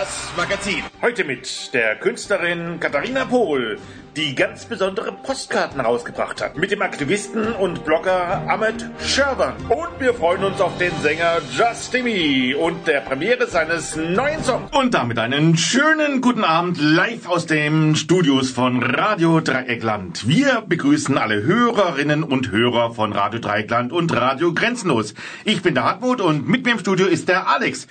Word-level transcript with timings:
das 0.00 0.32
Magazin. 0.36 0.82
Heute 1.02 1.22
mit 1.22 1.72
der 1.72 1.94
Künstlerin 1.94 2.80
Katharina 2.80 3.26
Pohl, 3.26 3.78
die 4.16 4.34
ganz 4.34 4.64
besondere 4.64 5.12
Postkarten 5.12 5.80
rausgebracht 5.80 6.42
hat. 6.42 6.56
Mit 6.56 6.72
dem 6.72 6.82
Aktivisten 6.82 7.52
und 7.52 7.84
Blogger 7.84 8.42
Ahmed 8.48 8.90
Sherwan. 9.00 9.54
Und 9.68 10.00
wir 10.00 10.12
freuen 10.14 10.42
uns 10.42 10.60
auf 10.60 10.76
den 10.78 10.90
Sänger 11.00 11.38
Justimi 11.56 12.56
und 12.56 12.88
der 12.88 13.02
Premiere 13.02 13.46
seines 13.46 13.94
neuen 13.94 14.42
Songs. 14.42 14.68
Und 14.72 14.94
damit 14.94 15.16
einen 15.20 15.56
schönen 15.56 16.20
guten 16.20 16.42
Abend 16.42 16.80
live 16.80 17.28
aus 17.28 17.46
den 17.46 17.94
Studios 17.94 18.50
von 18.50 18.82
Radio 18.82 19.38
Dreieckland. 19.38 20.26
Wir 20.26 20.64
begrüßen 20.66 21.16
alle 21.18 21.44
Hörerinnen 21.44 22.24
und 22.24 22.50
Hörer 22.50 22.94
von 22.94 23.12
Radio 23.12 23.38
Dreieckland 23.38 23.92
und 23.92 24.12
Radio 24.12 24.52
Grenzenlos. 24.54 25.14
Ich 25.44 25.62
bin 25.62 25.74
der 25.74 25.84
Hartmut 25.84 26.20
und 26.20 26.48
mit 26.48 26.64
mir 26.64 26.72
im 26.72 26.80
Studio 26.80 27.06
ist 27.06 27.28
der 27.28 27.48
Alex. 27.48 27.86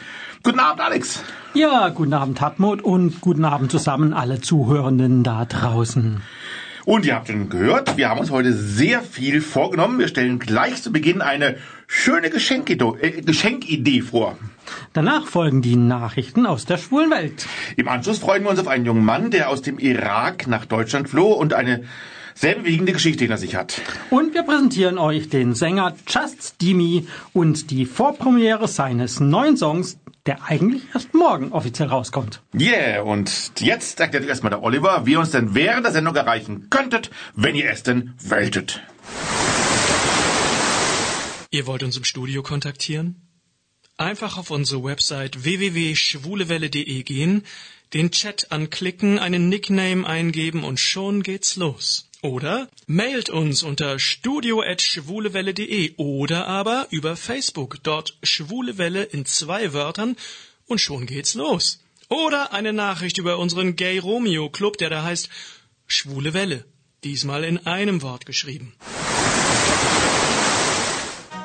Guten 0.46 0.60
Abend, 0.60 0.82
Alex. 0.82 1.24
Ja, 1.54 1.88
guten 1.88 2.14
Abend, 2.14 2.42
Hartmut, 2.42 2.82
und 2.82 3.22
guten 3.22 3.46
Abend 3.46 3.72
zusammen 3.72 4.12
alle 4.14 4.42
Zuhörenden 4.42 5.24
da 5.24 5.46
draußen. 5.46 6.22
Und 6.84 7.06
ihr 7.06 7.16
habt 7.16 7.28
schon 7.28 7.48
gehört, 7.48 7.96
wir 7.96 8.10
haben 8.10 8.20
uns 8.20 8.30
heute 8.30 8.52
sehr 8.52 9.02
viel 9.02 9.40
vorgenommen. 9.40 10.00
Wir 10.00 10.10
stellen 10.10 10.40
gleich 10.40 10.84
zu 10.84 10.92
Beginn 10.92 11.22
eine 11.22 11.56
schöne 11.88 12.30
Geschenkidee, 12.30 12.92
äh, 13.00 13.22
Geschenkidee 13.22 14.02
vor. 14.02 14.38
Danach 14.92 15.28
folgen 15.28 15.62
die 15.62 15.78
Nachrichten 15.78 16.46
aus 16.46 16.66
der 16.66 16.78
schwulen 16.78 17.10
Welt. 17.10 17.48
Im 17.78 17.88
Anschluss 17.88 18.20
freuen 18.20 18.44
wir 18.44 18.50
uns 18.50 18.60
auf 18.60 18.68
einen 18.68 18.86
jungen 18.86 19.06
Mann, 19.06 19.32
der 19.32 19.50
aus 19.50 19.62
dem 19.62 19.80
Irak 19.80 20.48
nach 20.48 20.66
Deutschland 20.66 21.08
floh 21.08 21.32
und 21.32 21.54
eine 21.54 21.86
sehr 22.36 22.56
bewegende 22.56 22.92
Geschichte 22.92 23.24
hinter 23.24 23.38
sich 23.38 23.56
hat. 23.56 23.80
Und 24.10 24.34
wir 24.34 24.44
präsentieren 24.44 24.98
euch 24.98 25.30
den 25.30 25.54
Sänger 25.56 25.96
Just 26.08 26.62
Dimi 26.62 27.08
und 27.32 27.72
die 27.72 27.86
Vorpremiere 27.86 28.68
seines 28.68 29.22
neuen 29.22 29.56
Songs 29.56 30.00
der 30.26 30.44
eigentlich 30.44 30.84
erst 30.94 31.14
morgen 31.14 31.52
offiziell 31.52 31.90
rauskommt. 31.90 32.42
Yeah, 32.58 33.02
und 33.02 33.60
jetzt 33.60 34.00
erklärt 34.00 34.24
euch 34.24 34.30
erstmal 34.30 34.52
der 34.52 34.64
Oliver, 34.64 35.06
wie 35.06 35.14
ihr 35.14 35.20
uns 35.20 35.32
denn 35.32 35.54
während 35.54 35.86
der 35.86 35.92
Sendung 35.92 36.16
erreichen 36.16 36.70
könntet, 36.70 37.12
wenn 37.36 37.56
ihr 37.56 37.70
es 37.70 37.84
denn 37.84 38.14
wolltet. 38.20 38.82
Ihr 41.52 41.68
wollt 41.68 41.84
uns 41.84 41.98
im 41.98 42.04
Studio 42.04 42.42
kontaktieren? 42.42 43.22
Einfach 43.98 44.38
auf 44.38 44.50
unsere 44.50 44.84
Website 44.84 45.44
www.schwulewelle.de 45.44 47.04
gehen, 47.04 47.44
den 47.94 48.10
Chat 48.10 48.52
anklicken, 48.52 49.20
einen 49.20 49.50
Nickname 49.50 50.08
eingeben 50.08 50.64
und 50.64 50.80
schon 50.80 51.22
geht's 51.22 51.58
los. 51.58 52.10
Oder 52.24 52.70
mailt 52.88 53.30
uns 53.30 53.64
unter 53.64 54.00
studio.schwulewelle.de 54.00 55.96
oder 55.98 56.48
aber 56.48 56.88
über 56.90 57.18
Facebook, 57.18 57.84
dort 57.84 58.18
Schwulewelle 58.24 59.04
in 59.04 59.26
zwei 59.26 59.74
Wörtern 59.74 60.16
und 60.66 60.80
schon 60.80 61.06
geht's 61.06 61.34
los. 61.34 61.82
Oder 62.08 62.54
eine 62.54 62.72
Nachricht 62.72 63.18
über 63.18 63.40
unseren 63.40 63.76
Gay 63.76 63.98
Romeo 64.00 64.50
Club, 64.50 64.78
der 64.78 64.90
da 64.90 65.04
heißt 65.04 65.28
Schwule 65.86 66.34
Welle. 66.34 66.64
Diesmal 67.04 67.44
in 67.44 67.68
einem 67.68 68.02
Wort 68.02 68.26
geschrieben. 68.26 68.74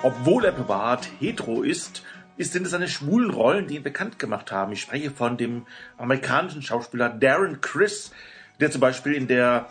Obwohl 0.05 0.45
er 0.45 0.53
privat 0.53 1.09
hetero 1.19 1.63
ist, 1.65 2.05
ist 2.37 2.53
sind 2.53 2.67
es 2.67 2.71
seine 2.71 2.87
schwulen 2.87 3.31
Rollen, 3.31 3.67
die 3.67 3.75
ihn 3.75 3.83
bekannt 3.83 4.21
gemacht 4.21 4.53
haben. 4.53 4.71
Ich 4.71 4.83
spreche 4.83 5.11
von 5.11 5.37
dem 5.37 5.67
amerikanischen 5.97 6.63
Schauspieler 6.63 7.09
Darren 7.09 7.61
Criss, 7.61 8.13
der 8.61 8.71
zum 8.71 8.81
Beispiel 8.81 9.15
in 9.15 9.27
der 9.27 9.69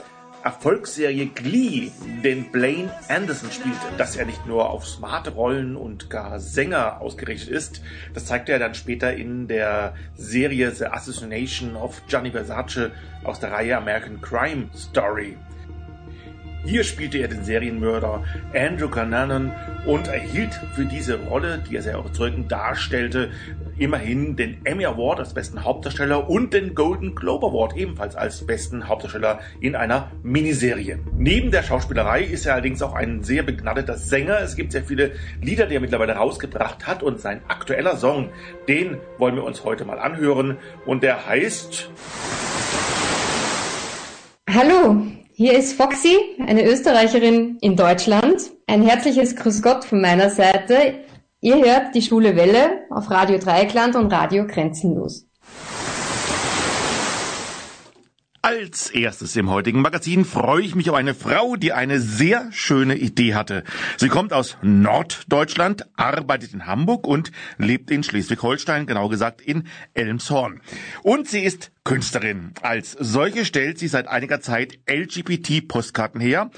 Erfolgsserie 0.48 1.26
Glee 1.26 1.92
den 2.24 2.54
Blaine 2.54 2.90
Anderson 3.10 3.52
spielt, 3.52 3.76
dass 3.98 4.16
er 4.16 4.26
nicht 4.26 4.46
nur 4.46 4.70
auf 4.70 4.88
smarte 4.88 5.32
Rollen 5.32 5.76
und 5.76 6.10
gar 6.10 6.40
Sänger 6.40 7.02
ausgerichtet 7.02 7.50
ist, 7.50 7.82
das 8.14 8.28
zeigte 8.28 8.54
er 8.54 8.60
dann 8.60 8.74
später 8.74 9.14
in 9.14 9.50
der 9.50 9.94
Serie 10.16 10.72
The 10.72 10.86
Assassination 10.86 11.76
of 11.76 12.02
Gianni 12.08 12.32
Versace 12.32 12.92
aus 13.26 13.42
der 13.42 13.52
Reihe 13.52 13.76
American 13.76 14.22
Crime 14.22 14.70
Story. 14.74 15.36
Hier 16.68 16.84
spielte 16.84 17.20
er 17.20 17.30
den 17.30 17.46
Serienmörder 17.46 18.26
Andrew 18.54 18.90
Cunanan 18.90 19.54
und 19.86 20.10
erhielt 20.10 20.54
für 20.76 20.84
diese 20.84 21.18
Rolle, 21.18 21.64
die 21.70 21.78
er 21.78 21.82
sehr 21.82 21.98
überzeugend 21.98 22.52
darstellte, 22.52 23.30
immerhin 23.78 24.36
den 24.36 24.58
Emmy 24.66 24.86
Award 24.86 25.20
als 25.20 25.34
besten 25.34 25.64
Hauptdarsteller 25.64 26.30
und 26.30 26.54
den 26.54 26.76
Golden 26.76 27.16
Globe 27.16 27.46
Award 27.48 27.78
ebenfalls 27.78 28.18
als 28.18 28.46
besten 28.46 28.90
Hauptdarsteller 28.90 29.40
in 29.62 29.78
einer 29.78 30.12
Miniserie. 30.24 31.00
Neben 31.18 31.52
der 31.52 31.64
Schauspielerei 31.64 32.24
ist 32.24 32.46
er 32.46 32.56
allerdings 32.56 32.82
auch 32.82 32.96
ein 32.96 33.24
sehr 33.24 33.44
begnadeter 33.44 33.96
Sänger. 33.96 34.42
Es 34.42 34.58
gibt 34.58 34.74
sehr 34.74 34.84
viele 34.84 35.14
Lieder, 35.42 35.68
die 35.68 35.76
er 35.76 35.82
mittlerweile 35.82 36.18
rausgebracht 36.18 36.86
hat 36.86 37.02
und 37.02 37.22
sein 37.22 37.40
aktueller 37.48 37.96
Song, 37.96 38.28
den 38.68 38.98
wollen 39.18 39.36
wir 39.36 39.46
uns 39.46 39.64
heute 39.64 39.86
mal 39.86 40.00
anhören 40.00 40.58
und 40.86 41.02
der 41.02 41.28
heißt 41.28 41.90
Hallo, 44.50 45.08
hier 45.38 45.56
ist 45.56 45.74
Foxy, 45.74 46.18
eine 46.48 46.68
Österreicherin 46.68 47.60
in 47.62 47.76
Deutschland. 47.76 48.50
Ein 48.66 48.82
herzliches 48.82 49.36
Grüß 49.36 49.62
Gott 49.62 49.86
von 49.86 50.02
meiner 50.02 50.32
Seite. 50.32 50.96
Ihr 51.42 51.58
hört 51.58 51.94
die 51.94 52.02
Schwule 52.02 52.36
Welle 52.36 52.88
auf 52.90 53.12
Radio 53.12 53.38
Dreieckland 53.38 53.96
und 53.96 54.12
Radio 54.12 54.48
Grenzenlos. 54.48 55.27
Als 58.44 58.92
erstes 58.92 59.36
im 59.36 59.50
heutigen 59.50 59.82
Magazin 59.82 60.24
freue 60.24 60.62
ich 60.62 60.76
mich 60.76 60.90
auf 60.90 60.96
eine 60.96 61.16
Frau, 61.16 61.56
die 61.56 61.74
eine 61.74 62.00
sehr 62.00 62.52
schöne 62.52 62.96
Idee 62.96 63.34
hatte. 63.34 63.64
Sie 63.98 64.10
kommt 64.10 64.32
aus 64.32 64.58
Norddeutschland, 64.62 65.86
arbeitet 65.96 66.54
in 66.54 66.68
Hamburg 66.68 67.08
und 67.08 67.32
lebt 67.58 67.90
in 67.90 68.04
Schleswig-Holstein, 68.04 68.86
genau 68.86 69.10
gesagt 69.10 69.42
in 69.42 69.68
Elmshorn. 69.96 70.62
Und 71.02 71.28
sie 71.28 71.42
ist 71.42 71.72
Künstlerin. 71.84 72.54
Als 72.62 72.92
solche 72.92 73.44
stellt 73.44 73.80
sie 73.80 73.88
seit 73.88 74.08
einiger 74.08 74.40
Zeit 74.40 74.80
LGBT-Postkarten 74.88 76.22
her 76.22 76.52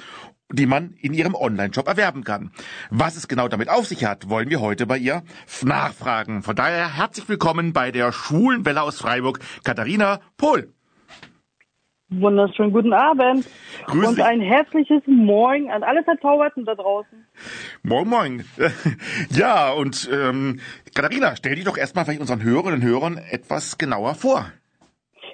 die 0.52 0.66
man 0.66 0.94
in 0.94 1.14
ihrem 1.14 1.36
Online-Shop 1.36 1.88
erwerben 1.88 2.24
kann. 2.24 2.52
Was 2.90 3.16
es 3.16 3.28
genau 3.28 3.48
damit 3.48 3.70
auf 3.70 3.86
sich 3.86 4.04
hat, 4.04 4.30
wollen 4.30 4.50
wir 4.50 4.60
heute 4.60 4.88
bei 4.88 4.98
ihr 4.98 5.22
nachfragen. 5.62 6.42
Von 6.42 6.56
daher 6.56 6.98
herzlich 6.98 7.30
willkommen 7.30 7.72
bei 7.72 7.92
der 7.92 8.12
Schwulen 8.12 8.66
Welle 8.66 8.82
aus 8.82 8.98
Freiburg, 8.98 9.40
Katharina 9.64 10.22
Pohl. 10.38 10.74
Wunderschönen 12.12 12.72
guten 12.72 12.94
Abend 12.94 13.48
Grüß 13.86 14.08
und 14.08 14.18
dich. 14.18 14.26
ein 14.26 14.42
herzliches 14.42 15.04
Moin 15.06 15.70
an 15.70 15.84
alle 15.84 16.04
Verzauberten 16.04 16.66
da 16.66 16.74
draußen. 16.74 17.26
Moin 17.84 18.08
Moin. 18.08 18.46
Ja, 19.30 19.72
und 19.72 20.10
ähm, 20.12 20.60
Katharina, 20.96 21.36
stell 21.36 21.56
dich 21.56 21.66
doch 21.66 21.78
erstmal 21.78 22.06
vielleicht 22.06 22.22
unseren 22.22 22.44
Hörerinnen 22.44 22.82
und 22.82 22.88
Hörern 22.88 23.18
etwas 23.18 23.78
genauer 23.78 24.16
vor. 24.16 24.46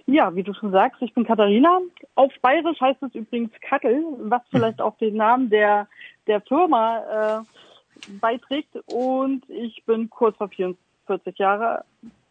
Ja, 0.06 0.36
wie 0.36 0.44
du 0.44 0.54
schon 0.54 0.72
sagst, 0.72 1.02
ich 1.02 1.14
bin 1.14 1.26
Katharina. 1.26 1.80
Auf 2.16 2.32
Bayerisch 2.42 2.80
heißt 2.80 3.02
es 3.04 3.16
übrigens 3.16 3.52
Kackel, 3.62 4.04
was 4.20 4.42
vielleicht 4.52 4.82
auch 4.82 4.98
den 4.98 5.16
Namen 5.16 5.50
der, 5.50 5.88
der 6.28 6.42
Firma 6.42 7.42
äh, 7.42 8.10
beiträgt. 8.20 8.76
Und 8.88 9.50
ich 9.50 9.84
bin 9.86 10.10
kurz 10.10 10.38
vor 10.38 10.50
44 10.50 11.38
Jahre 11.38 11.86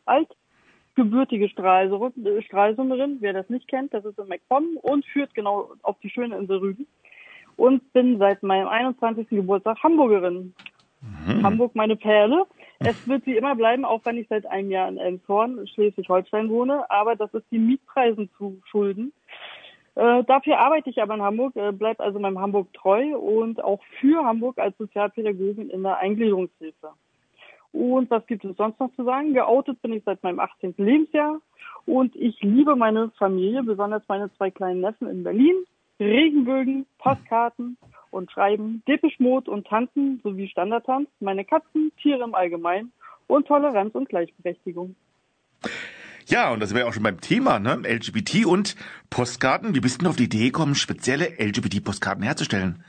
alt, 0.04 0.28
gebürtige 0.94 1.48
Stralsunderin, 1.48 3.18
wer 3.20 3.32
das 3.32 3.48
nicht 3.48 3.68
kennt, 3.68 3.94
das 3.94 4.04
ist 4.04 4.18
in 4.18 4.28
MacPom 4.28 4.76
und 4.82 5.04
führt 5.06 5.34
genau 5.34 5.70
auf 5.82 5.98
die 6.00 6.10
schöne 6.10 6.36
Insel 6.36 6.58
Rügen. 6.58 6.86
Und 7.56 7.92
bin 7.92 8.18
seit 8.18 8.42
meinem 8.42 8.66
21. 8.66 9.28
Geburtstag 9.28 9.82
Hamburgerin. 9.82 10.54
Hamburg 11.42 11.74
meine 11.74 11.96
Perle. 11.96 12.46
Es 12.80 13.06
wird 13.06 13.24
sie 13.24 13.36
immer 13.36 13.54
bleiben, 13.54 13.84
auch 13.84 14.00
wenn 14.04 14.16
ich 14.16 14.26
seit 14.28 14.46
einem 14.46 14.70
Jahr 14.70 14.88
in 14.88 14.98
Elmshorn, 14.98 15.66
Schleswig-Holstein 15.68 16.48
wohne. 16.48 16.90
Aber 16.90 17.14
das 17.14 17.32
ist 17.34 17.46
die 17.50 17.58
Mietpreisen 17.58 18.30
zu 18.36 18.60
schulden. 18.64 19.12
Äh, 19.94 20.24
dafür 20.24 20.58
arbeite 20.58 20.90
ich 20.90 21.00
aber 21.00 21.14
in 21.14 21.22
Hamburg, 21.22 21.54
äh, 21.54 21.70
bleibe 21.70 22.02
also 22.02 22.18
meinem 22.18 22.40
Hamburg 22.40 22.72
treu 22.74 23.16
und 23.16 23.62
auch 23.62 23.80
für 24.00 24.24
Hamburg 24.24 24.58
als 24.58 24.76
Sozialpädagogin 24.78 25.70
in 25.70 25.82
der 25.84 25.98
Eingliederungshilfe. 25.98 26.90
Und 27.74 28.08
was 28.08 28.24
gibt 28.28 28.44
es 28.44 28.56
sonst 28.56 28.78
noch 28.78 28.94
zu 28.94 29.02
sagen? 29.02 29.34
Geoutet 29.34 29.82
bin 29.82 29.92
ich 29.92 30.04
seit 30.04 30.22
meinem 30.22 30.38
18. 30.38 30.74
Lebensjahr 30.76 31.40
und 31.86 32.14
ich 32.14 32.40
liebe 32.40 32.76
meine 32.76 33.10
Familie, 33.18 33.64
besonders 33.64 34.04
meine 34.06 34.32
zwei 34.36 34.52
kleinen 34.52 34.80
Neffen 34.80 35.10
in 35.10 35.24
Berlin, 35.24 35.56
Regenbögen, 35.98 36.86
Postkarten 36.98 37.76
und 38.12 38.30
Schreiben, 38.30 38.84
Dippischmod 38.86 39.48
und 39.48 39.66
Tanzen 39.66 40.20
sowie 40.22 40.46
Standardtanz, 40.46 41.08
meine 41.18 41.44
Katzen, 41.44 41.90
Tiere 42.00 42.22
im 42.22 42.36
Allgemeinen 42.36 42.92
und 43.26 43.48
Toleranz 43.48 43.92
und 43.96 44.08
Gleichberechtigung. 44.08 44.94
Ja, 46.26 46.52
und 46.52 46.60
das 46.60 46.74
wäre 46.76 46.86
auch 46.86 46.92
schon 46.92 47.02
beim 47.02 47.20
Thema, 47.20 47.58
ne? 47.58 47.82
LGBT 47.84 48.46
und 48.46 48.76
Postkarten. 49.10 49.74
Wie 49.74 49.80
bist 49.80 49.96
du 49.96 49.98
denn 50.04 50.10
auf 50.10 50.16
die 50.16 50.24
Idee 50.24 50.46
gekommen, 50.46 50.76
spezielle 50.76 51.26
LGBT-Postkarten 51.40 52.22
herzustellen? 52.22 52.84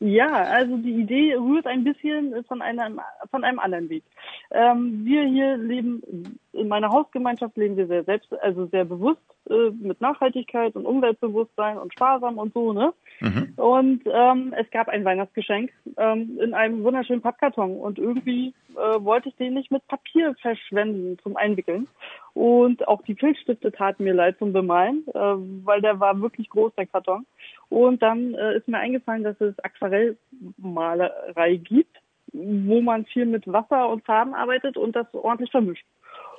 Ja, 0.00 0.28
also 0.28 0.76
die 0.76 0.92
Idee 0.92 1.34
rührt 1.34 1.66
ein 1.66 1.82
bisschen 1.82 2.44
von 2.44 2.62
einem, 2.62 3.00
von 3.32 3.42
einem 3.42 3.58
anderen 3.58 3.88
Weg. 3.88 4.04
Ähm, 4.52 5.04
wir 5.04 5.24
hier 5.24 5.56
leben, 5.56 6.38
in 6.52 6.68
meiner 6.68 6.90
Hausgemeinschaft 6.90 7.56
leben 7.56 7.76
wir 7.76 7.88
sehr 7.88 8.04
selbst, 8.04 8.32
also 8.40 8.66
sehr 8.66 8.84
bewusst 8.84 9.20
äh, 9.50 9.70
mit 9.70 10.00
Nachhaltigkeit 10.00 10.76
und 10.76 10.86
Umweltbewusstsein 10.86 11.78
und 11.78 11.92
sparsam 11.92 12.38
und 12.38 12.54
so, 12.54 12.72
ne? 12.72 12.92
Mhm. 13.20 13.54
Und 13.56 14.02
ähm, 14.06 14.54
es 14.56 14.70
gab 14.70 14.88
ein 14.88 15.04
Weihnachtsgeschenk 15.04 15.72
ähm, 15.96 16.38
in 16.40 16.54
einem 16.54 16.84
wunderschönen 16.84 17.20
Pappkarton 17.22 17.76
und 17.76 17.98
irgendwie 17.98 18.54
äh, 18.76 19.04
wollte 19.04 19.30
ich 19.30 19.36
den 19.36 19.54
nicht 19.54 19.72
mit 19.72 19.86
Papier 19.88 20.36
verschwenden 20.40 21.18
zum 21.24 21.36
Einwickeln. 21.36 21.88
Und 22.34 22.86
auch 22.86 23.02
die 23.02 23.16
Filzstifte 23.16 23.72
taten 23.72 24.04
mir 24.04 24.14
leid 24.14 24.38
zum 24.38 24.52
Bemalen, 24.52 25.04
äh, 25.08 25.18
weil 25.64 25.80
der 25.80 25.98
war 25.98 26.20
wirklich 26.20 26.48
groß, 26.50 26.72
der 26.76 26.86
Karton. 26.86 27.26
Und 27.68 28.02
dann 28.02 28.34
äh, 28.34 28.56
ist 28.56 28.68
mir 28.68 28.78
eingefallen, 28.78 29.24
dass 29.24 29.40
es 29.40 29.54
Aquarellmalerei 29.62 31.56
gibt, 31.56 31.96
wo 32.32 32.80
man 32.80 33.04
viel 33.06 33.26
mit 33.26 33.46
Wasser 33.46 33.88
und 33.88 34.04
Farben 34.04 34.34
arbeitet 34.34 34.76
und 34.76 34.96
das 34.96 35.06
ordentlich 35.12 35.50
vermischt. 35.50 35.86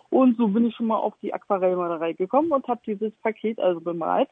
Und 0.09 0.37
so 0.37 0.47
bin 0.47 0.65
ich 0.65 0.75
schon 0.75 0.87
mal 0.87 0.97
auf 0.97 1.13
die 1.21 1.33
Aquarellmalerei 1.33 2.13
gekommen 2.13 2.51
und 2.51 2.67
habe 2.67 2.81
dieses 2.85 3.13
Paket 3.21 3.59
also 3.59 3.79
bemalt 3.79 4.29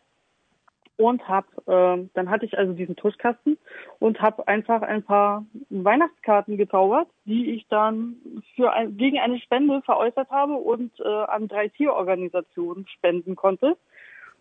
und 0.97 1.27
habe 1.27 1.47
äh, 1.67 2.09
dann 2.13 2.29
hatte 2.29 2.45
ich 2.45 2.57
also 2.57 2.73
diesen 2.73 2.95
Tuschkasten 2.95 3.57
und 3.99 4.19
habe 4.19 4.47
einfach 4.47 4.81
ein 4.81 5.03
paar 5.03 5.45
Weihnachtskarten 5.69 6.57
gezaubert, 6.57 7.07
die 7.25 7.51
ich 7.51 7.67
dann 7.69 8.15
für 8.55 8.73
ein, 8.73 8.97
gegen 8.97 9.19
eine 9.19 9.39
Spende 9.39 9.81
veräußert 9.83 10.29
habe 10.31 10.53
und 10.53 10.91
äh, 10.99 11.07
an 11.07 11.47
drei 11.47 11.67
Tierorganisationen 11.69 12.87
spenden 12.87 13.35
konnte. 13.35 13.77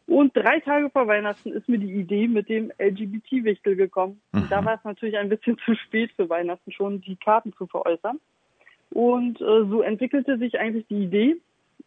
Und 0.06 0.37
drei 0.37 0.61
Tage 0.61 0.88
vor 0.91 1.08
Weihnachten 1.08 1.50
ist 1.53 1.69
mir 1.69 1.79
die 1.79 1.93
Idee 1.93 2.29
mit 2.29 2.49
dem 2.49 2.70
LGBT-Wichtel 2.79 3.75
gekommen. 3.75 4.20
Mhm. 4.32 4.47
Da 4.49 4.64
war 4.64 4.75
es 4.75 4.85
natürlich 4.85 5.17
ein 5.17 5.29
bisschen 5.29 5.58
zu 5.64 5.75
spät 5.75 6.12
für 6.17 6.29
Weihnachten 6.29 6.70
schon, 6.73 7.00
die 7.00 7.17
Karten 7.17 7.53
zu 7.55 7.67
veräußern. 7.67 8.20
Und 8.91 9.41
äh, 9.41 9.64
so 9.69 9.82
entwickelte 9.82 10.38
sich 10.38 10.58
eigentlich 10.61 10.87
die 10.88 11.05
Idee, 11.05 11.37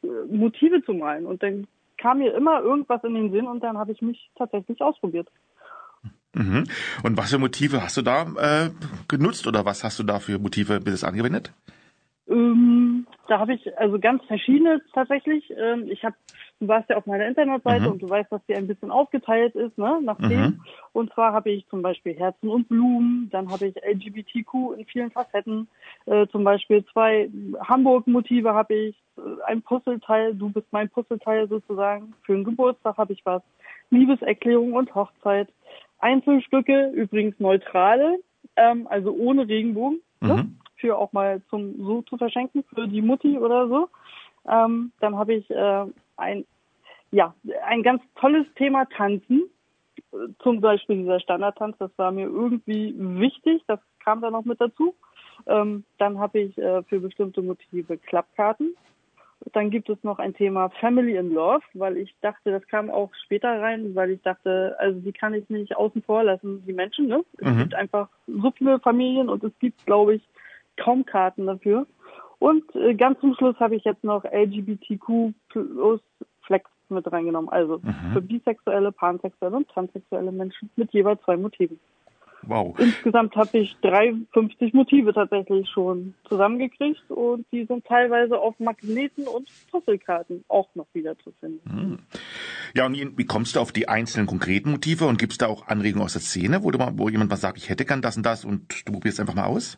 äh, 0.03 0.07
Motive 0.29 0.83
zu 0.83 0.93
malen. 0.93 1.25
Und 1.25 1.41
dann 1.41 1.65
kam 1.97 2.19
mir 2.19 2.33
immer 2.33 2.61
irgendwas 2.61 3.03
in 3.03 3.13
den 3.13 3.31
Sinn 3.31 3.47
und 3.47 3.61
dann 3.63 3.77
habe 3.77 3.93
ich 3.93 4.01
mich 4.01 4.29
tatsächlich 4.37 4.81
ausprobiert. 4.81 5.27
Mhm. 6.33 6.65
Und 7.03 7.17
was 7.17 7.31
für 7.31 7.39
Motive 7.39 7.81
hast 7.81 7.97
du 7.97 8.01
da 8.01 8.23
äh, 8.37 8.69
genutzt 9.07 9.47
oder 9.47 9.65
was 9.65 9.83
hast 9.83 9.97
du 9.99 10.03
da 10.03 10.19
für 10.19 10.39
Motive 10.39 10.79
bis 10.79 11.03
angewendet? 11.03 11.53
Ähm, 12.29 12.88
da 13.29 13.39
habe 13.39 13.53
ich 13.53 13.77
also 13.77 13.99
ganz 13.99 14.23
verschiedene 14.25 14.81
tatsächlich. 14.93 15.53
Ähm, 15.55 15.87
ich 15.87 16.03
habe, 16.03 16.15
du 16.59 16.67
warst 16.67 16.89
ja 16.89 16.97
auf 16.97 17.05
meiner 17.05 17.27
Internetseite 17.27 17.85
mhm. 17.85 17.91
und 17.91 18.01
du 18.01 18.09
weißt, 18.09 18.31
dass 18.31 18.45
die 18.47 18.55
ein 18.55 18.67
bisschen 18.67 18.89
aufgeteilt 18.89 19.55
ist, 19.55 19.77
ne, 19.77 19.99
nach 20.01 20.17
Themen. 20.17 20.57
Mhm. 20.57 20.63
Und 20.93 21.13
zwar 21.13 21.31
habe 21.31 21.51
ich 21.51 21.67
zum 21.69 21.81
Beispiel 21.83 22.17
Herzen 22.17 22.49
und 22.49 22.67
Blumen, 22.67 23.29
dann 23.31 23.51
habe 23.51 23.67
ich 23.67 23.75
LGBTQ 23.75 24.77
in 24.77 24.85
vielen 24.85 25.11
Facetten, 25.11 25.67
äh, 26.07 26.25
zum 26.27 26.43
Beispiel 26.43 26.83
zwei 26.91 27.29
Hamburg-Motive 27.61 28.53
habe 28.53 28.73
ich, 28.73 28.95
äh, 29.17 29.21
ein 29.45 29.61
Puzzleteil, 29.61 30.33
du 30.33 30.49
bist 30.49 30.67
mein 30.71 30.89
Puzzleteil 30.89 31.47
sozusagen. 31.47 32.13
Für 32.23 32.33
einen 32.33 32.43
Geburtstag 32.43 32.97
habe 32.97 33.13
ich 33.13 33.23
was, 33.25 33.43
Liebeserklärung 33.91 34.73
und 34.73 34.93
Hochzeit. 34.95 35.49
Einzelstücke, 35.99 36.91
übrigens 36.95 37.39
neutrale, 37.39 38.19
ähm, 38.55 38.87
also 38.89 39.11
ohne 39.11 39.47
Regenbogen. 39.47 40.01
Ne? 40.21 40.33
Mhm. 40.33 40.35
Ne? 40.35 40.51
Für 40.79 40.97
auch 40.97 41.11
mal 41.13 41.41
zum 41.49 41.75
so 41.83 42.01
zu 42.03 42.17
verschenken 42.17 42.63
für 42.73 42.87
die 42.87 43.01
Mutti 43.01 43.37
oder 43.37 43.67
so. 43.67 43.89
Ähm, 44.47 44.91
dann 44.99 45.17
habe 45.17 45.35
ich 45.35 45.49
äh, 45.49 45.85
ein 46.17 46.45
ja 47.11 47.33
ein 47.65 47.83
ganz 47.83 48.01
tolles 48.15 48.45
Thema 48.55 48.85
Tanzen. 48.85 49.43
Zum 50.41 50.61
Beispiel 50.61 50.97
dieser 50.97 51.19
Standardtanz, 51.19 51.77
das 51.77 51.91
war 51.97 52.11
mir 52.11 52.25
irgendwie 52.25 52.95
wichtig, 52.97 53.61
das 53.67 53.79
kam 54.03 54.21
da 54.21 54.31
noch 54.31 54.45
mit 54.45 54.59
dazu. 54.59 54.95
Ähm, 55.45 55.83
dann 55.97 56.19
habe 56.19 56.39
ich 56.39 56.57
äh, 56.57 56.83
für 56.83 56.99
bestimmte 56.99 57.41
Motive 57.41 57.97
Klappkarten. 57.97 58.75
Dann 59.53 59.69
gibt 59.69 59.89
es 59.89 60.03
noch 60.03 60.19
ein 60.19 60.33
Thema 60.33 60.69
Family 60.81 61.15
in 61.15 61.33
Love, 61.33 61.63
weil 61.73 61.97
ich 61.97 62.13
dachte, 62.21 62.51
das 62.51 62.67
kam 62.67 62.89
auch 62.89 63.09
später 63.23 63.61
rein, 63.61 63.95
weil 63.95 64.11
ich 64.11 64.21
dachte, 64.21 64.75
also 64.79 64.99
die 64.99 65.13
kann 65.13 65.33
ich 65.33 65.49
nicht 65.49 65.77
außen 65.77 66.01
vor 66.03 66.23
lassen, 66.23 66.63
die 66.65 66.73
Menschen. 66.73 67.07
Ne? 67.07 67.23
Es 67.37 67.47
mhm. 67.47 67.59
gibt 67.59 67.75
einfach 67.75 68.09
so 68.27 68.51
viele 68.51 68.79
Familien 68.79 69.29
und 69.29 69.43
es 69.43 69.53
gibt, 69.59 69.85
glaube 69.85 70.15
ich, 70.15 70.23
kaum 70.79 71.05
Karten 71.05 71.45
dafür. 71.45 71.85
Und 72.39 72.63
äh, 72.75 72.95
ganz 72.95 73.19
zum 73.19 73.35
Schluss 73.35 73.59
habe 73.59 73.75
ich 73.75 73.83
jetzt 73.83 74.03
noch 74.03 74.23
LGBTQ 74.23 75.33
plus 75.49 76.01
Flex 76.43 76.69
mit 76.89 77.11
reingenommen. 77.11 77.49
Also 77.49 77.79
mhm. 77.79 78.13
für 78.13 78.21
bisexuelle, 78.21 78.91
pansexuelle 78.91 79.57
und 79.57 79.67
transsexuelle 79.69 80.31
Menschen 80.31 80.69
mit 80.75 80.91
jeweils 80.93 81.21
zwei 81.23 81.37
Motiven. 81.37 81.79
Wow. 82.43 82.79
Insgesamt 82.79 83.35
habe 83.35 83.57
ich 83.57 83.75
53 83.81 84.73
Motive 84.73 85.13
tatsächlich 85.13 85.67
schon 85.69 86.13
zusammengekriegt 86.27 87.03
und 87.09 87.45
die 87.51 87.65
sind 87.65 87.85
teilweise 87.85 88.39
auf 88.39 88.57
Magneten 88.59 89.27
und 89.27 89.49
Puzzlekarten 89.69 90.45
auch 90.47 90.69
noch 90.75 90.87
wieder 90.93 91.17
zu 91.19 91.33
finden. 91.39 91.69
Hm. 91.69 91.99
Ja, 92.75 92.85
und 92.85 93.17
wie 93.17 93.25
kommst 93.25 93.55
du 93.55 93.59
auf 93.59 93.71
die 93.71 93.89
einzelnen 93.89 94.27
konkreten 94.27 94.71
Motive 94.71 95.05
und 95.05 95.19
gibst 95.19 95.41
da 95.41 95.47
auch 95.47 95.67
Anregungen 95.67 96.05
aus 96.05 96.13
der 96.13 96.21
Szene, 96.21 96.63
wo, 96.63 96.71
du 96.71 96.77
mal, 96.77 96.93
wo 96.95 97.09
jemand 97.09 97.29
was 97.31 97.41
sagt, 97.41 97.57
ich 97.57 97.69
hätte 97.69 97.85
gern 97.85 98.01
das 98.01 98.15
und 98.15 98.25
das 98.25 98.45
und 98.45 98.87
du 98.87 98.93
probierst 98.93 99.19
einfach 99.19 99.35
mal 99.35 99.45
aus? 99.45 99.77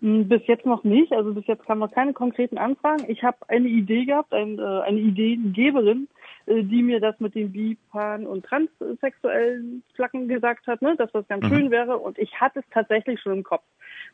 Hm, 0.00 0.28
bis 0.28 0.46
jetzt 0.46 0.66
noch 0.66 0.84
nicht. 0.84 1.12
Also 1.12 1.32
bis 1.32 1.46
jetzt 1.46 1.64
kamen 1.64 1.80
noch 1.80 1.92
keine 1.92 2.12
konkreten 2.12 2.58
Anfragen. 2.58 3.04
Ich 3.08 3.22
habe 3.22 3.38
eine 3.48 3.68
Idee 3.68 4.04
gehabt, 4.04 4.32
ein, 4.32 4.58
äh, 4.58 4.62
eine 4.62 5.00
Ideengeberin, 5.00 6.08
äh, 6.46 6.62
die 6.62 6.82
mir 6.82 7.00
das 7.00 7.18
mit 7.18 7.34
den 7.34 7.52
bi-, 7.52 7.78
pan- 7.90 8.26
und 8.26 8.44
transsexuellen 8.44 9.82
Flaggen 9.94 10.28
gesagt 10.28 10.66
hat, 10.66 10.82
ne, 10.82 10.96
dass 10.96 11.10
das 11.12 11.26
ganz 11.28 11.44
mhm. 11.44 11.48
schön 11.48 11.70
wäre. 11.70 11.96
Und 11.98 12.18
ich 12.18 12.40
hatte 12.40 12.60
es 12.60 12.64
tatsächlich 12.70 13.20
schon 13.20 13.32
im 13.32 13.42
Kopf. 13.42 13.64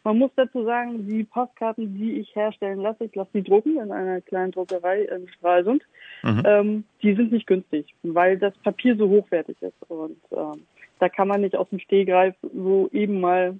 Man 0.04 0.18
muss 0.18 0.30
dazu 0.36 0.64
sagen, 0.64 1.08
die 1.08 1.24
Postkarten, 1.24 1.94
die 1.94 2.20
ich 2.20 2.34
herstellen 2.34 2.80
lasse, 2.80 3.04
ich 3.04 3.14
lasse 3.14 3.30
die 3.34 3.42
drucken 3.42 3.78
in 3.78 3.90
einer 3.90 4.20
kleinen 4.20 4.52
Druckerei 4.52 5.02
in 5.02 5.28
Stralsund, 5.28 5.82
mhm. 6.22 6.42
ähm, 6.44 6.84
die 7.02 7.14
sind 7.14 7.32
nicht 7.32 7.46
günstig, 7.46 7.94
weil 8.02 8.38
das 8.38 8.56
Papier 8.58 8.96
so 8.96 9.08
hochwertig 9.08 9.60
ist. 9.60 9.74
Und 9.88 10.20
ähm, 10.30 10.64
da 11.00 11.08
kann 11.08 11.26
man 11.26 11.40
nicht 11.40 11.56
aus 11.56 11.68
dem 11.70 11.80
Stehgreif 11.80 12.36
so 12.54 12.88
eben 12.92 13.20
mal 13.20 13.58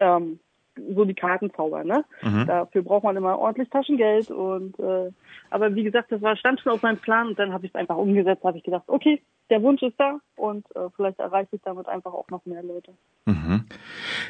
ähm, 0.00 0.40
so 0.94 1.04
die 1.04 1.14
Karten 1.14 1.52
zaubern. 1.54 1.86
Ne? 1.86 2.04
Mhm. 2.22 2.46
Dafür 2.46 2.82
braucht 2.82 3.04
man 3.04 3.16
immer 3.16 3.38
ordentlich 3.38 3.70
Taschengeld 3.70 4.30
und 4.30 4.78
äh, 4.78 5.10
aber 5.50 5.74
wie 5.74 5.84
gesagt, 5.84 6.12
das 6.12 6.20
war 6.22 6.36
stand 6.36 6.60
schon 6.60 6.72
auf 6.72 6.82
meinem 6.82 6.98
Plan 6.98 7.28
und 7.28 7.38
dann 7.38 7.52
habe 7.52 7.66
ich 7.66 7.72
es 7.72 7.74
einfach 7.74 7.96
umgesetzt, 7.96 8.44
habe 8.44 8.58
ich 8.58 8.64
gedacht, 8.64 8.84
okay, 8.86 9.22
der 9.50 9.62
Wunsch 9.62 9.82
ist 9.82 9.98
da 9.98 10.18
und 10.36 10.64
äh, 10.76 10.90
vielleicht 10.94 11.18
erreiche 11.18 11.56
ich 11.56 11.62
damit 11.62 11.88
einfach 11.88 12.12
auch 12.12 12.28
noch 12.30 12.44
mehr 12.44 12.62
Leute. 12.62 12.92
Mhm. 13.24 13.64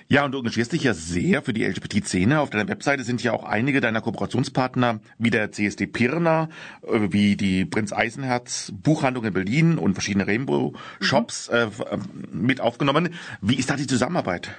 Ja, 0.08 0.24
und 0.24 0.32
du 0.32 0.38
engagierst 0.38 0.72
dich 0.72 0.84
ja 0.84 0.94
sehr 0.94 1.42
für 1.42 1.52
die 1.52 1.64
LGBT-Szene. 1.64 2.40
Auf 2.40 2.50
deiner 2.50 2.68
Webseite 2.68 3.02
sind 3.02 3.22
ja 3.22 3.32
auch 3.32 3.44
einige 3.44 3.80
deiner 3.80 4.00
Kooperationspartner, 4.00 5.00
wie 5.18 5.30
der 5.30 5.50
CSD 5.50 5.86
Pirna, 5.86 6.48
äh, 6.82 7.12
wie 7.12 7.36
die 7.36 7.64
Prinz 7.64 7.92
Eisenherz 7.92 8.72
Buchhandlung 8.82 9.24
in 9.24 9.34
Berlin 9.34 9.78
und 9.78 9.94
verschiedene 9.94 10.26
Rainbow-Shops 10.26 11.50
mhm. 11.50 11.56
äh, 11.56 11.98
mit 12.30 12.60
aufgenommen. 12.60 13.14
Wie 13.40 13.56
ist 13.56 13.70
da 13.70 13.76
die 13.76 13.86
Zusammenarbeit? 13.86 14.54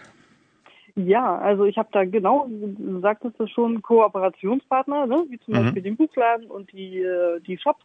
Ja, 1.06 1.38
also 1.38 1.66
ich 1.66 1.78
habe 1.78 1.90
da 1.92 2.04
genau, 2.04 2.48
du 2.50 3.00
sagtest 3.00 3.40
es 3.40 3.50
schon, 3.52 3.82
Kooperationspartner, 3.82 5.06
ne? 5.06 5.26
wie 5.30 5.40
zum 5.40 5.54
mhm. 5.54 5.64
Beispiel 5.64 5.84
den 5.84 5.98
Buchladen 5.98 6.48
und 6.48 6.72
die, 6.74 7.00
äh, 7.00 7.40
die 7.42 7.58
Shops. 7.58 7.84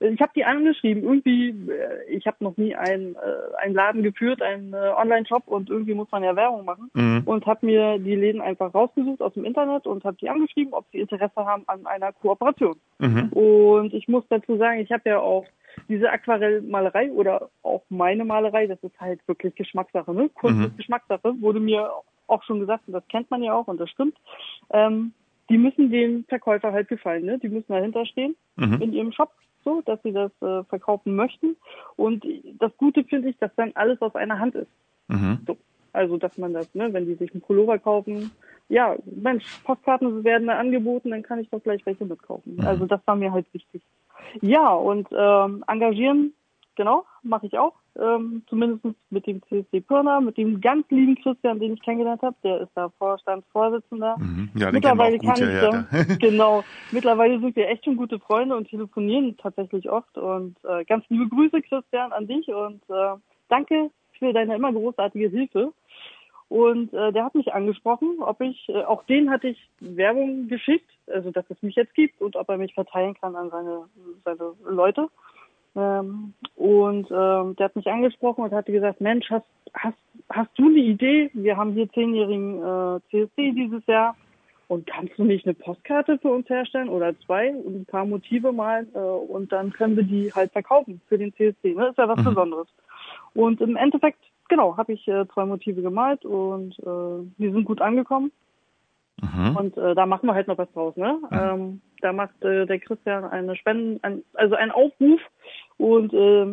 Ich 0.00 0.20
habe 0.20 0.32
die 0.36 0.44
angeschrieben. 0.44 1.02
Irgendwie, 1.02 1.50
äh, 1.70 2.04
ich 2.08 2.26
habe 2.26 2.36
noch 2.40 2.56
nie 2.56 2.74
einen, 2.74 3.16
äh, 3.16 3.56
einen 3.62 3.74
Laden 3.74 4.02
geführt, 4.02 4.42
einen 4.42 4.72
äh, 4.72 4.92
Online-Shop 4.96 5.44
und 5.46 5.70
irgendwie 5.70 5.94
muss 5.94 6.10
man 6.12 6.22
ja 6.22 6.36
Werbung 6.36 6.64
machen. 6.64 6.90
Mhm. 6.94 7.22
Und 7.24 7.46
habe 7.46 7.66
mir 7.66 7.98
die 7.98 8.14
Läden 8.14 8.40
einfach 8.40 8.74
rausgesucht 8.74 9.20
aus 9.20 9.34
dem 9.34 9.44
Internet 9.44 9.86
und 9.86 10.04
habe 10.04 10.16
die 10.20 10.28
angeschrieben, 10.28 10.72
ob 10.72 10.86
sie 10.92 11.00
Interesse 11.00 11.44
haben 11.44 11.64
an 11.66 11.86
einer 11.86 12.12
Kooperation. 12.12 12.76
Mhm. 12.98 13.28
Und 13.30 13.94
ich 13.94 14.06
muss 14.08 14.24
dazu 14.28 14.56
sagen, 14.56 14.80
ich 14.80 14.92
habe 14.92 15.08
ja 15.08 15.18
auch 15.18 15.46
diese 15.88 16.10
Aquarellmalerei 16.10 17.10
oder 17.12 17.50
auch 17.62 17.82
meine 17.88 18.24
Malerei, 18.24 18.66
das 18.66 18.82
ist 18.82 18.98
halt 19.00 19.20
wirklich 19.26 19.54
Geschmackssache, 19.54 20.12
ne? 20.12 20.28
Kunst 20.28 20.58
mhm. 20.58 20.64
ist 20.64 20.76
Geschmackssache, 20.76 21.40
wurde 21.40 21.60
mir 21.60 21.90
auch 22.26 22.42
schon 22.44 22.60
gesagt, 22.60 22.84
und 22.86 22.92
das 22.92 23.06
kennt 23.08 23.30
man 23.30 23.42
ja 23.42 23.54
auch 23.54 23.68
und 23.68 23.80
das 23.80 23.90
stimmt, 23.90 24.16
ähm, 24.70 25.12
die 25.48 25.58
müssen 25.58 25.90
dem 25.90 26.24
Verkäufer 26.24 26.72
halt 26.72 26.88
gefallen, 26.88 27.24
ne? 27.24 27.38
Die 27.38 27.48
müssen 27.48 27.72
dahinter 27.72 28.04
stehen 28.06 28.36
mhm. 28.56 28.80
in 28.82 28.92
ihrem 28.92 29.12
Shop, 29.12 29.32
so, 29.64 29.82
dass 29.82 30.02
sie 30.02 30.12
das 30.12 30.30
äh, 30.40 30.64
verkaufen 30.64 31.16
möchten. 31.16 31.56
Und 31.96 32.24
das 32.58 32.76
Gute 32.76 33.04
finde 33.04 33.30
ich, 33.30 33.38
dass 33.38 33.54
dann 33.56 33.72
alles 33.74 34.00
aus 34.02 34.14
einer 34.14 34.38
Hand 34.38 34.54
ist. 34.54 34.70
Mhm. 35.08 35.38
So. 35.46 35.56
Also, 35.92 36.16
dass 36.16 36.36
man 36.36 36.52
das, 36.52 36.74
ne, 36.74 36.92
wenn 36.92 37.06
die 37.06 37.14
sich 37.14 37.32
einen 37.32 37.40
Pullover 37.40 37.78
kaufen, 37.78 38.30
ja, 38.68 38.96
Mensch, 39.06 39.44
Postkarten 39.64 40.22
werden 40.22 40.46
da 40.46 40.58
angeboten, 40.58 41.10
dann 41.10 41.22
kann 41.22 41.40
ich 41.40 41.48
doch 41.48 41.62
gleich 41.62 41.84
welche 41.86 42.04
mitkaufen. 42.04 42.56
Mhm. 42.56 42.66
Also, 42.66 42.86
das 42.86 43.00
war 43.06 43.16
mir 43.16 43.32
halt 43.32 43.46
wichtig. 43.52 43.82
Ja, 44.42 44.72
und 44.74 45.08
ähm, 45.10 45.64
engagieren, 45.66 46.34
genau, 46.76 47.04
mache 47.22 47.46
ich 47.46 47.58
auch 47.58 47.74
ähm, 47.98 48.42
zumindest 48.48 48.84
mit 49.10 49.26
dem 49.26 49.42
CSD 49.42 49.80
Pirna, 49.80 50.20
mit 50.20 50.36
dem 50.36 50.60
ganz 50.60 50.88
lieben 50.90 51.16
Christian, 51.16 51.58
den 51.58 51.74
ich 51.74 51.82
kennengelernt 51.82 52.22
habe, 52.22 52.36
der 52.42 52.60
ist 52.60 52.70
da 52.74 52.88
Vorstandsvorsitzender. 52.98 54.16
Mhm. 54.18 54.50
Ja, 54.54 54.70
mittlerweile 54.70 55.18
kann 55.18 55.34
ich 55.34 55.60
da, 55.60 55.86
genau, 56.20 56.64
mittlerweile 56.92 57.40
sind 57.40 57.56
wir 57.56 57.68
echt 57.68 57.84
schon 57.84 57.96
gute 57.96 58.18
Freunde 58.18 58.56
und 58.56 58.68
telefonieren 58.68 59.36
tatsächlich 59.36 59.90
oft 59.90 60.16
und 60.16 60.56
äh, 60.64 60.84
ganz 60.84 61.04
liebe 61.08 61.28
Grüße 61.28 61.60
Christian 61.62 62.12
an 62.12 62.26
dich 62.26 62.48
und 62.48 62.82
äh, 62.88 63.16
danke 63.48 63.90
für 64.18 64.32
deine 64.32 64.56
immer 64.56 64.72
großartige 64.72 65.28
Hilfe. 65.28 65.72
Und 66.48 66.94
äh, 66.94 67.12
der 67.12 67.26
hat 67.26 67.34
mich 67.34 67.52
angesprochen, 67.52 68.16
ob 68.20 68.40
ich, 68.40 68.68
äh, 68.70 68.82
auch 68.84 69.04
den 69.04 69.30
hatte 69.30 69.48
ich 69.48 69.70
Werbung 69.80 70.48
geschickt, 70.48 70.90
also 71.06 71.30
dass 71.30 71.44
es 71.50 71.60
mich 71.62 71.74
jetzt 71.74 71.94
gibt 71.94 72.20
und 72.22 72.36
ob 72.36 72.48
er 72.48 72.56
mich 72.56 72.72
verteilen 72.72 73.14
kann 73.14 73.36
an 73.36 73.50
seine, 73.50 73.84
seine 74.24 74.54
Leute. 74.64 75.08
Ähm, 75.76 76.34
und 76.56 77.06
ähm, 77.10 77.56
der 77.56 77.66
hat 77.66 77.76
mich 77.76 77.86
angesprochen 77.86 78.44
und 78.44 78.52
hatte 78.52 78.72
gesagt, 78.72 79.00
Mensch, 79.00 79.30
hast, 79.30 79.46
hast, 79.74 79.96
hast 80.30 80.50
du 80.56 80.66
eine 80.66 80.78
Idee? 80.78 81.30
Wir 81.34 81.56
haben 81.56 81.72
hier 81.72 81.90
zehnjährigen 81.92 82.58
äh, 82.58 83.00
CSD 83.10 83.52
dieses 83.52 83.86
Jahr 83.86 84.16
und 84.68 84.86
kannst 84.86 85.18
du 85.18 85.24
nicht 85.24 85.46
eine 85.46 85.54
Postkarte 85.54 86.18
für 86.18 86.28
uns 86.28 86.48
herstellen 86.48 86.88
oder 86.88 87.18
zwei 87.20 87.54
und 87.54 87.74
ein 87.74 87.86
paar 87.86 88.04
Motive 88.04 88.52
malen 88.52 88.88
äh, 88.94 88.98
und 88.98 89.50
dann 89.52 89.72
können 89.72 89.96
wir 89.96 90.04
die 90.04 90.32
halt 90.32 90.52
verkaufen 90.52 91.00
für 91.08 91.18
den 91.18 91.34
CSD. 91.34 91.74
Ne? 91.74 91.88
Ist 91.88 91.98
ja 91.98 92.08
was 92.08 92.18
mhm. 92.18 92.24
Besonderes. 92.24 92.68
Und 93.34 93.60
im 93.60 93.76
Endeffekt, 93.76 94.20
genau, 94.48 94.76
habe 94.76 94.92
ich 94.92 95.06
äh, 95.08 95.26
zwei 95.32 95.46
Motive 95.46 95.80
gemalt 95.82 96.24
und 96.24 96.78
äh, 96.80 97.26
die 97.38 97.50
sind 97.50 97.64
gut 97.64 97.80
angekommen. 97.80 98.30
Mhm. 99.20 99.56
Und 99.56 99.76
äh, 99.76 99.94
da 99.94 100.06
machen 100.06 100.26
wir 100.26 100.34
halt 100.34 100.48
noch 100.48 100.58
was 100.58 100.70
draus, 100.72 100.96
ne? 100.96 101.18
Mhm. 101.30 101.38
Ähm, 101.38 101.80
da 102.00 102.12
macht 102.12 102.42
äh, 102.42 102.66
der 102.66 102.78
Christian 102.78 103.24
eine 103.24 103.56
Spenden, 103.56 103.98
ein, 104.02 104.22
also 104.34 104.54
einen 104.54 104.70
Aufruf 104.70 105.20
und 105.76 106.12
äh, 106.12 106.46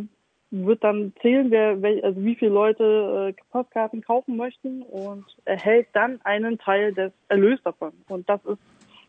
wird 0.51 0.83
dann 0.83 1.13
zählen, 1.21 1.51
wer, 1.51 1.81
wel, 1.81 2.03
also 2.03 2.23
wie 2.23 2.35
viele 2.35 2.51
Leute 2.51 3.35
äh, 3.35 3.41
Postkarten 3.51 4.01
kaufen 4.01 4.37
möchten 4.37 4.83
und 4.83 5.25
erhält 5.45 5.87
dann 5.93 6.19
einen 6.23 6.57
Teil 6.57 6.93
des 6.93 7.11
Erlös 7.27 7.59
davon. 7.63 7.93
Und 8.07 8.29
das 8.29 8.43
ist 8.45 8.59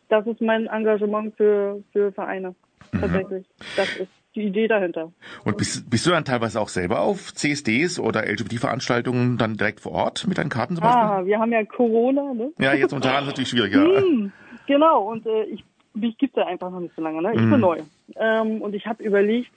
das 0.09 0.25
ist 0.27 0.41
mein 0.41 0.67
Engagement 0.67 1.37
für 1.37 1.83
für 1.93 2.13
Vereine 2.13 2.55
mhm. 2.93 3.01
tatsächlich. 3.01 3.47
Das 3.77 3.97
ist 3.97 4.11
die 4.37 4.43
Idee 4.43 4.69
dahinter. 4.69 5.13
Und 5.45 5.57
bist, 5.57 5.89
bist 5.91 6.07
du 6.07 6.11
dann 6.11 6.25
teilweise 6.25 6.61
auch 6.61 6.69
selber 6.69 7.01
auf 7.01 7.33
CSDs 7.35 7.99
oder 7.99 8.25
LGBT-Veranstaltungen 8.31 9.39
dann 9.39 9.57
direkt 9.57 9.81
vor 9.81 9.93
Ort 9.93 10.27
mit 10.29 10.39
deinen 10.39 10.51
Karten 10.51 10.77
zum 10.77 10.85
Beispiel? 10.85 11.03
Ah, 11.03 11.25
wir 11.25 11.39
haben 11.39 11.53
ja 11.53 11.65
Corona, 11.65 12.35
ne? 12.35 12.53
Ja, 12.59 12.75
jetzt 12.75 12.93
momentan 12.93 13.23
ist 13.23 13.29
natürlich 13.29 13.49
schwieriger. 13.49 13.85
Hm, 13.97 14.33
genau, 14.67 15.11
und 15.11 15.27
äh, 15.27 15.45
ich, 15.45 15.65
mich 15.97 16.19
gibt 16.19 16.37
ja 16.37 16.47
einfach 16.47 16.71
noch 16.71 16.81
nicht 16.81 16.95
so 16.95 17.03
lange, 17.03 17.23
ne? 17.23 17.33
Ich 17.35 17.41
mm. 17.41 17.51
bin 17.51 17.61
neu. 17.61 17.79
Ähm, 18.17 18.63
und 18.63 18.75
ich 18.75 18.87
habe 18.87 19.03
überlegt, 19.03 19.51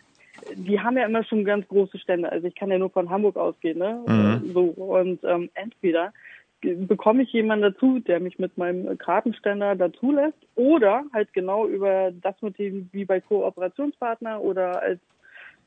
die 0.55 0.79
haben 0.79 0.98
ja 0.98 1.05
immer 1.05 1.24
schon 1.24 1.43
ganz 1.43 1.67
große 1.67 2.00
Stände. 2.00 2.31
Also 2.31 2.48
ich 2.48 2.55
kann 2.55 2.72
ja 2.72 2.77
nur 2.77 2.89
von 2.89 3.10
Hamburg 3.10 3.38
ausgehen, 3.38 3.79
ne? 3.79 4.03
Mhm. 4.08 4.53
So. 4.53 4.62
Und 4.62 5.24
ähm, 5.24 5.50
entweder 5.53 6.13
bekomme 6.62 7.24
ich 7.24 7.31
jemanden 7.31 7.72
dazu, 7.74 8.00
der 8.00 8.19
mich 8.19 8.38
mit 8.38 8.58
meinem 8.58 8.98
Kartenständer 8.98 9.75
dazu 9.75 10.12
lässt 10.12 10.38
oder 10.55 11.03
halt 11.13 11.31
genau 11.34 11.67
über 11.67 12.12
das 12.12 12.36
mit 12.41 12.58
dem, 12.60 12.89
wie 12.91 13.05
bei 13.05 13.22
Kooperationspartner 13.22 14.41
oder 14.41 14.81
als 14.81 15.00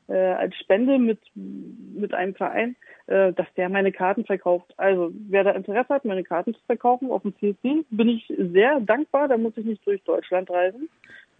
äh, 0.07 0.13
als 0.13 0.55
Spende 0.57 0.97
mit 0.99 1.19
mit 1.35 2.13
einem 2.13 2.35
Verein, 2.35 2.75
äh, 3.07 3.33
dass 3.33 3.47
der 3.55 3.69
meine 3.69 3.91
Karten 3.91 4.25
verkauft. 4.25 4.73
Also 4.77 5.11
wer 5.29 5.43
da 5.43 5.51
Interesse 5.51 5.93
hat, 5.93 6.05
meine 6.05 6.23
Karten 6.23 6.53
zu 6.53 6.61
verkaufen 6.65 7.11
auf 7.11 7.21
dem 7.21 7.35
CSD, 7.39 7.85
bin 7.89 8.09
ich 8.09 8.31
sehr 8.37 8.79
dankbar. 8.79 9.27
Da 9.27 9.37
muss 9.37 9.57
ich 9.57 9.65
nicht 9.65 9.85
durch 9.87 10.03
Deutschland 10.03 10.49
reisen 10.49 10.89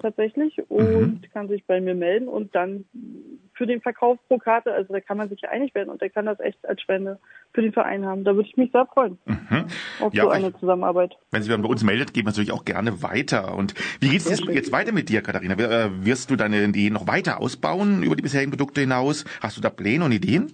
tatsächlich 0.02 0.62
und 0.70 1.22
mhm. 1.22 1.22
kann 1.34 1.48
sich 1.48 1.66
bei 1.66 1.82
mir 1.82 1.96
melden 1.96 2.28
und 2.28 2.56
dann 2.56 2.86
für 3.54 3.68
den 3.68 3.82
Verkauf 3.82 4.18
pro 4.28 4.38
Karte, 4.38 4.74
also 4.74 4.94
da 4.94 5.00
kann 5.00 5.18
man 5.18 5.30
sich 5.30 5.48
einig 5.48 5.76
werden 5.76 5.90
und 5.90 6.02
der 6.02 6.10
kann 6.10 6.26
das 6.26 6.40
echt 6.40 6.68
als 6.68 6.82
Spende 6.82 7.20
für 7.54 7.62
den 7.62 7.74
Verein 7.74 8.06
haben. 8.06 8.24
Da 8.24 8.36
würde 8.36 8.50
ich 8.50 8.58
mich 8.58 8.72
sehr 8.72 8.86
freuen 8.88 9.18
mhm. 9.26 9.66
auf 10.00 10.14
ja, 10.14 10.24
so 10.24 10.30
eine 10.30 10.50
ich, 10.50 10.58
Zusammenarbeit. 10.58 11.16
Wenn 11.32 11.44
sich 11.44 11.56
bei 11.56 11.68
uns 11.68 11.84
meldet, 11.84 12.14
geht 12.14 12.26
man 12.26 12.32
natürlich 12.32 12.52
auch 12.52 12.66
gerne 12.66 13.02
weiter. 13.04 13.56
Und 13.56 13.74
wie 14.02 14.10
geht 14.10 14.26
es 14.26 14.42
jetzt 14.48 14.72
weiter 14.72 14.92
mit 14.92 15.10
dir, 15.10 15.22
Katharina? 15.22 15.56
Äh, 15.56 16.06
wirst 16.06 16.32
du 16.32 16.36
deine 16.36 16.64
Ideen 16.64 16.94
noch 16.94 17.08
weiter 17.08 17.40
ausbauen 17.40 18.04
über 18.04 18.16
die 18.16 18.24
bisherigen 18.24 18.52
Produkte 18.52 18.82
hinaus? 18.82 19.26
Hast 19.42 19.58
du 19.58 19.62
da 19.62 19.70
Pläne 19.70 20.06
und 20.06 20.12
Ideen? 20.12 20.52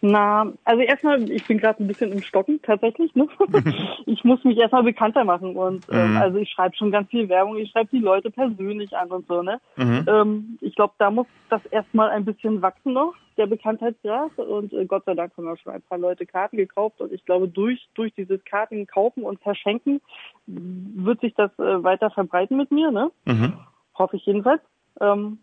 Na, 0.00 0.52
also 0.64 0.82
erstmal, 0.82 1.30
ich 1.30 1.46
bin 1.46 1.58
gerade 1.58 1.82
ein 1.82 1.86
bisschen 1.86 2.12
im 2.12 2.22
Stocken 2.22 2.60
tatsächlich. 2.62 3.14
Ne? 3.14 3.28
ich 4.06 4.24
muss 4.24 4.42
mich 4.44 4.56
erstmal 4.58 4.82
bekannter 4.82 5.24
machen 5.24 5.56
und 5.56 5.84
ähm, 5.90 6.12
mhm. 6.12 6.16
also 6.16 6.38
ich 6.38 6.50
schreibe 6.50 6.76
schon 6.76 6.90
ganz 6.90 7.10
viel 7.10 7.28
Werbung, 7.28 7.56
ich 7.58 7.70
schreibe 7.70 7.90
die 7.92 7.98
Leute 7.98 8.30
persönlich 8.30 8.96
an 8.96 9.10
und 9.10 9.26
so. 9.26 9.42
Ne? 9.42 9.60
Mhm. 9.76 10.06
Ähm, 10.08 10.58
ich 10.60 10.74
glaube, 10.74 10.94
da 10.98 11.10
muss 11.10 11.26
das 11.50 11.64
erstmal 11.66 12.10
ein 12.10 12.24
bisschen 12.24 12.62
wachsen 12.62 12.92
noch, 12.92 13.14
der 13.36 13.46
Bekanntheitsgrad 13.46 14.38
und 14.38 14.72
äh, 14.72 14.86
Gott 14.86 15.04
sei 15.04 15.14
Dank 15.14 15.36
haben 15.36 15.44
wir 15.44 15.56
schon 15.58 15.72
ein 15.72 15.82
paar 15.82 15.98
Leute 15.98 16.26
Karten 16.26 16.56
gekauft 16.56 17.00
und 17.00 17.12
ich 17.12 17.24
glaube, 17.24 17.48
durch 17.48 17.88
durch 17.94 18.14
dieses 18.14 18.44
Karten 18.44 18.86
kaufen 18.86 19.22
und 19.22 19.40
verschenken 19.40 20.00
wird 20.46 21.20
sich 21.20 21.34
das 21.34 21.50
äh, 21.58 21.82
weiter 21.82 22.10
verbreiten 22.10 22.56
mit 22.56 22.70
mir. 22.70 22.90
Ne? 22.90 23.10
Mhm. 23.26 23.54
Hoffe 23.94 24.16
ich 24.16 24.24
jedenfalls. 24.24 24.62
Ähm, 25.00 25.38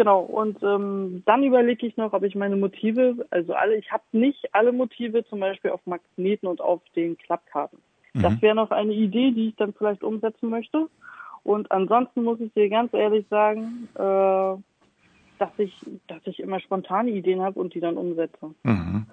Genau, 0.00 0.20
und 0.20 0.62
ähm, 0.62 1.22
dann 1.26 1.44
überlege 1.44 1.86
ich 1.86 1.98
noch, 1.98 2.14
ob 2.14 2.22
ich 2.22 2.34
meine 2.34 2.56
Motive, 2.56 3.26
also 3.28 3.52
alle, 3.52 3.76
ich 3.76 3.92
habe 3.92 4.02
nicht 4.12 4.48
alle 4.54 4.72
Motive 4.72 5.26
zum 5.26 5.40
Beispiel 5.40 5.72
auf 5.72 5.84
Magneten 5.84 6.48
und 6.48 6.62
auf 6.62 6.80
den 6.96 7.18
Klappkarten. 7.18 7.78
Mhm. 8.14 8.22
Das 8.22 8.40
wäre 8.40 8.54
noch 8.54 8.70
eine 8.70 8.94
Idee, 8.94 9.30
die 9.32 9.48
ich 9.48 9.56
dann 9.56 9.74
vielleicht 9.74 10.02
umsetzen 10.02 10.48
möchte. 10.48 10.88
Und 11.42 11.70
ansonsten 11.70 12.24
muss 12.24 12.40
ich 12.40 12.50
dir 12.54 12.70
ganz 12.70 12.94
ehrlich 12.94 13.26
sagen, 13.28 13.90
äh, 13.94 14.56
dass 15.38 15.50
ich, 15.58 15.78
dass 16.06 16.26
ich 16.26 16.40
immer 16.40 16.60
spontane 16.60 17.10
Ideen 17.10 17.42
habe 17.42 17.60
und 17.60 17.74
die 17.74 17.80
dann 17.80 17.98
umsetze. 17.98 18.54
Mhm. 18.62 19.04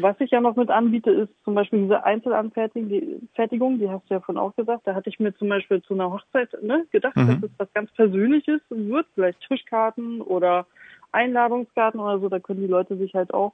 Was 0.00 0.16
ich 0.20 0.30
ja 0.30 0.40
noch 0.40 0.56
mit 0.56 0.70
anbiete, 0.70 1.10
ist 1.10 1.32
zum 1.44 1.54
Beispiel 1.54 1.82
diese 1.82 2.04
Einzelanfertigung, 2.04 3.78
die 3.78 3.88
hast 3.88 4.08
du 4.10 4.14
ja 4.14 4.20
von 4.20 4.36
auch 4.36 4.54
gesagt. 4.56 4.86
Da 4.86 4.94
hatte 4.94 5.08
ich 5.08 5.20
mir 5.20 5.34
zum 5.36 5.48
Beispiel 5.48 5.82
zu 5.82 5.94
einer 5.94 6.10
Hochzeit 6.10 6.50
ne, 6.62 6.86
gedacht, 6.90 7.16
mhm. 7.16 7.40
dass 7.40 7.50
es 7.50 7.58
was 7.58 7.72
ganz 7.74 7.90
Persönliches 7.92 8.60
wird, 8.70 9.06
vielleicht 9.14 9.40
Tischkarten 9.46 10.20
oder 10.20 10.66
Einladungskarten 11.12 12.00
oder 12.00 12.18
so. 12.18 12.28
Da 12.28 12.40
können 12.40 12.60
die 12.60 12.66
Leute 12.66 12.96
sich 12.96 13.14
halt 13.14 13.32
auch 13.32 13.52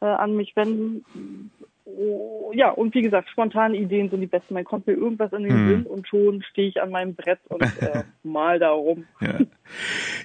äh, 0.00 0.06
an 0.06 0.34
mich 0.34 0.56
wenden. 0.56 1.04
Oh, 1.88 2.50
ja, 2.52 2.70
und 2.70 2.94
wie 2.94 3.02
gesagt, 3.02 3.28
spontane 3.30 3.76
Ideen 3.76 4.10
sind 4.10 4.20
die 4.20 4.26
besten. 4.26 4.54
Man 4.54 4.64
kommt 4.64 4.88
mir 4.88 4.94
irgendwas 4.94 5.32
in 5.32 5.44
den 5.44 5.52
hm. 5.52 5.68
Sinn 5.68 5.86
und 5.86 6.08
schon 6.08 6.42
stehe 6.42 6.68
ich 6.68 6.82
an 6.82 6.90
meinem 6.90 7.14
Brett 7.14 7.38
und 7.48 7.62
äh, 7.80 8.02
mal 8.24 8.58
da 8.58 8.70
rum. 8.70 9.04
Ja. 9.20 9.38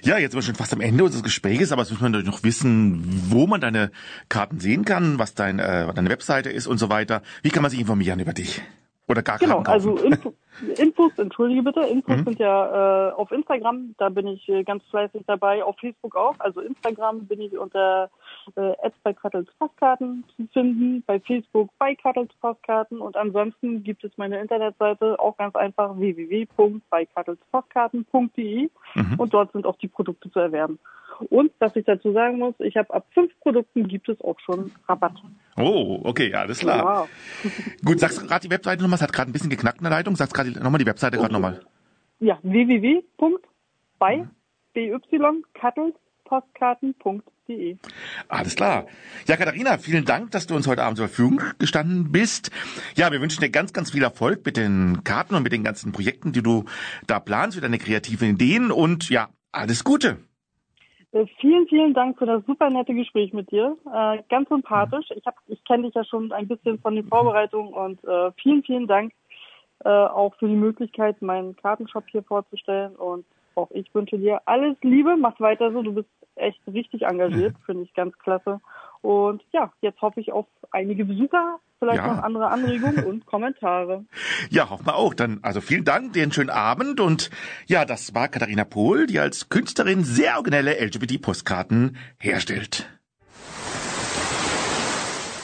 ja, 0.02 0.18
jetzt 0.18 0.32
sind 0.32 0.40
wir 0.40 0.42
schon 0.42 0.56
fast 0.56 0.72
am 0.72 0.80
Ende 0.80 1.04
unseres 1.04 1.22
Gesprächs, 1.22 1.70
aber 1.70 1.82
jetzt 1.82 1.92
muss 1.92 2.00
man 2.00 2.10
natürlich 2.10 2.30
noch 2.30 2.42
wissen, 2.42 3.04
wo 3.28 3.46
man 3.46 3.60
deine 3.60 3.92
Karten 4.28 4.58
sehen 4.58 4.84
kann, 4.84 5.20
was 5.20 5.34
dein, 5.34 5.60
äh, 5.60 5.92
deine 5.94 6.10
Webseite 6.10 6.50
ist 6.50 6.66
und 6.66 6.78
so 6.78 6.90
weiter. 6.90 7.22
Wie 7.42 7.50
kann 7.50 7.62
man 7.62 7.70
sich 7.70 7.78
informieren 7.78 8.18
über 8.18 8.32
dich? 8.32 8.60
Oder 9.08 9.22
gar 9.22 9.38
Genau, 9.38 9.60
also 9.60 9.96
Info, 9.96 10.32
Infos, 10.78 11.12
entschuldige 11.18 11.62
bitte, 11.62 11.80
Infos 11.80 12.16
mhm. 12.16 12.24
sind 12.24 12.38
ja 12.38 13.10
äh, 13.10 13.12
auf 13.12 13.30
Instagram, 13.30 13.94
da 13.98 14.08
bin 14.08 14.26
ich 14.26 14.48
äh, 14.48 14.64
ganz 14.64 14.82
fleißig 14.90 15.22
dabei, 15.26 15.62
auf 15.62 15.76
Facebook 15.78 16.16
auch. 16.16 16.34
Also 16.38 16.60
Instagram 16.60 17.26
bin 17.26 17.40
ich 17.40 17.58
unter 17.58 18.10
äh, 18.56 18.72
bei 19.02 19.12
Kattels 19.12 19.48
Postkarten 19.58 20.24
zu 20.36 20.46
finden, 20.52 21.02
bei 21.06 21.18
Facebook 21.20 21.68
bei 21.78 21.94
Kattels 21.94 22.32
Postkarten 22.40 23.00
und 23.00 23.16
ansonsten 23.16 23.82
gibt 23.82 24.04
es 24.04 24.12
meine 24.16 24.40
Internetseite 24.40 25.18
auch 25.18 25.36
ganz 25.36 25.56
einfach 25.56 25.96
www.beikattelspostkarten.de 25.96 28.70
mhm. 28.94 29.14
und 29.18 29.34
dort 29.34 29.52
sind 29.52 29.66
auch 29.66 29.76
die 29.76 29.88
Produkte 29.88 30.30
zu 30.30 30.38
erwerben. 30.38 30.78
Und 31.30 31.52
was 31.58 31.76
ich 31.76 31.84
dazu 31.84 32.12
sagen 32.12 32.38
muss, 32.38 32.54
ich 32.58 32.76
habe 32.76 32.92
ab 32.92 33.06
fünf 33.12 33.30
Produkten 33.40 33.86
gibt 33.86 34.08
es 34.08 34.20
auch 34.22 34.38
schon 34.40 34.72
Rabatt. 34.88 35.12
Oh, 35.56 36.00
okay, 36.04 36.32
alles 36.34 36.60
klar. 36.60 36.84
Wow. 36.84 37.08
Gut, 37.84 38.00
sagst 38.00 38.22
du 38.22 38.26
gerade 38.26 38.46
die 38.46 38.50
Webseite 38.50 38.82
nochmal? 38.82 38.96
Es 38.96 39.02
hat 39.02 39.12
gerade 39.12 39.30
ein 39.30 39.32
bisschen 39.32 39.50
geknackt 39.50 39.78
in 39.78 39.84
der 39.84 39.92
Leitung. 39.92 40.16
Sagst 40.16 40.34
gerade 40.34 40.50
nochmal 40.50 40.78
die 40.78 40.86
Webseite 40.86 41.18
gerade 41.18 41.32
nochmal. 41.32 41.60
Ja, 42.18 42.38
www.bei 42.42 44.26
bykattels.postkarten.de. 46.24 47.76
Alles 48.28 48.56
klar. 48.56 48.86
Ja, 49.26 49.36
Katharina, 49.36 49.78
vielen 49.78 50.04
Dank, 50.04 50.30
dass 50.30 50.46
du 50.46 50.54
uns 50.54 50.66
heute 50.66 50.82
Abend 50.82 50.98
zur 50.98 51.08
Verfügung 51.08 51.40
gestanden 51.58 52.12
bist. 52.12 52.50
Ja, 52.96 53.12
wir 53.12 53.20
wünschen 53.20 53.40
dir 53.40 53.50
ganz, 53.50 53.72
ganz 53.72 53.92
viel 53.92 54.02
Erfolg 54.02 54.44
mit 54.44 54.56
den 54.56 55.04
Karten 55.04 55.34
und 55.34 55.42
mit 55.42 55.52
den 55.52 55.64
ganzen 55.64 55.92
Projekten, 55.92 56.32
die 56.32 56.42
du 56.42 56.64
da 57.06 57.20
planst, 57.20 57.56
für 57.56 57.62
deine 57.62 57.78
kreativen 57.78 58.30
Ideen 58.30 58.70
und 58.70 59.10
ja, 59.10 59.28
alles 59.52 59.84
Gute. 59.84 60.18
Äh, 61.12 61.26
vielen, 61.40 61.66
vielen 61.68 61.94
Dank 61.94 62.18
für 62.18 62.26
das 62.26 62.44
super 62.46 62.70
nette 62.70 62.94
Gespräch 62.94 63.32
mit 63.32 63.50
dir. 63.50 63.76
Äh, 63.92 64.22
ganz 64.28 64.48
sympathisch. 64.48 65.06
Ich, 65.14 65.26
hab, 65.26 65.36
ich 65.46 65.62
kenne 65.64 65.84
dich 65.84 65.94
ja 65.94 66.04
schon 66.04 66.32
ein 66.32 66.48
bisschen 66.48 66.78
von 66.78 66.94
den 66.94 67.06
Vorbereitungen 67.06 67.74
und 67.74 68.02
äh, 68.04 68.32
vielen, 68.42 68.62
vielen 68.62 68.86
Dank 68.86 69.12
äh, 69.84 69.88
auch 69.88 70.34
für 70.36 70.48
die 70.48 70.56
Möglichkeit, 70.56 71.20
meinen 71.20 71.54
Kartenshop 71.56 72.04
hier 72.08 72.22
vorzustellen. 72.22 72.96
Und 72.96 73.26
auch 73.56 73.70
ich 73.70 73.94
wünsche 73.94 74.18
dir 74.18 74.40
alles 74.46 74.76
Liebe. 74.82 75.16
Mach 75.16 75.38
weiter 75.40 75.72
so. 75.72 75.82
Du 75.82 75.94
bist 75.94 76.08
echt 76.36 76.60
richtig 76.66 77.02
engagiert. 77.02 77.54
Finde 77.66 77.82
ich 77.82 77.94
ganz 77.94 78.16
klasse. 78.18 78.60
Und 79.02 79.42
ja, 79.52 79.72
jetzt 79.80 80.00
hoffe 80.00 80.20
ich 80.20 80.32
auf 80.32 80.46
einige 80.70 81.04
Besucher, 81.04 81.58
vielleicht 81.80 81.98
ja. 81.98 82.14
noch 82.14 82.22
andere 82.22 82.48
Anregungen 82.48 83.04
und 83.04 83.26
Kommentare. 83.26 84.04
Ja, 84.48 84.70
hoffen 84.70 84.86
wir 84.86 84.94
auch. 84.94 85.12
Dann 85.12 85.40
also 85.42 85.60
vielen 85.60 85.84
Dank, 85.84 86.12
dir 86.12 86.22
einen 86.22 86.32
schönen 86.32 86.50
Abend 86.50 87.00
und 87.00 87.30
ja, 87.66 87.84
das 87.84 88.14
war 88.14 88.28
Katharina 88.28 88.64
Pohl, 88.64 89.06
die 89.06 89.18
als 89.18 89.48
Künstlerin 89.48 90.04
sehr 90.04 90.36
originelle 90.36 90.74
LGBT-Postkarten 90.80 91.96
herstellt. 92.20 92.88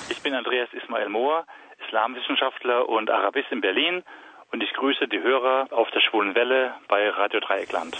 Ich 0.08 0.22
bin 0.22 0.34
Andreas 0.34 0.68
Ismail 0.72 1.08
Mohr, 1.08 1.44
Islamwissenschaftler 1.84 2.88
und 2.88 3.10
Arabist 3.10 3.50
in 3.50 3.60
Berlin 3.60 4.04
und 4.52 4.62
ich 4.62 4.72
grüße 4.72 5.08
die 5.08 5.20
Hörer 5.20 5.68
auf 5.70 5.90
der 5.90 6.00
Schwulen 6.00 6.34
Welle 6.34 6.74
bei 6.88 7.08
Radio 7.10 7.40
Dreieckland. 7.40 7.96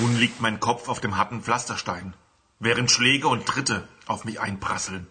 Nun 0.00 0.16
liegt 0.18 0.40
mein 0.40 0.60
Kopf 0.60 0.88
auf 0.88 1.00
dem 1.00 1.16
harten 1.16 1.40
Pflasterstein. 1.40 2.14
während 2.58 2.90
Schläge 2.90 3.28
und 3.28 3.46
Tritte 3.46 3.86
auf 4.06 4.24
mich 4.24 4.40
einprasseln. 4.40 5.08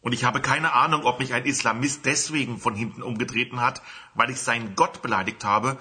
Und 0.00 0.12
ich 0.12 0.24
habe 0.24 0.40
keine 0.40 0.72
Ahnung, 0.72 1.04
ob 1.04 1.18
mich 1.18 1.34
ein 1.34 1.44
Islamist 1.44 2.06
deswegen 2.06 2.58
von 2.58 2.74
hinten 2.74 3.02
umgetreten 3.02 3.60
hat, 3.60 3.82
weil 4.14 4.30
ich 4.30 4.40
seinen 4.40 4.74
Gott 4.74 5.02
beleidigt 5.02 5.44
habe, 5.44 5.76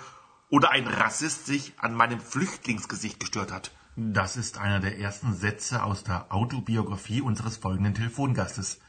oder 0.49 0.71
ein 0.71 0.87
Rassist 0.87 1.45
sich 1.45 1.73
an 1.77 1.93
meinem 1.93 2.19
Flüchtlingsgesicht 2.19 3.19
gestört 3.19 3.51
hat. 3.51 3.71
Das 3.95 4.37
ist 4.37 4.59
einer 4.59 4.79
der 4.79 4.97
ersten 4.99 5.33
Sätze 5.33 5.83
aus 5.83 6.03
der 6.03 6.27
Autobiografie 6.29 7.21
unseres 7.21 7.57
folgenden 7.57 7.95
Telefongastes. 7.95 8.79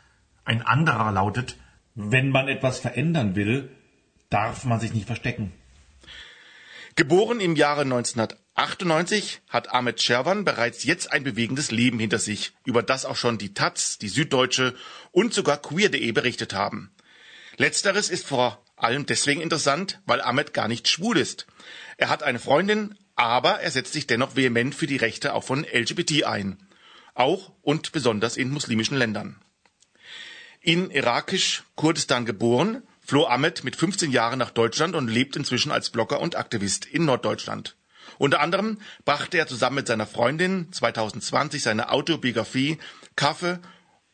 Ein 0.48 0.62
anderer 0.62 1.12
lautet, 1.12 1.56
wenn 1.94 2.30
man 2.30 2.48
etwas 2.48 2.78
verändern 2.78 3.36
will, 3.36 3.68
darf 4.30 4.64
man 4.64 4.80
sich 4.80 4.94
nicht 4.94 5.04
verstecken. 5.04 5.52
Geboren 6.94 7.38
im 7.38 7.54
Jahre 7.54 7.82
1998 7.82 9.42
hat 9.50 9.70
Ahmed 9.74 10.00
Scherwan 10.00 10.46
bereits 10.46 10.84
jetzt 10.84 11.12
ein 11.12 11.22
bewegendes 11.22 11.70
Leben 11.70 11.98
hinter 11.98 12.18
sich, 12.18 12.54
über 12.64 12.82
das 12.82 13.04
auch 13.04 13.16
schon 13.16 13.36
die 13.36 13.52
Taz, 13.52 13.98
die 13.98 14.08
Süddeutsche 14.08 14.74
und 15.12 15.34
sogar 15.34 15.58
queer.de 15.58 16.10
berichtet 16.12 16.54
haben. 16.54 16.92
Letzteres 17.58 18.08
ist 18.08 18.26
vor 18.26 18.64
allem 18.74 19.04
deswegen 19.04 19.42
interessant, 19.42 20.00
weil 20.06 20.22
Ahmed 20.22 20.54
gar 20.54 20.66
nicht 20.66 20.88
schwul 20.88 21.18
ist. 21.18 21.46
Er 21.98 22.08
hat 22.08 22.22
eine 22.22 22.38
Freundin, 22.38 22.94
aber 23.16 23.60
er 23.60 23.70
setzt 23.70 23.92
sich 23.92 24.06
dennoch 24.06 24.34
vehement 24.34 24.74
für 24.74 24.86
die 24.86 24.96
Rechte 24.96 25.34
auch 25.34 25.44
von 25.44 25.66
LGBT 25.70 26.24
ein. 26.24 26.56
Auch 27.12 27.52
und 27.60 27.92
besonders 27.92 28.38
in 28.38 28.48
muslimischen 28.48 28.96
Ländern. 28.96 29.38
In 30.68 30.90
irakisch-Kurdistan 30.90 32.26
geboren, 32.26 32.82
floh 33.00 33.24
Ahmed 33.24 33.64
mit 33.64 33.74
15 33.74 34.10
Jahren 34.10 34.38
nach 34.38 34.50
Deutschland 34.50 34.94
und 34.94 35.08
lebt 35.08 35.34
inzwischen 35.34 35.72
als 35.72 35.88
Blogger 35.88 36.20
und 36.20 36.36
Aktivist 36.36 36.84
in 36.84 37.06
Norddeutschland. 37.06 37.74
Unter 38.18 38.40
anderem 38.40 38.78
brachte 39.06 39.38
er 39.38 39.46
zusammen 39.46 39.76
mit 39.76 39.86
seiner 39.86 40.06
Freundin 40.06 40.70
2020 40.70 41.62
seine 41.62 41.90
Autobiografie 41.90 42.76
Kaffee 43.16 43.60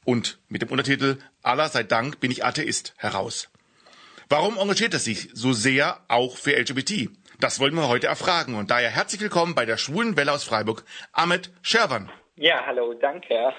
und 0.04 0.38
mit 0.46 0.62
dem 0.62 0.68
Untertitel 0.68 1.18
Allah 1.42 1.68
sei 1.68 1.82
Dank 1.82 2.20
bin 2.20 2.30
ich 2.30 2.44
Atheist 2.44 2.94
heraus. 2.98 3.50
Warum 4.28 4.56
engagiert 4.56 4.94
er 4.94 5.00
sich 5.00 5.30
so 5.32 5.52
sehr 5.52 6.04
auch 6.06 6.36
für 6.36 6.56
LGBT? 6.56 7.10
Das 7.40 7.58
wollen 7.58 7.74
wir 7.74 7.88
heute 7.88 8.06
erfragen 8.06 8.54
und 8.54 8.70
daher 8.70 8.90
herzlich 8.90 9.20
willkommen 9.20 9.56
bei 9.56 9.66
der 9.66 9.76
Schwulen 9.76 10.16
Welle 10.16 10.30
aus 10.30 10.44
Freiburg, 10.44 10.84
Ahmed 11.10 11.50
Scherwan. 11.62 12.12
Ja, 12.36 12.64
hallo, 12.64 12.94
danke. 12.94 13.52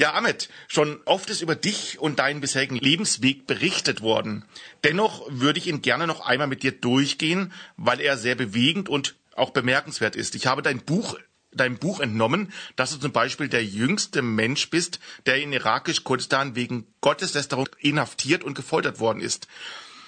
Ja, 0.00 0.14
Ahmed, 0.14 0.48
schon 0.66 0.98
oft 1.04 1.28
ist 1.28 1.42
über 1.42 1.54
dich 1.54 1.98
und 1.98 2.20
deinen 2.20 2.40
bisherigen 2.40 2.76
Lebensweg 2.76 3.46
berichtet 3.46 4.00
worden. 4.00 4.46
Dennoch 4.82 5.26
würde 5.28 5.58
ich 5.58 5.66
ihn 5.66 5.82
gerne 5.82 6.06
noch 6.06 6.22
einmal 6.22 6.46
mit 6.46 6.62
dir 6.62 6.72
durchgehen, 6.72 7.52
weil 7.76 8.00
er 8.00 8.16
sehr 8.16 8.34
bewegend 8.34 8.88
und 8.88 9.14
auch 9.36 9.50
bemerkenswert 9.50 10.16
ist. 10.16 10.34
Ich 10.36 10.46
habe 10.46 10.62
dein 10.62 10.78
Buch 10.78 11.18
deinem 11.52 11.76
Buch 11.76 12.00
entnommen, 12.00 12.50
dass 12.76 12.92
du 12.92 12.96
zum 12.96 13.12
Beispiel 13.12 13.50
der 13.50 13.62
jüngste 13.62 14.22
Mensch 14.22 14.70
bist, 14.70 15.00
der 15.26 15.42
in 15.42 15.52
irakisch-Kurdistan 15.52 16.56
wegen 16.56 16.86
Gotteslästerung 17.02 17.68
inhaftiert 17.78 18.42
und 18.42 18.54
gefoltert 18.54 19.00
worden 19.00 19.20
ist. 19.20 19.48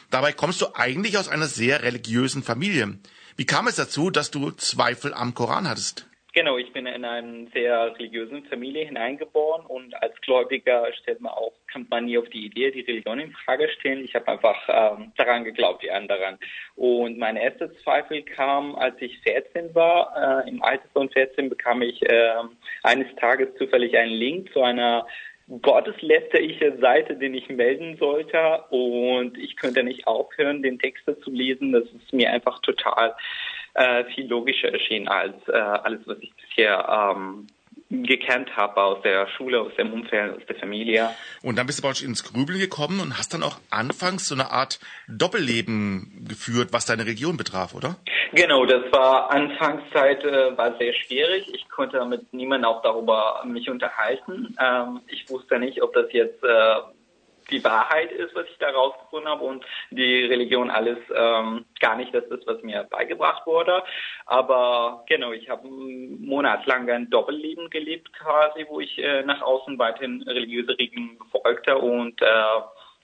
Dabei 0.08 0.32
kommst 0.32 0.62
du 0.62 0.74
eigentlich 0.74 1.18
aus 1.18 1.28
einer 1.28 1.48
sehr 1.48 1.82
religiösen 1.82 2.42
Familie. 2.42 2.98
Wie 3.36 3.44
kam 3.44 3.66
es 3.66 3.74
dazu, 3.74 4.08
dass 4.08 4.30
du 4.30 4.52
Zweifel 4.52 5.12
am 5.12 5.34
Koran 5.34 5.68
hattest? 5.68 6.06
Genau, 6.34 6.56
ich 6.56 6.72
bin 6.72 6.86
in 6.86 7.04
eine 7.04 7.46
sehr 7.52 7.94
religiöse 7.94 8.40
Familie 8.48 8.86
hineingeboren 8.86 9.66
und 9.66 9.94
als 10.02 10.18
Gläubiger 10.22 10.90
stellt 10.94 11.20
man 11.20 11.32
auch, 11.32 11.52
kommt 11.70 11.90
man 11.90 12.06
nie 12.06 12.16
auf 12.16 12.28
die 12.30 12.46
Idee, 12.46 12.70
die 12.70 12.80
Religion 12.80 13.20
in 13.20 13.32
Frage 13.32 13.68
stellen. 13.68 14.02
Ich 14.02 14.14
habe 14.14 14.28
einfach 14.28 14.56
ähm, 14.68 15.12
daran 15.18 15.44
geglaubt, 15.44 15.82
die 15.82 15.90
anderen. 15.90 16.38
Und 16.74 17.18
mein 17.18 17.36
erster 17.36 17.70
Zweifel 17.82 18.22
kam, 18.22 18.74
als 18.76 18.94
ich 19.00 19.18
14 19.20 19.74
war. 19.74 20.44
Äh, 20.46 20.48
Im 20.48 20.62
Alter 20.62 20.88
von 20.94 21.10
14 21.10 21.50
bekam 21.50 21.82
ich 21.82 22.00
äh, 22.08 22.32
eines 22.82 23.14
Tages 23.16 23.54
zufällig 23.58 23.98
einen 23.98 24.12
Link 24.12 24.50
zu 24.54 24.62
einer 24.62 25.06
gotteslästerliche 25.60 26.78
Seite, 26.78 27.16
den 27.16 27.34
ich 27.34 27.50
melden 27.50 27.98
sollte. 27.98 28.64
Und 28.70 29.36
ich 29.36 29.56
könnte 29.56 29.82
nicht 29.82 30.06
aufhören, 30.06 30.62
den 30.62 30.78
Text 30.78 31.04
zu 31.04 31.30
lesen. 31.30 31.72
Das 31.72 31.84
ist 31.84 32.12
mir 32.14 32.30
einfach 32.30 32.58
total 32.60 33.14
äh, 33.74 34.04
viel 34.14 34.26
logischer 34.26 34.72
erschienen 34.72 35.08
als 35.08 35.36
äh, 35.48 35.52
alles, 35.52 36.00
was 36.06 36.18
ich 36.20 36.32
bisher 36.34 36.86
ähm, 36.88 37.46
gekannt 37.92 38.56
habe 38.56 38.82
aus 38.82 39.02
der 39.02 39.28
Schule, 39.36 39.60
aus 39.60 39.74
dem 39.76 39.92
Umfeld, 39.92 40.36
aus 40.36 40.46
der 40.48 40.56
Familie. 40.56 41.10
Und 41.42 41.58
dann 41.58 41.66
bist 41.66 41.78
du 41.78 41.82
praktisch 41.82 42.04
ins 42.04 42.24
Grübeln 42.24 42.58
gekommen 42.58 43.00
und 43.00 43.18
hast 43.18 43.34
dann 43.34 43.42
auch 43.42 43.58
anfangs 43.70 44.28
so 44.28 44.34
eine 44.34 44.50
Art 44.50 44.80
Doppelleben 45.08 46.24
geführt, 46.26 46.68
was 46.72 46.86
deine 46.86 47.06
Region 47.06 47.36
betraf, 47.36 47.74
oder? 47.74 47.96
Genau, 48.32 48.64
das 48.64 48.90
war 48.92 49.30
Anfangszeit 49.30 50.24
äh, 50.24 50.56
war 50.56 50.76
sehr 50.78 50.94
schwierig. 50.94 51.52
Ich 51.54 51.68
konnte 51.68 52.02
mit 52.06 52.32
niemandem 52.32 52.70
auch 52.70 52.82
darüber 52.82 53.42
mich 53.46 53.68
unterhalten. 53.68 54.56
Ähm, 54.58 55.00
ich 55.08 55.28
wusste 55.28 55.58
nicht, 55.58 55.82
ob 55.82 55.92
das 55.92 56.06
jetzt 56.12 56.42
äh, 56.42 56.74
die 57.50 57.62
Wahrheit 57.64 58.12
ist, 58.12 58.34
was 58.34 58.46
ich 58.50 58.58
da 58.58 58.70
rausgefunden 58.70 59.28
habe 59.28 59.44
und 59.44 59.64
die 59.90 60.24
Religion 60.24 60.70
alles 60.70 60.98
ähm, 61.14 61.64
gar 61.80 61.96
nicht 61.96 62.14
das 62.14 62.24
ist, 62.24 62.46
was 62.46 62.62
mir 62.62 62.84
beigebracht 62.84 63.46
wurde. 63.46 63.82
Aber 64.26 65.04
genau, 65.08 65.32
ich 65.32 65.48
habe 65.48 65.68
monatelang 65.68 66.88
ein 66.90 67.10
Doppelleben 67.10 67.70
gelebt 67.70 68.12
quasi, 68.12 68.66
wo 68.68 68.80
ich 68.80 68.98
äh, 68.98 69.22
nach 69.22 69.42
außen 69.42 69.78
weiterhin 69.78 70.22
religiöse 70.22 70.78
Regeln 70.78 71.18
befolgte 71.18 71.78
und 71.78 72.20
äh, 72.22 72.26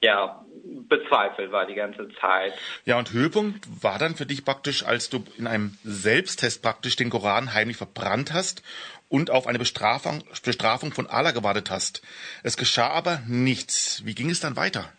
ja, 0.01 0.45
bezweifelt 0.89 1.51
war 1.51 1.67
die 1.67 1.75
ganze 1.75 2.09
Zeit. 2.21 2.55
Ja, 2.85 2.99
und 2.99 3.13
Höhepunkt 3.13 3.67
war 3.83 3.99
dann 3.99 4.15
für 4.15 4.27
dich 4.27 4.45
praktisch, 4.45 4.85
als 4.85 5.11
du 5.11 5.25
in 5.37 5.47
einem 5.47 5.77
Selbsttest 5.83 6.63
praktisch 6.63 6.97
den 6.97 7.11
Koran 7.11 7.53
heimlich 7.53 7.77
verbrannt 7.77 8.33
hast 8.33 8.63
und 9.09 9.31
auf 9.31 9.47
eine 9.47 9.59
Bestrafung, 9.59 10.23
Bestrafung 10.45 10.93
von 10.93 11.07
Allah 11.07 11.33
gewartet 11.33 11.71
hast. 11.71 12.03
Es 12.43 12.57
geschah 12.57 12.89
aber 12.89 13.21
nichts. 13.27 14.03
Wie 14.05 14.15
ging 14.15 14.31
es 14.31 14.41
dann 14.41 14.57
weiter? 14.57 14.93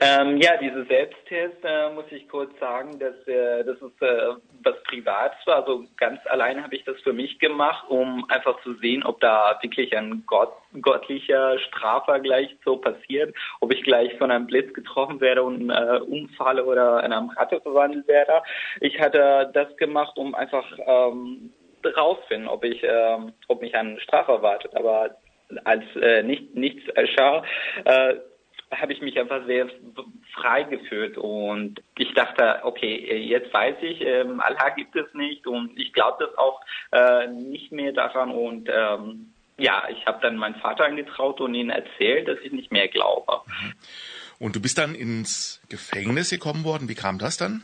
Ähm, 0.00 0.36
ja, 0.40 0.56
diese 0.58 0.84
Selbsttest, 0.84 1.64
äh, 1.64 1.90
muss 1.90 2.04
ich 2.10 2.28
kurz 2.28 2.56
sagen, 2.60 2.98
dass 2.98 3.14
äh, 3.26 3.64
das 3.64 3.76
ist 3.76 4.02
äh, 4.02 4.34
was 4.62 4.82
Privates 4.84 5.38
war. 5.46 5.56
Also 5.56 5.84
ganz 5.96 6.20
allein 6.26 6.62
habe 6.62 6.76
ich 6.76 6.84
das 6.84 7.00
für 7.00 7.12
mich 7.12 7.38
gemacht, 7.38 7.84
um 7.88 8.28
einfach 8.28 8.60
zu 8.62 8.74
sehen, 8.74 9.02
ob 9.02 9.20
da 9.20 9.58
wirklich 9.62 9.96
ein 9.96 10.24
Gott, 10.26 10.52
göttlicher 10.80 11.58
Strafvergleich 11.58 12.56
so 12.64 12.76
passiert, 12.76 13.34
ob 13.60 13.72
ich 13.72 13.82
gleich 13.82 14.16
von 14.18 14.30
einem 14.30 14.46
Blitz 14.46 14.72
getroffen 14.74 15.20
werde 15.20 15.42
und 15.42 15.70
äh, 15.70 15.98
umfalle 15.98 16.64
oder 16.64 17.02
in 17.04 17.12
einem 17.12 17.30
Ratte 17.30 17.60
verwandelt 17.60 18.06
werde. 18.06 18.42
Ich 18.80 19.00
hatte 19.00 19.50
das 19.52 19.76
gemacht, 19.76 20.16
um 20.16 20.34
einfach 20.34 20.66
ähm, 20.86 21.52
rausfinden, 21.94 22.48
ob 22.48 22.64
ich, 22.64 22.82
äh, 22.82 23.18
ob 23.48 23.60
mich 23.60 23.74
eine 23.74 24.00
Strafe 24.00 24.32
erwartet. 24.32 24.74
Aber 24.74 25.16
als 25.64 25.84
äh, 25.96 26.22
nicht, 26.22 26.54
nichts 26.54 26.88
erschah, 26.90 27.44
äh, 27.84 28.14
habe 28.74 28.92
ich 28.92 29.00
mich 29.00 29.18
einfach 29.18 29.46
sehr 29.46 29.68
frei 30.34 30.64
gefühlt 30.64 31.16
und 31.16 31.80
ich 31.96 32.12
dachte, 32.14 32.60
okay, 32.64 33.16
jetzt 33.18 33.52
weiß 33.54 33.76
ich, 33.82 34.00
ähm, 34.00 34.40
Allah 34.40 34.70
gibt 34.70 34.96
es 34.96 35.12
nicht 35.14 35.46
und 35.46 35.78
ich 35.78 35.92
glaube 35.92 36.26
das 36.26 36.36
auch 36.36 36.60
äh, 36.90 37.28
nicht 37.28 37.70
mehr 37.70 37.92
daran 37.92 38.30
und 38.30 38.68
ähm, 38.68 39.32
ja, 39.58 39.84
ich 39.88 40.04
habe 40.06 40.18
dann 40.20 40.36
meinen 40.36 40.56
Vater 40.56 40.84
angetraut 40.84 41.40
und 41.40 41.54
ihn 41.54 41.70
erzählt, 41.70 42.28
dass 42.28 42.38
ich 42.40 42.52
nicht 42.52 42.72
mehr 42.72 42.88
glaube. 42.88 43.40
Und 44.38 44.56
du 44.56 44.60
bist 44.60 44.78
dann 44.78 44.94
ins 44.94 45.62
Gefängnis 45.68 46.30
gekommen 46.30 46.64
worden. 46.64 46.88
Wie 46.88 46.94
kam 46.94 47.18
das 47.18 47.36
dann? 47.36 47.62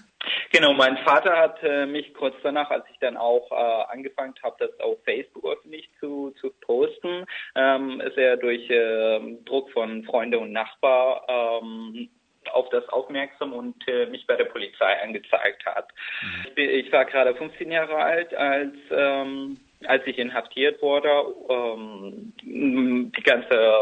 Genau, 0.53 0.75
mein 0.75 0.99
Vater 0.99 1.37
hat 1.37 1.63
äh, 1.63 1.87
mich 1.87 2.13
kurz 2.15 2.35
danach, 2.43 2.71
als 2.71 2.85
ich 2.93 2.99
dann 3.01 3.17
auch 3.17 3.51
äh, 3.51 3.93
angefangen 3.93 4.35
habe, 4.43 4.57
das 4.59 4.81
auf 4.81 4.99
Facebook 5.05 5.45
öffentlich 5.47 5.89
zu, 5.99 6.33
zu 6.41 6.51
posten, 6.61 7.25
ähm, 7.57 8.01
ist 8.01 8.17
er 8.19 8.37
durch 8.37 8.69
äh, 8.71 9.21
Druck 9.45 9.71
von 9.71 10.05
Freunde 10.05 10.39
und 10.39 10.53
Nachbar 10.53 11.27
ähm, 11.29 12.11
auf 12.51 12.69
das 12.71 12.89
aufmerksam 12.89 13.53
und 13.53 13.77
äh, 13.89 14.07
mich 14.07 14.27
bei 14.27 14.37
der 14.37 14.45
Polizei 14.45 15.01
angezeigt 15.03 15.65
hat. 15.65 15.89
Mhm. 16.23 16.45
Ich, 16.45 16.55
bin, 16.55 16.71
ich, 16.71 16.93
war 16.93 17.05
gerade 17.05 17.35
15 17.35 17.71
Jahre 17.71 17.97
alt, 17.97 18.35
als 18.35 18.75
ähm, 18.91 19.59
als 19.87 20.07
ich 20.07 20.19
inhaftiert 20.19 20.83
wurde, 20.83 21.09
ähm, 21.49 22.35
die 22.43 23.23
ganze 23.23 23.73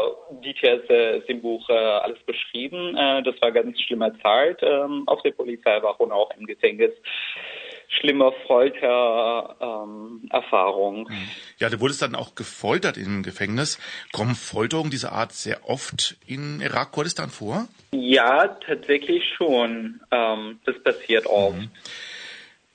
Details 0.43 0.87
äh, 0.89 1.17
im 1.27 1.41
Buch 1.41 1.67
äh, 1.69 1.73
alles 1.73 2.19
beschrieben. 2.23 2.95
Äh, 2.95 3.23
das 3.23 3.35
war 3.41 3.51
ganz 3.51 3.81
schlimme 3.81 4.13
Zeit 4.21 4.59
ähm, 4.61 5.03
auf 5.07 5.23
der 5.23 5.31
Polizeiwache 5.31 6.03
und 6.03 6.11
auch 6.11 6.29
im 6.37 6.45
Gefängnis. 6.45 6.91
Schlimme 7.99 8.31
Foltererfahrung. 8.47 11.09
Ähm, 11.09 11.27
ja, 11.59 11.69
du 11.69 11.81
wurdest 11.81 12.01
dann 12.01 12.15
auch 12.15 12.35
gefoltert 12.35 12.95
im 12.97 13.21
Gefängnis. 13.21 13.79
Kommen 14.13 14.35
Folterungen 14.35 14.91
dieser 14.91 15.11
Art 15.11 15.33
sehr 15.33 15.69
oft 15.69 16.15
in 16.25 16.61
Irak-Kurdistan 16.61 17.29
vor? 17.29 17.67
Ja, 17.91 18.47
tatsächlich 18.65 19.27
schon. 19.35 19.99
Ähm, 20.09 20.61
das 20.65 20.81
passiert 20.81 21.27
oft. 21.27 21.57
Mhm. 21.57 21.69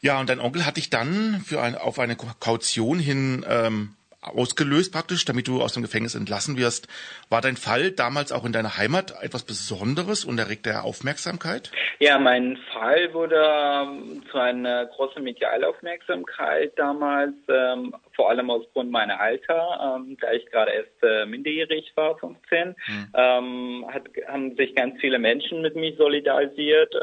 Ja, 0.01 0.21
und 0.21 0.29
dein 0.29 0.41
Onkel 0.41 0.67
hat 0.67 0.77
dich 0.77 0.91
dann 0.91 1.43
für 1.45 1.61
ein, 1.61 1.75
auf 1.75 1.99
eine 1.99 2.17
Kaution 2.17 2.99
hin 2.99 3.45
ähm, 3.49 3.97
ausgelöst 4.27 4.93
praktisch, 4.93 5.25
damit 5.25 5.49
du 5.49 5.63
aus 5.63 5.75
dem 5.75 5.83
Gefängnis 5.83 6.15
entlassen 6.15 6.57
wirst. 6.57 6.89
War 7.29 7.41
dein 7.41 7.57
Fall 7.57 7.93
damals 7.93 8.33
auch 8.33 8.45
in 8.45 8.53
deiner 8.53 8.77
Heimat 8.77 9.15
etwas 9.23 9.45
Besonderes 9.45 10.25
und 10.25 10.39
erregte 10.39 10.71
er 10.71 10.85
Aufmerksamkeit? 10.85 11.71
Ja, 11.99 12.19
mein 12.19 12.59
Fall 12.73 13.13
wurde 13.15 13.37
ähm, 13.37 14.23
zu 14.31 14.39
einer 14.39 14.87
großen 14.87 15.23
Medialaufmerksamkeit 15.23 16.73
damals, 16.77 17.35
ähm, 17.49 17.95
vor 18.15 18.31
allem 18.31 18.51
aufgrund 18.51 18.91
meiner 18.91 19.21
Alter, 19.21 19.97
ähm, 19.99 20.17
da 20.21 20.33
ich 20.33 20.47
gerade 20.47 20.73
erst 20.73 21.03
äh, 21.03 21.27
minderjährig 21.27 21.93
war, 21.95 22.19
15, 22.19 22.75
hm. 22.85 23.09
ähm, 23.15 23.87
hat, 23.93 24.05
haben 24.29 24.57
sich 24.57 24.75
ganz 24.75 25.01
viele 25.01 25.19
Menschen 25.19 25.63
mit 25.63 25.77
mir 25.77 25.95
solidarisiert. 25.97 26.95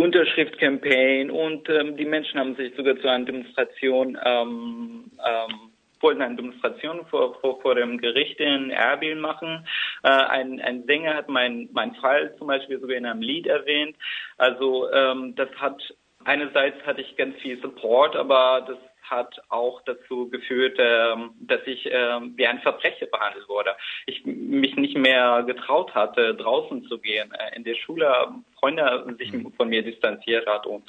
Unterschriftcampaign 0.00 1.30
und 1.30 1.68
ähm, 1.68 1.96
die 1.96 2.04
Menschen 2.04 2.38
haben 2.40 2.56
sich 2.56 2.74
sogar 2.76 2.96
zu 2.96 3.08
einer 3.08 3.24
Demonstration 3.24 4.18
ähm, 4.24 5.10
ähm, 5.26 5.70
wollten 6.00 6.22
eine 6.22 6.36
Demonstration 6.36 7.04
vor, 7.06 7.38
vor, 7.40 7.60
vor 7.60 7.74
dem 7.74 7.98
Gericht 7.98 8.40
in 8.40 8.70
Erbil 8.70 9.16
machen. 9.16 9.66
Äh, 10.02 10.08
ein, 10.08 10.60
ein 10.60 10.84
Sänger 10.84 11.14
hat 11.14 11.28
mein, 11.28 11.68
mein 11.72 11.94
Fall 11.96 12.34
zum 12.38 12.46
Beispiel 12.46 12.80
sogar 12.80 12.96
in 12.96 13.06
einem 13.06 13.22
Lied 13.22 13.46
erwähnt. 13.46 13.96
Also 14.38 14.90
ähm, 14.92 15.34
das 15.36 15.50
hat 15.56 15.82
einerseits 16.24 16.84
hatte 16.86 17.00
ich 17.02 17.16
ganz 17.16 17.36
viel 17.40 17.60
Support, 17.60 18.16
aber 18.16 18.64
das 18.66 18.78
hat 19.10 19.42
auch 19.48 19.82
dazu 19.82 20.30
geführt, 20.30 20.78
ähm, 20.78 21.32
dass 21.40 21.60
ich 21.66 21.88
ähm, 21.90 22.34
wie 22.36 22.46
ein 22.46 22.60
Verbrecher 22.60 23.06
behandelt 23.06 23.48
wurde. 23.48 23.70
Ich 24.06 24.24
mich 24.24 24.76
nicht 24.76 24.96
mehr 24.96 25.42
getraut 25.46 25.94
hatte, 25.94 26.34
draußen 26.34 26.84
zu 26.84 26.98
gehen. 26.98 27.32
Äh, 27.32 27.56
in 27.56 27.64
der 27.64 27.74
Schule 27.74 28.12
Freunde 28.58 29.16
sich 29.18 29.32
mhm. 29.32 29.52
von 29.52 29.68
mir 29.68 29.82
distanziert 29.82 30.46
hat 30.46 30.66
und 30.66 30.84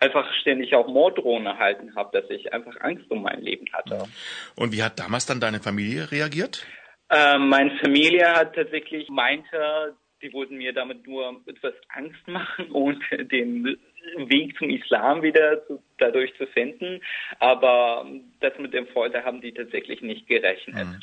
einfach 0.00 0.32
ständig 0.40 0.74
auch 0.74 0.88
Morddrohungen 0.88 1.46
erhalten 1.46 1.94
habe, 1.94 2.20
dass 2.20 2.30
ich 2.30 2.52
einfach 2.52 2.80
Angst 2.80 3.10
um 3.10 3.22
mein 3.22 3.42
Leben 3.42 3.66
hatte. 3.72 4.04
Und 4.56 4.72
wie 4.72 4.82
hat 4.82 4.98
damals 4.98 5.26
dann 5.26 5.40
deine 5.40 5.60
Familie 5.60 6.10
reagiert? 6.10 6.66
Äh, 7.10 7.38
meine 7.38 7.76
Familie 7.78 8.32
hat 8.32 8.54
tatsächlich 8.54 9.08
meinte, 9.08 9.96
die 10.22 10.32
wollten 10.32 10.56
mir 10.56 10.72
damit 10.72 11.06
nur 11.06 11.40
etwas 11.46 11.74
Angst 11.88 12.26
machen 12.26 12.70
und 12.70 13.02
den 13.12 13.78
Weg 14.16 14.56
zum 14.58 14.70
Islam 14.70 15.22
wieder 15.22 15.66
zu, 15.66 15.82
dadurch 15.98 16.34
zu 16.36 16.46
finden. 16.46 17.00
Aber 17.38 18.06
das 18.40 18.52
mit 18.58 18.74
dem 18.74 18.86
Folter 18.88 19.24
haben 19.24 19.40
die 19.40 19.52
tatsächlich 19.52 20.00
nicht 20.02 20.26
gerechnet. 20.26 20.76
Hm. 20.76 21.00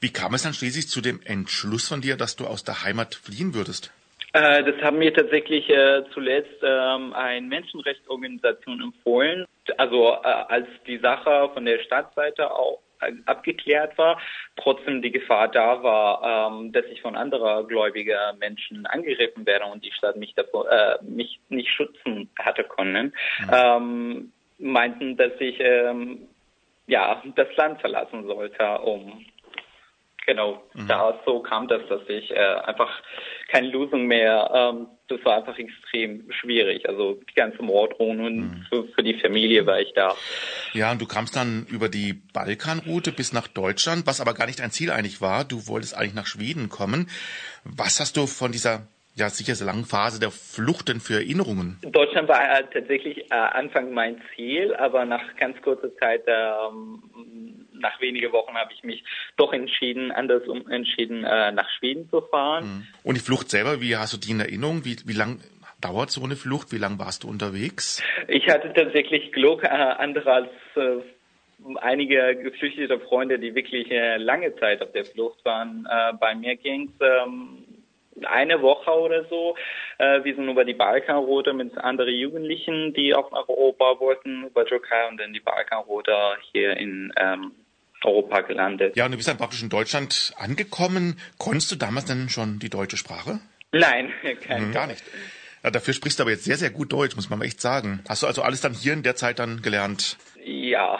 Wie 0.00 0.12
kam 0.12 0.34
es 0.34 0.42
dann 0.42 0.54
schließlich 0.54 0.88
zu 0.88 1.00
dem 1.00 1.20
Entschluss 1.24 1.88
von 1.88 2.00
dir, 2.00 2.16
dass 2.16 2.36
du 2.36 2.46
aus 2.46 2.64
der 2.64 2.84
Heimat 2.84 3.14
fliehen 3.14 3.54
würdest? 3.54 3.92
Äh, 4.34 4.64
das 4.64 4.82
haben 4.82 4.98
mir 4.98 5.14
tatsächlich 5.14 5.70
äh, 5.70 6.02
zuletzt 6.12 6.60
ähm, 6.62 7.12
eine 7.12 7.46
Menschenrechtsorganisation 7.46 8.82
empfohlen. 8.82 9.46
Also 9.76 10.12
äh, 10.12 10.26
als 10.26 10.66
die 10.86 10.98
Sache 10.98 11.50
von 11.54 11.64
der 11.64 11.78
Stadtseite 11.84 12.50
auch 12.50 12.80
abgeklärt 13.26 13.96
war, 13.98 14.20
trotzdem 14.56 15.02
die 15.02 15.12
Gefahr 15.12 15.48
da 15.48 15.82
war, 15.82 16.50
ähm, 16.50 16.72
dass 16.72 16.84
ich 16.86 17.02
von 17.02 17.16
anderer 17.16 17.64
gläubiger 17.66 18.34
Menschen 18.38 18.86
angegriffen 18.86 19.46
werde 19.46 19.66
und 19.66 19.84
die 19.84 19.92
Stadt 19.92 20.16
mich 20.16 20.34
davor 20.34 20.70
äh, 20.70 20.98
mich 21.02 21.40
nicht 21.48 21.70
schützen 21.70 22.30
hatte 22.38 22.64
können, 22.64 23.12
mhm. 23.40 23.50
ähm, 23.52 24.32
meinten, 24.58 25.16
dass 25.16 25.32
ich 25.38 25.58
ähm, 25.60 26.28
ja 26.86 27.22
das 27.34 27.48
Land 27.56 27.80
verlassen 27.80 28.26
sollte, 28.26 28.78
um 28.80 29.24
Genau, 30.26 30.62
mhm. 30.72 30.88
da 30.88 31.20
so 31.26 31.40
kam 31.40 31.68
das, 31.68 31.82
dass 31.88 32.00
ich 32.08 32.30
äh, 32.30 32.38
einfach 32.38 32.90
keine 33.48 33.68
Lösung 33.68 34.06
mehr, 34.06 34.50
ähm, 34.54 34.86
das 35.08 35.22
war 35.24 35.36
einfach 35.36 35.58
extrem 35.58 36.30
schwierig. 36.32 36.88
Also 36.88 37.20
die 37.28 37.34
ganze 37.34 37.62
Morddrohung 37.62 38.20
und 38.20 38.36
mhm. 38.36 38.66
für, 38.70 38.84
für, 38.88 39.02
die 39.02 39.20
Familie 39.20 39.66
war 39.66 39.80
ich 39.80 39.92
da. 39.94 40.14
Ja, 40.72 40.92
und 40.92 41.02
du 41.02 41.06
kamst 41.06 41.36
dann 41.36 41.66
über 41.70 41.90
die 41.90 42.14
Balkanroute 42.32 43.12
bis 43.12 43.34
nach 43.34 43.48
Deutschland, 43.48 44.06
was 44.06 44.22
aber 44.22 44.32
gar 44.32 44.46
nicht 44.46 44.60
dein 44.60 44.70
Ziel 44.70 44.90
eigentlich 44.90 45.20
war. 45.20 45.44
Du 45.44 45.68
wolltest 45.68 45.94
eigentlich 45.96 46.14
nach 46.14 46.26
Schweden 46.26 46.70
kommen. 46.70 47.10
Was 47.64 48.00
hast 48.00 48.16
du 48.16 48.26
von 48.26 48.50
dieser 48.50 48.88
ja 49.14 49.28
sicher 49.28 49.54
sehr 49.54 49.66
langen 49.66 49.84
Phase 49.84 50.18
der 50.18 50.30
Flucht 50.30 50.88
denn 50.88 51.00
für 51.00 51.14
Erinnerungen? 51.14 51.78
Deutschland 51.82 52.28
war 52.28 52.40
äh, 52.40 52.64
tatsächlich 52.72 53.30
äh, 53.30 53.34
Anfang 53.34 53.92
mein 53.92 54.20
Ziel, 54.34 54.74
aber 54.74 55.04
nach 55.04 55.36
ganz 55.36 55.60
kurzer 55.62 55.94
Zeit 55.96 56.22
ähm, 56.26 57.63
nach 57.74 58.00
wenigen 58.00 58.32
Wochen 58.32 58.54
habe 58.54 58.72
ich 58.72 58.82
mich 58.82 59.04
doch 59.36 59.52
entschieden, 59.52 60.12
anders 60.12 60.46
um, 60.46 60.68
entschieden, 60.70 61.24
äh, 61.24 61.52
nach 61.52 61.68
Schweden 61.78 62.08
zu 62.10 62.20
fahren. 62.22 62.64
Mhm. 62.64 62.86
Und 63.02 63.16
die 63.16 63.20
Flucht 63.20 63.50
selber, 63.50 63.80
wie 63.80 63.96
hast 63.96 64.12
du 64.12 64.18
die 64.18 64.30
in 64.30 64.40
Erinnerung? 64.40 64.84
Wie, 64.84 64.96
wie 65.04 65.12
lang 65.12 65.40
dauert 65.80 66.10
so 66.10 66.24
eine 66.24 66.36
Flucht? 66.36 66.72
Wie 66.72 66.78
lange 66.78 66.98
warst 66.98 67.24
du 67.24 67.28
unterwegs? 67.28 68.02
Ich 68.28 68.48
hatte 68.48 68.72
tatsächlich 68.72 69.32
Glück, 69.32 69.64
äh, 69.64 69.68
andere 69.68 70.32
als 70.32 70.50
äh, 70.76 71.00
einige 71.76 72.36
geflüchtete 72.36 73.00
Freunde, 73.00 73.38
die 73.38 73.54
wirklich 73.54 73.90
äh, 73.90 74.16
lange 74.16 74.54
Zeit 74.56 74.82
auf 74.82 74.92
der 74.92 75.04
Flucht 75.04 75.44
waren. 75.44 75.86
Äh, 75.90 76.14
bei 76.18 76.34
mir 76.34 76.56
ging 76.56 76.90
es 76.98 77.06
ähm, 77.06 77.64
eine 78.22 78.62
Woche 78.62 78.90
oder 78.90 79.24
so. 79.24 79.56
Äh, 79.98 80.24
wir 80.24 80.34
sind 80.34 80.48
über 80.48 80.64
die 80.64 80.74
Balkanroute 80.74 81.52
mit 81.52 81.76
anderen 81.78 82.14
Jugendlichen, 82.14 82.92
die 82.94 83.14
auf 83.14 83.32
Europa 83.32 84.00
wollten, 84.00 84.44
über 84.44 84.64
Türkei 84.64 85.08
und 85.08 85.18
dann 85.18 85.32
die 85.32 85.40
Balkanroute 85.40 86.14
hier 86.52 86.76
in 86.76 87.12
ähm, 87.16 87.52
Europa 88.04 88.40
gelandet. 88.42 88.96
Ja, 88.96 89.06
und 89.06 89.12
du 89.12 89.16
bist 89.16 89.28
dann 89.28 89.38
praktisch 89.38 89.62
in 89.62 89.68
Deutschland 89.68 90.34
angekommen. 90.36 91.18
Konntest 91.38 91.70
du 91.72 91.76
damals 91.76 92.06
denn 92.06 92.28
schon 92.28 92.58
die 92.58 92.70
deutsche 92.70 92.96
Sprache? 92.96 93.40
Nein, 93.72 94.12
kein 94.46 94.68
mhm. 94.68 94.72
gar 94.72 94.86
nicht. 94.86 95.02
Ja, 95.62 95.70
dafür 95.70 95.94
sprichst 95.94 96.18
du 96.18 96.24
aber 96.24 96.30
jetzt 96.30 96.44
sehr, 96.44 96.56
sehr 96.56 96.70
gut 96.70 96.92
Deutsch, 96.92 97.16
muss 97.16 97.30
man 97.30 97.40
echt 97.40 97.60
sagen. 97.60 98.00
Hast 98.08 98.22
du 98.22 98.26
also 98.26 98.42
alles 98.42 98.60
dann 98.60 98.74
hier 98.74 98.92
in 98.92 99.02
der 99.02 99.16
Zeit 99.16 99.38
dann 99.38 99.62
gelernt? 99.62 100.18
Ja. 100.44 100.98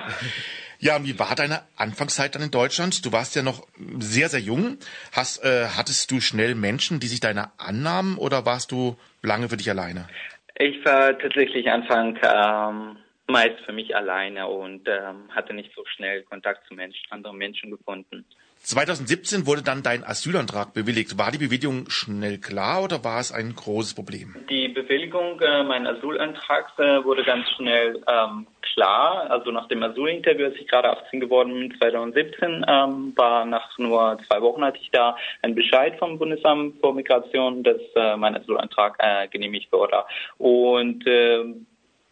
Ja, 0.79 0.97
und 0.97 1.07
wie 1.07 1.19
war 1.19 1.35
deine 1.35 1.61
Anfangszeit 1.77 2.35
dann 2.35 2.43
in 2.43 2.51
Deutschland? 2.51 3.05
Du 3.05 3.12
warst 3.12 3.37
ja 3.37 3.43
noch 3.43 3.67
sehr, 3.99 4.29
sehr 4.29 4.40
jung. 4.40 4.79
Hast, 5.12 5.45
äh, 5.45 5.67
hattest 5.77 6.11
du 6.11 6.21
schnell 6.21 6.55
Menschen, 6.55 7.01
die 7.01 7.07
sich 7.07 7.21
deiner 7.21 7.53
annahmen 7.59 8.17
oder 8.19 8.47
warst 8.47 8.73
du 8.73 8.97
lange 9.23 9.49
für 9.49 9.57
dich 9.57 9.71
alleine? 9.71 10.09
Ich 10.57 10.85
war 10.85 11.19
tatsächlich 11.19 11.71
Anfang 11.71 12.19
ähm, 12.23 12.97
meist 13.27 13.61
für 13.65 13.73
mich 13.73 13.97
alleine 13.97 14.47
und 14.49 14.87
ähm, 14.89 15.29
hatte 15.31 15.55
nicht 15.55 15.73
so 15.75 15.85
schnell 15.87 16.23
Kontakt 16.25 16.67
zu 16.69 16.75
Menschen, 16.75 17.11
anderen 17.11 17.39
Menschen 17.39 17.71
gefunden. 17.71 18.25
2017 18.65 19.47
wurde 19.47 19.63
dann 19.63 19.83
dein 19.83 20.05
Asylantrag 20.05 20.73
bewilligt. 20.73 21.19
War 21.19 21.31
die 21.31 21.37
Bewilligung 21.37 21.91
schnell 21.91 22.39
klar 22.39 22.83
oder 22.83 23.05
war 23.05 23.21
es 23.21 23.31
ein 23.31 23.55
großes 23.55 23.95
Problem? 23.95 24.35
Die 24.49 24.69
Bewilligung 24.69 25.39
äh, 25.43 25.63
meines 25.65 25.99
Asylantrags 25.99 26.73
äh, 26.79 27.05
wurde 27.05 27.25
ganz 27.25 27.47
schnell 27.51 28.03
ähm, 28.09 28.47
klar. 28.63 29.31
Also 29.31 29.51
nach 29.51 29.69
dem 29.69 29.83
Asylinterview, 29.83 30.47
als 30.47 30.57
ich 30.57 30.67
gerade 30.67 30.89
18 30.89 31.21
geworden 31.21 31.53
bin, 31.53 31.79
2017, 31.79 32.65
ähm, 32.67 33.13
war 33.17 33.45
nach 33.45 33.77
nur 33.77 34.19
zwei 34.27 34.41
Wochen 34.41 34.65
hatte 34.65 34.79
ich 34.81 34.91
da 34.91 35.15
einen 35.43 35.55
Bescheid 35.55 35.99
vom 35.99 36.19
Bundesamt 36.19 36.81
für 36.81 36.95
Migration, 36.95 37.63
dass 37.65 37.83
äh, 37.97 38.17
mein 38.17 38.35
Asylantrag 38.35 38.97
äh, 38.99 39.29
genehmigt 39.29 39.71
wurde. 39.73 40.05
Und 40.39 41.07
äh, 41.07 41.45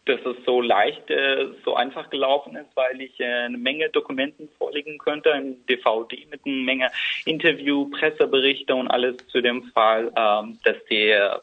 dass 0.05 0.19
es 0.25 0.35
so 0.45 0.61
leicht, 0.61 1.09
äh, 1.09 1.47
so 1.63 1.75
einfach 1.75 2.09
gelaufen 2.09 2.55
ist, 2.55 2.75
weil 2.75 2.99
ich 3.01 3.19
äh, 3.19 3.45
eine 3.45 3.57
Menge 3.57 3.89
Dokumenten 3.89 4.49
vorlegen 4.57 4.97
könnte, 4.97 5.33
ein 5.33 5.65
DVD 5.67 6.25
mit 6.29 6.45
einer 6.45 6.55
Menge 6.55 6.91
Interview, 7.25 7.89
Presseberichte 7.89 8.75
und 8.75 8.89
alles 8.89 9.15
zu 9.27 9.41
dem 9.41 9.63
Fall, 9.71 10.11
ähm, 10.15 10.59
dass 10.63 10.77
der 10.89 11.41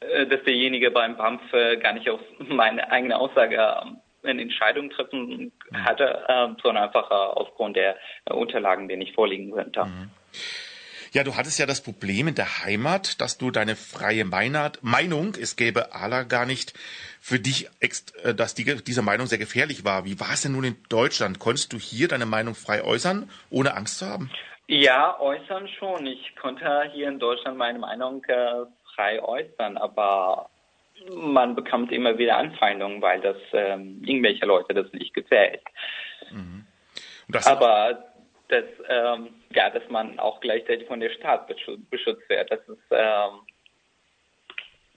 äh, 0.00 0.26
dass 0.26 0.42
derjenige 0.44 0.90
beim 0.90 1.16
BAMF 1.16 1.52
äh, 1.52 1.76
gar 1.76 1.92
nicht 1.92 2.08
auf 2.08 2.20
meine 2.38 2.90
eigene 2.90 3.18
Aussage 3.18 3.56
äh, 3.56 4.28
eine 4.28 4.42
Entscheidung 4.42 4.90
treffen 4.90 5.52
hatte, 5.72 6.24
äh, 6.28 6.48
sondern 6.62 6.84
einfach 6.84 7.10
äh, 7.10 7.14
aufgrund 7.14 7.76
der 7.76 7.96
äh, 8.24 8.34
Unterlagen, 8.34 8.88
die 8.88 8.96
nicht 8.96 9.14
vorliegen 9.14 9.52
könnte. 9.52 9.84
Mhm. 9.84 10.10
Ja, 11.16 11.24
du 11.24 11.34
hattest 11.34 11.58
ja 11.58 11.64
das 11.64 11.82
Problem 11.82 12.28
in 12.28 12.34
der 12.34 12.62
Heimat, 12.62 13.22
dass 13.22 13.38
du 13.38 13.50
deine 13.50 13.74
freie 13.74 14.26
Meinung, 14.26 15.34
es 15.40 15.56
gäbe 15.56 15.94
Allah 15.94 16.24
gar 16.24 16.44
nicht, 16.44 16.74
für 17.22 17.40
dich, 17.40 17.70
äh, 17.80 18.34
dass 18.34 18.54
die, 18.54 18.84
diese 18.84 19.00
Meinung 19.00 19.26
sehr 19.26 19.38
gefährlich 19.38 19.82
war. 19.86 20.04
Wie 20.04 20.20
war 20.20 20.34
es 20.34 20.42
denn 20.42 20.52
nun 20.52 20.64
in 20.64 20.76
Deutschland? 20.90 21.38
Konntest 21.38 21.72
du 21.72 21.78
hier 21.78 22.08
deine 22.08 22.26
Meinung 22.26 22.54
frei 22.54 22.84
äußern, 22.84 23.30
ohne 23.48 23.74
Angst 23.78 24.00
zu 24.00 24.06
haben? 24.06 24.30
Ja, 24.66 25.18
äußern 25.18 25.68
schon. 25.78 26.04
Ich 26.04 26.36
konnte 26.36 26.90
hier 26.92 27.08
in 27.08 27.18
Deutschland 27.18 27.56
meine 27.56 27.78
Meinung 27.78 28.22
äh, 28.24 28.66
frei 28.94 29.22
äußern, 29.22 29.78
aber 29.78 30.50
man 31.14 31.54
bekommt 31.54 31.92
immer 31.92 32.18
wieder 32.18 32.36
Anfeindungen, 32.36 33.00
weil 33.00 33.22
das 33.22 33.38
ähm, 33.54 34.02
irgendwelche 34.04 34.44
Leute 34.44 34.74
das 34.74 34.92
nicht 34.92 35.14
gefällt. 35.14 35.62
Mhm. 36.30 36.66
Das 37.28 37.46
aber 37.46 38.04
dass, 38.48 38.64
ähm, 38.88 39.28
ja, 39.54 39.70
dass 39.70 39.88
man 39.88 40.18
auch 40.18 40.40
gleichzeitig 40.40 40.86
von 40.86 41.00
der 41.00 41.10
Staat 41.10 41.46
beschützt 41.48 42.28
wird. 42.28 42.50
Das 42.50 42.60
ist, 42.60 42.78
ähm, 42.90 43.40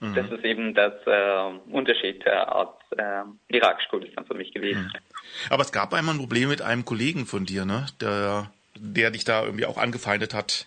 mhm. 0.00 0.14
das 0.14 0.30
ist 0.30 0.44
eben 0.44 0.74
das 0.74 0.94
äh, 1.06 1.72
Unterschied 1.72 2.24
äh, 2.26 2.30
aus 2.30 2.74
äh, 2.96 3.22
Irakisch-Kurdistan 3.48 4.26
für 4.26 4.34
mich 4.34 4.52
gewesen. 4.52 4.90
Mhm. 4.92 5.50
Aber 5.50 5.62
es 5.62 5.72
gab 5.72 5.92
einmal 5.94 6.14
ein 6.14 6.20
Problem 6.20 6.48
mit 6.48 6.62
einem 6.62 6.84
Kollegen 6.84 7.26
von 7.26 7.46
dir, 7.46 7.64
ne? 7.64 7.86
Der, 8.00 8.50
der 8.76 9.10
dich 9.10 9.24
da 9.24 9.44
irgendwie 9.44 9.66
auch 9.66 9.78
angefeindet 9.78 10.34
hat. 10.34 10.66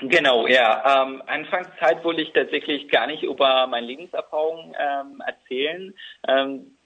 Genau, 0.00 0.46
ja. 0.46 1.04
Ähm, 1.04 1.22
Anfangszeit 1.26 2.02
wollte 2.02 2.22
ich 2.22 2.32
tatsächlich 2.32 2.88
gar 2.88 3.06
nicht 3.06 3.22
über 3.22 3.66
meine 3.68 3.86
Lebenserfahrung 3.86 4.74
ähm, 4.78 5.22
erzählen. 5.24 5.94
Ähm, 6.26 6.76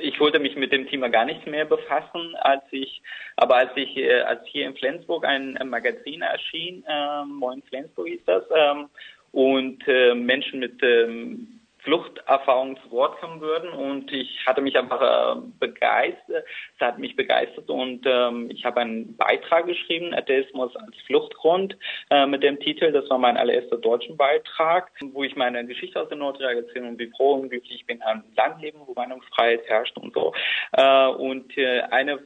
ich 0.00 0.18
wollte 0.20 0.38
mich 0.38 0.56
mit 0.56 0.72
dem 0.72 0.86
Thema 0.88 1.08
gar 1.08 1.24
nicht 1.24 1.46
mehr 1.46 1.64
befassen, 1.64 2.34
als 2.36 2.62
ich, 2.70 3.02
aber 3.36 3.56
als 3.56 3.70
ich, 3.76 3.96
äh, 3.96 4.20
als 4.22 4.46
hier 4.46 4.66
in 4.66 4.76
Flensburg 4.76 5.24
ein, 5.24 5.56
ein 5.56 5.68
Magazin 5.68 6.22
erschien, 6.22 6.84
äh, 6.88 7.24
Moin 7.24 7.62
Flensburg 7.62 8.08
hieß 8.08 8.24
das, 8.26 8.44
ähm, 8.54 8.88
und 9.32 9.82
äh, 9.86 10.14
Menschen 10.14 10.60
mit 10.60 10.82
ähm, 10.82 11.61
Fluchterfahrung 11.82 12.78
zu 12.82 12.90
Wort 12.90 13.18
kommen 13.20 13.40
würden 13.40 13.70
und 13.70 14.12
ich 14.12 14.44
hatte 14.46 14.60
mich 14.60 14.76
einfach 14.78 15.00
äh, 15.00 15.40
begeistert, 15.58 16.44
es 16.74 16.80
hat 16.80 16.98
mich 16.98 17.16
begeistert 17.16 17.68
und 17.68 18.04
ähm, 18.06 18.50
ich 18.50 18.64
habe 18.64 18.80
einen 18.80 19.16
Beitrag 19.16 19.66
geschrieben, 19.66 20.14
Atheismus 20.14 20.74
als 20.76 20.96
Fluchtgrund 21.06 21.76
äh, 22.10 22.26
mit 22.26 22.42
dem 22.42 22.60
Titel, 22.60 22.92
das 22.92 23.08
war 23.10 23.18
mein 23.18 23.36
allererster 23.36 23.78
deutschen 23.78 24.16
Beitrag, 24.16 24.90
wo 25.00 25.24
ich 25.24 25.36
meine 25.36 25.64
Geschichte 25.66 26.00
aus 26.00 26.08
der 26.08 26.18
Nordreich 26.18 26.56
erzähle 26.56 26.88
und 26.88 26.98
wie 26.98 27.10
froh 27.16 27.34
und 27.34 27.50
glücklich 27.50 27.80
ich 27.80 27.86
bin 27.86 27.96
in 27.96 28.02
einem 28.02 28.24
Land 28.36 28.62
leben, 28.62 28.80
wo 28.86 28.92
Meinungsfreiheit 28.94 29.66
herrscht 29.66 29.96
und 29.98 30.14
so. 30.14 30.32
Äh, 30.72 31.06
und 31.08 31.56
äh, 31.58 31.80
eine 31.90 32.20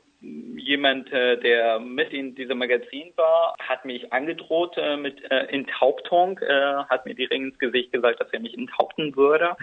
jemand, 0.56 1.12
äh, 1.12 1.38
der 1.38 1.78
mit 1.78 2.12
in 2.12 2.34
diesem 2.34 2.58
Magazin 2.58 3.12
war, 3.16 3.56
hat 3.58 3.84
mich 3.84 4.12
angedroht 4.12 4.76
äh, 4.76 4.96
mit 4.96 5.22
Enthauptung, 5.30 6.38
äh, 6.38 6.84
hat 6.88 7.06
mir 7.06 7.14
direkt 7.14 7.40
ins 7.40 7.58
Gesicht 7.58 7.92
gesagt, 7.92 8.20
dass 8.20 8.32
er 8.32 8.40
mich 8.40 8.56
enthaupten 8.56 9.16
würde. 9.16 9.56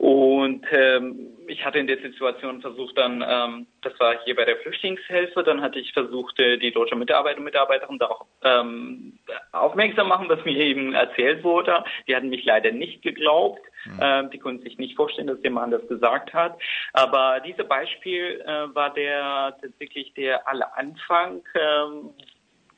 Und 0.00 0.64
ähm, 0.72 1.28
ich 1.46 1.62
hatte 1.62 1.78
in 1.78 1.86
der 1.86 1.98
Situation 1.98 2.62
versucht 2.62 2.96
dann, 2.96 3.22
ähm, 3.22 3.66
das 3.82 3.92
war 4.00 4.16
hier 4.24 4.34
bei 4.34 4.46
der 4.46 4.56
Flüchtlingshilfe, 4.56 5.42
dann 5.42 5.60
hatte 5.60 5.78
ich 5.78 5.92
versucht, 5.92 6.40
äh, 6.40 6.56
die 6.56 6.72
deutsche 6.72 6.96
Mitarbeiter 6.96 7.36
und 7.36 7.44
Mitarbeiterin 7.44 7.98
darauf 7.98 8.26
ähm, 8.42 9.18
aufmerksam 9.52 10.08
machen, 10.08 10.30
was 10.30 10.42
mir 10.46 10.56
eben 10.56 10.94
erzählt 10.94 11.44
wurde. 11.44 11.84
Die 12.08 12.16
hatten 12.16 12.30
mich 12.30 12.46
leider 12.46 12.72
nicht 12.72 13.02
geglaubt. 13.02 13.60
Mhm. 13.84 13.98
Ähm, 14.00 14.30
die 14.30 14.38
konnten 14.38 14.62
sich 14.62 14.78
nicht 14.78 14.96
vorstellen, 14.96 15.26
dass 15.26 15.42
der 15.42 15.50
Mann 15.50 15.70
das 15.70 15.86
gesagt 15.86 16.32
hat. 16.32 16.58
Aber 16.94 17.40
dieses 17.40 17.68
Beispiel 17.68 18.42
äh, 18.46 18.74
war 18.74 18.94
der 18.94 19.54
tatsächlich 19.60 20.14
der 20.14 20.48
aller 20.48 20.78
Anfang, 20.78 21.42
ähm, 21.54 22.08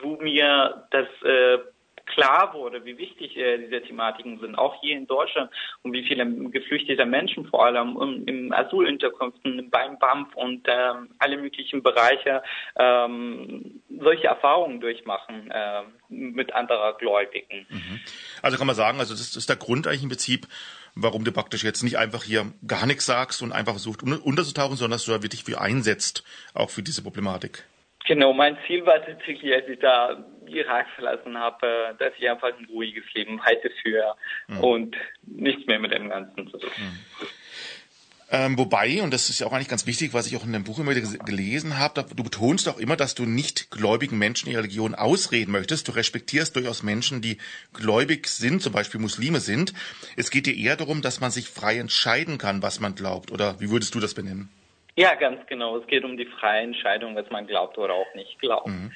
wo 0.00 0.16
mir 0.16 0.88
das 0.90 1.06
äh, 1.22 1.58
klar 2.06 2.54
wurde, 2.54 2.84
wie 2.84 2.98
wichtig 2.98 3.36
äh, 3.36 3.58
diese 3.58 3.82
Thematiken 3.82 4.38
sind, 4.40 4.56
auch 4.56 4.80
hier 4.80 4.96
in 4.96 5.06
Deutschland 5.06 5.50
und 5.82 5.92
wie 5.92 6.04
viele 6.04 6.26
geflüchtete 6.50 7.04
Menschen 7.06 7.46
vor 7.46 7.66
allem 7.66 7.96
im, 8.00 8.26
im 8.26 8.52
Asylunterkünften, 8.52 9.70
beim 9.70 9.98
BAMF 9.98 10.34
und 10.34 10.66
ähm, 10.68 11.10
alle 11.18 11.36
möglichen 11.36 11.82
Bereiche 11.82 12.42
ähm, 12.76 13.82
solche 14.00 14.26
Erfahrungen 14.26 14.80
durchmachen 14.80 15.50
äh, 15.50 15.82
mit 16.08 16.52
anderer 16.54 16.94
Gläubigen. 16.94 17.66
Mhm. 17.68 18.00
Also 18.42 18.58
kann 18.58 18.66
man 18.66 18.76
sagen, 18.76 18.98
also 18.98 19.14
das 19.14 19.36
ist 19.36 19.48
der 19.48 19.56
Grund 19.56 19.86
eigentlich 19.86 20.02
im 20.02 20.08
Prinzip, 20.08 20.46
warum 20.94 21.24
du 21.24 21.32
praktisch 21.32 21.64
jetzt 21.64 21.82
nicht 21.82 21.98
einfach 21.98 22.24
hier 22.24 22.52
gar 22.66 22.86
nichts 22.86 23.06
sagst 23.06 23.42
und 23.42 23.52
einfach 23.52 23.72
versucht 23.72 24.02
unterzutauchen, 24.02 24.76
sondern 24.76 24.96
dass 24.96 25.04
du 25.04 25.12
da 25.12 25.22
wirklich 25.22 25.44
für 25.44 25.60
einsetzt, 25.60 26.24
auch 26.54 26.70
für 26.70 26.82
diese 26.82 27.02
Problematik. 27.02 27.64
Genau, 28.06 28.32
mein 28.32 28.58
Ziel 28.66 28.84
war 28.84 29.04
tatsächlich, 29.04 29.52
als 29.54 29.68
ich 29.68 29.78
da 29.78 30.24
Irak 30.46 30.86
verlassen 30.94 31.38
habe, 31.38 31.94
dass 31.98 32.12
ich 32.18 32.28
einfach 32.28 32.48
ein 32.56 32.66
ruhiges 32.66 33.04
Leben 33.14 33.42
halte 33.42 33.70
für 33.82 34.16
mhm. 34.48 34.60
und 34.60 34.96
nichts 35.26 35.66
mehr 35.66 35.78
mit 35.78 35.92
dem 35.92 36.08
Ganzen 36.08 36.50
zu 36.50 36.58
tun. 36.58 36.70
Mhm. 36.76 37.26
Ähm, 38.34 38.56
wobei, 38.56 39.02
und 39.02 39.12
das 39.12 39.28
ist 39.28 39.40
ja 39.40 39.46
auch 39.46 39.52
eigentlich 39.52 39.68
ganz 39.68 39.84
wichtig, 39.84 40.14
was 40.14 40.26
ich 40.26 40.38
auch 40.38 40.44
in 40.44 40.54
dem 40.54 40.64
Buch 40.64 40.78
immer 40.78 40.94
gelesen 40.94 41.78
habe, 41.78 42.06
du 42.16 42.24
betonst 42.24 42.66
auch 42.66 42.78
immer, 42.78 42.96
dass 42.96 43.14
du 43.14 43.26
nicht 43.26 43.70
gläubigen 43.70 44.16
Menschen 44.16 44.48
ihre 44.48 44.62
Religion 44.62 44.94
ausreden 44.94 45.52
möchtest. 45.52 45.86
Du 45.86 45.92
respektierst 45.92 46.56
durchaus 46.56 46.82
Menschen, 46.82 47.20
die 47.20 47.36
gläubig 47.74 48.26
sind, 48.28 48.62
zum 48.62 48.72
Beispiel 48.72 49.02
Muslime 49.02 49.40
sind. 49.40 49.74
Es 50.16 50.30
geht 50.30 50.46
dir 50.46 50.56
eher 50.56 50.76
darum, 50.76 51.02
dass 51.02 51.20
man 51.20 51.30
sich 51.30 51.46
frei 51.50 51.76
entscheiden 51.76 52.38
kann, 52.38 52.62
was 52.62 52.80
man 52.80 52.94
glaubt. 52.94 53.32
Oder 53.32 53.60
wie 53.60 53.68
würdest 53.68 53.94
du 53.94 54.00
das 54.00 54.14
benennen? 54.14 54.48
Ja, 54.96 55.14
ganz 55.14 55.46
genau. 55.46 55.78
Es 55.78 55.86
geht 55.86 56.04
um 56.04 56.16
die 56.16 56.26
freie 56.26 56.62
Entscheidung, 56.62 57.16
was 57.16 57.28
man 57.30 57.46
glaubt 57.46 57.78
oder 57.78 57.94
auch 57.94 58.14
nicht 58.14 58.38
glaubt. 58.38 58.68
Mhm. 58.68 58.92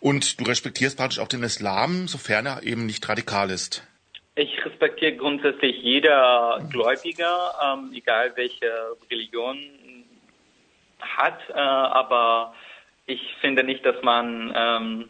Und 0.00 0.40
du 0.40 0.44
respektierst 0.44 0.98
praktisch 0.98 1.20
auch 1.20 1.28
den 1.28 1.42
Islam, 1.42 2.08
sofern 2.08 2.46
er 2.46 2.62
eben 2.64 2.86
nicht 2.86 3.08
radikal 3.08 3.50
ist. 3.50 3.86
Ich 4.34 4.64
respektiere 4.64 5.16
grundsätzlich 5.16 5.76
jeder 5.82 6.60
Gläubiger, 6.70 7.54
ähm, 7.62 7.92
egal 7.94 8.32
welche 8.36 8.96
Religion 9.10 9.58
hat, 11.00 11.38
äh, 11.50 11.54
aber 11.54 12.54
ich 13.06 13.20
finde 13.40 13.64
nicht, 13.64 13.84
dass 13.84 14.00
man 14.02 14.52
ähm, 14.56 15.08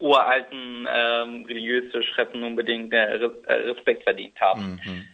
uralten 0.00 0.88
ähm, 0.90 1.44
religiöse 1.44 2.02
Schriften 2.02 2.42
unbedingt 2.42 2.92
äh, 2.92 3.18
Respekt 3.46 4.04
verdient 4.04 4.40
haben. 4.40 4.80
Mhm. 4.84 5.08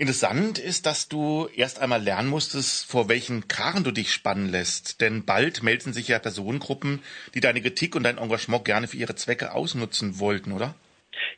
Interessant 0.00 0.60
ist, 0.60 0.86
dass 0.86 1.08
du 1.08 1.48
erst 1.56 1.82
einmal 1.82 2.00
lernen 2.00 2.28
musstest, 2.28 2.88
vor 2.88 3.08
welchen 3.08 3.48
Karren 3.48 3.82
du 3.82 3.90
dich 3.90 4.12
spannen 4.12 4.48
lässt. 4.48 5.00
Denn 5.00 5.24
bald 5.24 5.64
melden 5.64 5.92
sich 5.92 6.06
ja 6.06 6.20
Personengruppen, 6.20 7.02
die 7.34 7.40
deine 7.40 7.60
Kritik 7.60 7.96
und 7.96 8.04
dein 8.04 8.16
Engagement 8.16 8.64
gerne 8.64 8.86
für 8.86 8.96
ihre 8.96 9.16
Zwecke 9.16 9.52
ausnutzen 9.52 10.20
wollten, 10.20 10.52
oder? 10.52 10.76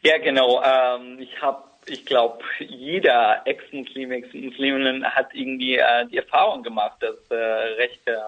Ja, 0.03 0.19
genau. 0.19 0.63
Ähm, 0.63 1.21
ich 1.21 1.41
habe 1.41 1.71
ich 1.87 2.05
glaube, 2.05 2.45
jeder 2.59 3.41
Ex-Muslim, 3.47 4.13
Ex-Muslimin 4.13 5.05
hat 5.07 5.35
irgendwie 5.35 5.77
äh, 5.77 6.07
die 6.07 6.19
Erfahrung 6.19 6.63
gemacht, 6.63 6.99
dass 7.01 7.17
äh, 7.31 7.35
rechte 7.35 8.21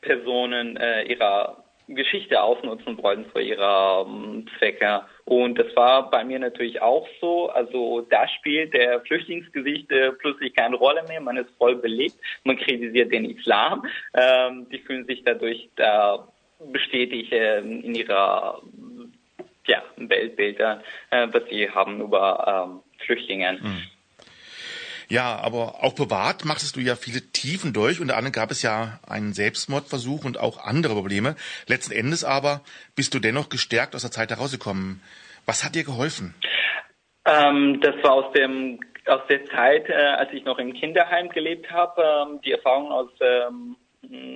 Personen 0.00 0.78
äh, 0.78 1.02
ihrer 1.02 1.62
Geschichte 1.94 2.42
ausnutzen 2.42 3.02
wollten 3.02 3.26
für 3.26 3.42
ihre 3.42 4.02
um, 4.04 4.46
Zwecke. 4.58 5.02
Und 5.24 5.58
das 5.58 5.74
war 5.76 6.10
bei 6.10 6.24
mir 6.24 6.38
natürlich 6.38 6.80
auch 6.82 7.06
so. 7.20 7.50
Also 7.50 8.02
da 8.10 8.28
spielt 8.28 8.74
der 8.74 9.00
Flüchtlingsgesicht 9.02 9.90
äh, 9.90 10.12
plötzlich 10.12 10.54
keine 10.54 10.76
Rolle 10.76 11.02
mehr. 11.08 11.20
Man 11.20 11.36
ist 11.36 11.50
voll 11.58 11.76
belegt. 11.76 12.16
Man 12.44 12.56
kritisiert 12.56 13.12
den 13.12 13.24
Islam. 13.24 13.84
Ähm, 14.14 14.66
die 14.70 14.78
fühlen 14.78 15.04
sich 15.06 15.22
dadurch 15.24 15.68
da 15.76 16.28
bestätigt 16.72 17.32
äh, 17.32 17.60
in 17.60 17.94
ihrer 17.94 18.62
ja, 19.66 19.82
Weltbilder, 19.96 20.82
äh, 21.10 21.28
was 21.30 21.42
sie 21.48 21.70
haben 21.70 22.00
über 22.00 22.68
ähm, 22.68 22.80
Flüchtlinge. 23.04 23.58
Mhm. 23.60 23.82
Ja, 25.10 25.40
aber 25.40 25.82
auch 25.82 25.96
privat 25.96 26.44
machtest 26.44 26.76
du 26.76 26.80
ja 26.80 26.94
viele 26.94 27.20
Tiefen 27.20 27.72
durch. 27.72 28.00
Unter 28.00 28.16
anderem 28.16 28.32
gab 28.32 28.52
es 28.52 28.62
ja 28.62 29.00
einen 29.08 29.32
Selbstmordversuch 29.32 30.24
und 30.24 30.38
auch 30.38 30.64
andere 30.64 30.94
Probleme. 30.94 31.34
Letzten 31.66 31.92
Endes 31.92 32.22
aber 32.24 32.60
bist 32.94 33.12
du 33.12 33.18
dennoch 33.18 33.48
gestärkt 33.48 33.96
aus 33.96 34.02
der 34.02 34.12
Zeit 34.12 34.30
herausgekommen. 34.30 35.02
Was 35.46 35.64
hat 35.64 35.74
dir 35.74 35.82
geholfen? 35.82 36.34
Ähm, 37.26 37.80
das 37.82 37.96
war 38.04 38.12
aus 38.12 38.32
dem 38.32 38.78
aus 39.06 39.22
der 39.28 39.44
Zeit, 39.46 39.88
äh, 39.88 39.94
als 39.94 40.32
ich 40.32 40.44
noch 40.44 40.58
im 40.58 40.74
Kinderheim 40.74 41.28
gelebt 41.30 41.72
habe. 41.72 42.02
Ähm, 42.02 42.40
die 42.44 42.52
Erfahrung 42.52 42.92
aus 42.92 43.10
ähm, 43.20 43.76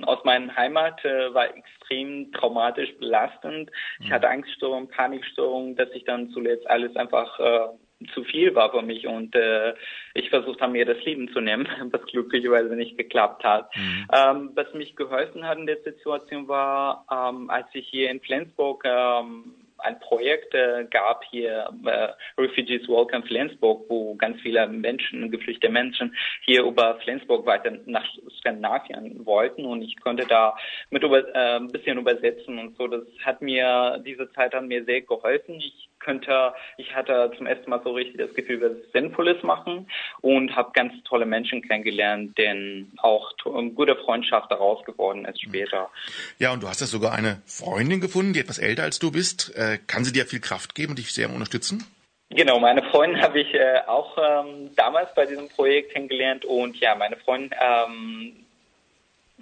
aus 0.05 0.23
meiner 0.25 0.55
Heimat 0.55 1.03
äh, 1.05 1.33
war 1.33 1.55
extrem 1.55 2.31
traumatisch 2.33 2.93
belastend. 2.99 3.71
Ich 3.99 4.09
mhm. 4.09 4.13
hatte 4.13 4.29
Angststörungen, 4.29 4.89
Panikstörungen, 4.89 5.75
dass 5.75 5.89
ich 5.93 6.03
dann 6.03 6.29
zuletzt 6.31 6.69
alles 6.69 6.95
einfach 6.95 7.39
äh, 7.39 7.67
zu 8.13 8.23
viel 8.23 8.55
war 8.55 8.71
für 8.71 8.81
mich 8.81 9.07
und 9.07 9.35
äh, 9.35 9.73
ich 10.13 10.29
versucht 10.29 10.61
habe, 10.61 10.71
mir 10.71 10.85
das 10.85 11.03
Leben 11.03 11.29
zu 11.33 11.41
nehmen, 11.41 11.67
was 11.91 12.01
glücklicherweise 12.03 12.75
nicht 12.75 12.97
geklappt 12.97 13.43
hat. 13.43 13.75
Mhm. 13.75 14.07
Ähm, 14.13 14.51
was 14.55 14.73
mich 14.73 14.95
geholfen 14.95 15.47
hat 15.47 15.57
in 15.57 15.67
der 15.67 15.81
Situation 15.81 16.47
war, 16.47 17.05
ähm, 17.11 17.49
als 17.49 17.67
ich 17.73 17.87
hier 17.87 18.09
in 18.09 18.21
Flensburg 18.21 18.83
ähm, 18.85 19.55
ein 19.77 19.99
Projekt 19.99 20.53
äh, 20.53 20.85
gab 20.89 21.23
hier, 21.25 21.69
äh, 21.85 22.41
Refugees 22.41 22.87
Welcome 22.87 23.25
Flensburg, 23.25 23.85
wo 23.89 24.15
ganz 24.15 24.39
viele 24.41 24.67
Menschen, 24.67 25.31
geflüchtete 25.31 25.71
Menschen 25.71 26.15
hier 26.45 26.63
über 26.63 26.95
Flensburg 27.03 27.45
weiter 27.45 27.71
nach 27.85 28.05
Skandinavien 28.39 29.25
wollten 29.25 29.65
und 29.65 29.81
ich 29.81 29.99
konnte 29.99 30.25
da 30.27 30.57
mit 30.89 31.03
über, 31.03 31.27
äh, 31.35 31.57
ein 31.57 31.67
bisschen 31.67 31.97
übersetzen 31.97 32.57
und 32.59 32.77
so. 32.77 32.87
Das 32.87 33.03
hat 33.23 33.41
mir, 33.41 34.01
diese 34.05 34.31
Zeit 34.31 34.53
hat 34.53 34.63
mir 34.63 34.83
sehr 34.85 35.01
geholfen. 35.01 35.55
Ich 35.55 35.89
könnte, 36.05 36.53
ich 36.77 36.95
hatte 36.95 37.31
zum 37.35 37.47
ersten 37.47 37.69
Mal 37.69 37.81
so 37.83 37.91
richtig 37.91 38.17
das 38.17 38.33
Gefühl, 38.35 38.63
es 38.63 38.91
Sinnvolles 38.91 39.41
machen 39.43 39.89
und 40.21 40.55
habe 40.55 40.71
ganz 40.73 40.93
tolle 41.03 41.25
Menschen 41.25 41.63
kennengelernt, 41.63 42.37
denen 42.37 42.93
auch 43.01 43.33
gute 43.75 43.95
Freundschaft 43.95 44.51
daraus 44.51 44.85
geworden 44.85 45.25
ist 45.25 45.41
später. 45.41 45.89
Ja, 46.37 46.53
und 46.53 46.61
du 46.63 46.69
hast 46.69 46.81
ja 46.81 46.87
sogar 46.87 47.13
eine 47.13 47.41
Freundin 47.45 47.99
gefunden, 47.99 48.33
die 48.33 48.39
etwas 48.39 48.59
älter 48.59 48.83
als 48.83 48.99
du 48.99 49.11
bist. 49.11 49.55
Äh, 49.57 49.79
kann 49.87 50.05
sie 50.05 50.13
dir 50.13 50.25
viel 50.25 50.39
Kraft 50.39 50.75
geben 50.75 50.91
und 50.91 50.99
dich 50.99 51.11
sehr 51.11 51.29
unterstützen? 51.29 51.83
Genau, 52.29 52.59
meine 52.59 52.83
Freundin 52.83 53.21
habe 53.21 53.39
ich 53.39 53.53
äh, 53.53 53.81
auch 53.87 54.17
ähm, 54.17 54.69
damals 54.75 55.13
bei 55.15 55.25
diesem 55.25 55.47
Projekt 55.49 55.93
kennengelernt 55.93 56.43
und 56.43 56.79
ja, 56.79 56.95
meine 56.95 57.17
Freundin 57.17 57.51
ähm, 57.59 58.44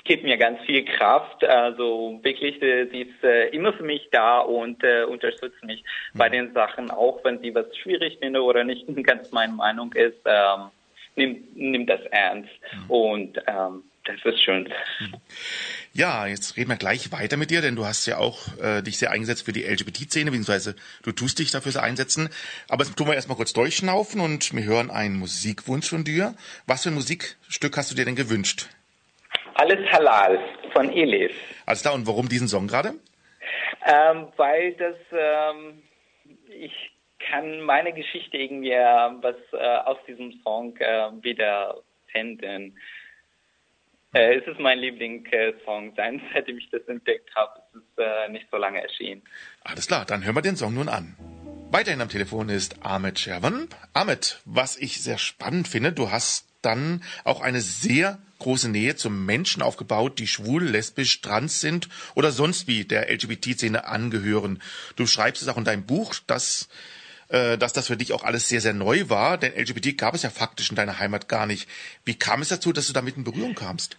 gibt 0.04 0.24
mir 0.24 0.38
ganz 0.38 0.60
viel 0.66 0.84
Kraft. 0.86 1.44
Also 1.44 2.20
wirklich, 2.24 2.62
äh, 2.62 2.88
sie 2.92 3.02
ist 3.02 3.24
äh, 3.24 3.50
immer 3.50 3.74
für 3.74 3.84
mich 3.84 4.10
da 4.12 4.40
und 4.40 4.84
äh, 4.84 5.04
unterstützt 5.04 5.64
mich 5.64 5.84
mhm. 6.14 6.18
bei 6.18 6.30
den 6.30 6.54
Sachen, 6.54 6.92
auch 6.92 7.24
wenn 7.24 7.40
sie 7.40 7.54
was 7.56 7.66
schwierig 7.78 8.18
finde 8.20 8.42
oder 8.42 8.64
nicht 8.64 8.86
ganz 9.04 9.32
meine 9.32 9.54
Meinung 9.54 9.94
ist. 9.94 10.20
Ähm, 10.26 10.70
nimmt, 11.16 11.56
nimmt 11.56 11.90
das 11.90 12.02
ernst. 12.12 12.50
Mhm. 12.74 12.90
Und 12.90 13.38
ähm, 13.48 13.84
Das 14.06 14.18
ist 14.26 14.44
schön. 14.44 14.68
Ja, 15.94 16.26
jetzt 16.28 16.58
reden 16.58 16.70
wir 16.70 16.76
gleich 16.76 17.12
weiter 17.12 17.38
mit 17.38 17.52
dir, 17.52 17.62
denn 17.62 17.76
du 17.76 17.86
hast 17.86 18.06
ja 18.06 18.18
auch 18.18 18.40
äh, 18.58 18.82
dich 18.82 18.98
sehr 18.98 19.12
eingesetzt 19.12 19.46
für 19.46 19.54
die 19.54 19.64
LGBT-Szene, 19.64 20.32
beziehungsweise 20.32 20.76
du 21.04 21.12
tust 21.12 21.40
dich 21.40 21.52
dafür 21.52 21.72
sehr 21.72 21.84
einsetzen. 21.84 22.30
Aber 22.68 22.84
jetzt 22.84 22.98
tun 22.98 23.08
wir 23.08 23.14
erstmal 23.14 23.38
kurz 23.38 23.54
durchschnaufen 23.54 24.20
und 24.20 24.54
wir 24.54 24.64
hören 24.64 24.92
einen 24.92 25.18
Musikwunsch 25.18 25.88
von 25.88 26.04
dir. 26.04 26.36
Was 26.66 26.84
für 26.84 26.90
ein 26.90 26.96
Musikstück 26.96 27.78
hast 27.78 27.92
du 27.92 27.96
dir 27.96 28.06
denn 28.06 28.16
gewünscht? 28.16 28.68
Alles 29.56 29.92
Halal 29.92 30.40
von 30.74 30.90
Elis. 30.90 31.32
Alles 31.66 31.82
klar, 31.82 31.94
und 31.94 32.08
warum 32.08 32.28
diesen 32.28 32.48
Song 32.48 32.68
gerade? 32.68 32.94
Ähm, 33.86 34.28
weil 34.38 34.74
das, 34.74 34.96
ähm, 35.12 35.84
ich 36.50 36.72
kann 37.20 37.62
meine 37.62 37.94
Geschichte 37.94 38.38
irgendwie 38.38 38.72
äh, 38.72 39.12
was 39.22 39.36
äh, 39.54 39.58
aus 39.58 39.98
diesem 40.08 40.34
Song 40.44 40.76
äh, 40.78 41.12
wieder 41.22 41.78
finden. 42.12 42.78
Äh, 44.14 44.36
es 44.40 44.48
ist 44.48 44.60
mein 44.60 44.80
Lieblingssong 44.80 45.94
sein, 45.96 46.22
seitdem 46.34 46.58
ich 46.58 46.70
das 46.70 46.82
entdeckt 46.88 47.34
habe. 47.36 47.62
Es 47.72 47.80
ist 47.80 47.98
äh, 47.98 48.30
nicht 48.30 48.48
so 48.52 48.58
lange 48.58 48.82
erschienen. 48.82 49.22
Alles 49.64 49.88
klar, 49.88 50.06
dann 50.06 50.24
hören 50.24 50.36
wir 50.36 50.42
den 50.42 50.56
Song 50.56 50.74
nun 50.74 50.90
an. 50.90 51.16
Weiterhin 51.72 52.02
am 52.02 52.10
Telefon 52.10 52.50
ist 52.50 52.86
Ahmed 52.86 53.18
Sherwan. 53.18 53.68
Ahmed, 53.94 54.42
was 54.46 54.78
ich 54.78 55.02
sehr 55.02 55.18
spannend 55.18 55.68
finde, 55.68 55.92
du 55.92 56.12
hast 56.12 56.48
dann 56.62 57.04
auch 57.24 57.42
eine 57.42 57.62
sehr 57.62 58.20
große 58.44 58.70
Nähe 58.70 58.96
zu 58.96 59.10
Menschen 59.10 59.62
aufgebaut, 59.62 60.20
die 60.20 60.28
schwul, 60.28 60.64
lesbisch, 60.64 61.22
trans 61.22 61.60
sind 61.60 61.90
oder 62.16 62.32
sonst 62.32 62.68
wie 62.68 62.86
der 62.86 63.12
LGBT-Szene 63.12 63.86
angehören. 63.88 64.62
Du 64.96 65.08
schreibst 65.08 65.42
es 65.42 65.48
auch 65.48 65.58
in 65.58 65.64
deinem 65.64 65.86
Buch, 65.86 66.16
dass 66.28 66.70
äh, 67.30 67.58
dass 67.58 67.74
das 67.74 67.88
für 67.88 67.98
dich 67.98 68.14
auch 68.14 68.24
alles 68.24 68.48
sehr, 68.48 68.62
sehr 68.62 68.74
neu 68.74 69.10
war, 69.10 69.38
denn 69.38 69.54
LGBT 69.54 69.98
gab 69.98 70.14
es 70.14 70.24
ja 70.24 70.30
faktisch 70.30 70.70
in 70.70 70.76
deiner 70.76 71.00
Heimat 71.00 71.28
gar 71.28 71.48
nicht. 71.48 71.68
Wie 72.06 72.18
kam 72.18 72.42
es 72.42 72.50
dazu, 72.50 72.72
dass 72.74 72.88
du 72.88 72.94
damit 72.94 73.18
in 73.18 73.24
Berührung 73.24 73.56
kamst? 73.56 73.98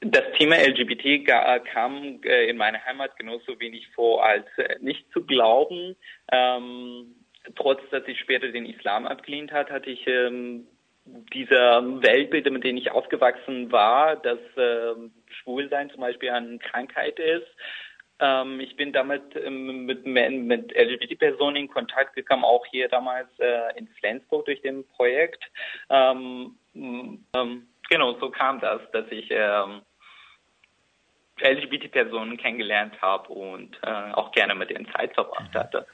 Das 0.00 0.24
Thema 0.36 0.56
LGBT 0.56 1.24
kam 1.72 2.20
äh, 2.24 2.50
in 2.50 2.58
meiner 2.58 2.84
Heimat 2.84 3.16
genauso 3.16 3.58
wenig 3.58 3.88
vor, 3.94 4.24
als 4.24 4.46
äh, 4.58 4.76
nicht 4.80 5.10
zu 5.12 5.24
glauben. 5.24 5.96
Ähm, 6.30 7.14
trotz, 7.56 7.80
dass 7.90 8.06
ich 8.06 8.20
später 8.20 8.48
den 8.48 8.66
Islam 8.66 9.06
abgelehnt 9.06 9.50
hat, 9.50 9.70
hatte 9.70 9.88
ich 9.88 10.06
ähm, 10.06 10.66
dieser 11.04 11.82
Weltbild, 12.02 12.50
mit 12.50 12.64
dem 12.64 12.76
ich 12.76 12.90
aufgewachsen 12.90 13.70
war, 13.70 14.16
dass 14.16 14.38
äh, 14.56 14.94
Schwulsein 15.42 15.90
zum 15.90 16.00
Beispiel 16.00 16.30
eine 16.30 16.58
Krankheit 16.58 17.18
ist. 17.18 17.46
Ähm, 18.20 18.60
ich 18.60 18.76
bin 18.76 18.92
damit 18.92 19.22
ähm, 19.36 19.86
mit, 19.86 20.06
mit 20.06 20.72
LGBT-Personen 20.72 21.56
in 21.56 21.68
Kontakt 21.68 22.14
gekommen, 22.14 22.44
auch 22.44 22.64
hier 22.66 22.88
damals 22.88 23.28
äh, 23.38 23.76
in 23.76 23.88
Flensburg 23.98 24.46
durch 24.46 24.62
den 24.62 24.86
Projekt. 24.88 25.42
Ähm, 25.90 26.56
ähm 26.74 27.66
genau, 27.90 28.18
so 28.18 28.30
kam 28.30 28.60
das, 28.60 28.80
dass 28.92 29.04
ich 29.10 29.28
ähm, 29.30 29.82
LGBT-Personen 31.40 32.36
kennengelernt 32.36 33.00
habe 33.02 33.32
und 33.32 33.76
äh, 33.82 34.12
auch 34.12 34.30
gerne 34.32 34.54
mit 34.54 34.70
denen 34.70 34.90
Zeit 34.92 35.12
verbracht 35.14 35.52
hatte. 35.54 35.86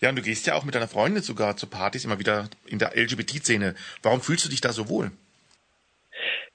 Ja, 0.00 0.08
und 0.08 0.16
du 0.16 0.22
gehst 0.22 0.46
ja 0.46 0.54
auch 0.54 0.64
mit 0.64 0.74
deiner 0.74 0.88
Freundin 0.88 1.22
sogar 1.22 1.56
zu 1.56 1.68
Partys 1.68 2.04
immer 2.04 2.18
wieder 2.18 2.48
in 2.66 2.78
der 2.78 2.96
LGBT-Szene. 2.96 3.74
Warum 4.02 4.20
fühlst 4.20 4.44
du 4.44 4.48
dich 4.48 4.60
da 4.60 4.72
so 4.72 4.88
wohl? 4.88 5.10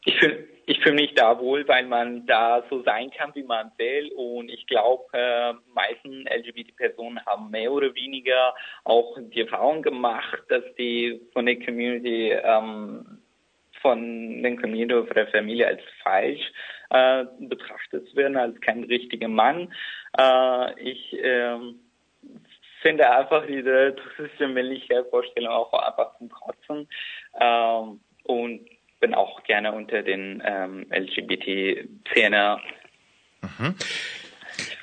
Ich 0.06 0.18
fühle 0.20 0.48
ich 0.70 0.82
fühle 0.82 0.96
mich 0.96 1.14
da 1.16 1.40
wohl, 1.40 1.66
weil 1.70 1.86
man 1.86 2.26
da 2.26 2.62
so 2.70 2.84
sein 2.84 3.10
kann, 3.12 3.34
wie 3.36 3.44
man 3.44 3.72
will. 3.78 4.12
Und 4.18 4.50
ich 4.50 4.68
glaube, 4.68 5.06
äh, 5.14 5.54
meisten 5.74 6.28
LGBT-Personen 6.28 7.26
haben 7.26 7.50
mehr 7.50 7.72
oder 7.72 7.96
weniger 7.96 8.54
auch 8.84 9.18
die 9.18 9.42
Erfahrung 9.42 9.82
gemacht, 9.82 10.40
dass 10.50 10.64
die 10.78 11.22
von 11.32 11.46
der 11.46 11.56
Community, 11.64 12.32
ähm, 12.32 13.20
von 13.82 14.44
den 14.44 14.60
Community 14.60 14.94
oder 14.94 15.14
der 15.14 15.28
Familie 15.28 15.68
als 15.68 15.82
falsch 16.04 16.52
äh, 16.90 17.24
betrachtet 17.40 18.14
werden, 18.18 18.36
als 18.36 18.60
kein 18.60 18.84
richtiger 18.84 19.30
Mann. 19.30 19.74
Äh, 20.18 20.82
ich 20.82 21.14
äh, 21.14 21.60
finde 22.88 23.10
einfach 23.10 23.46
diese 23.46 23.96
toxische 23.96 24.48
männliche 24.48 25.06
Vorstellung 25.10 25.52
auch 25.52 25.74
einfach 25.74 26.18
zum 26.18 26.30
Kotzen. 26.30 26.88
Ähm, 27.40 28.00
und 28.24 28.66
bin 29.00 29.14
auch 29.14 29.44
gerne 29.44 29.74
unter 29.74 30.04
den 30.04 30.42
ähm, 30.46 30.86
LGBT-Szene. 30.90 32.60
Mhm. 33.42 33.76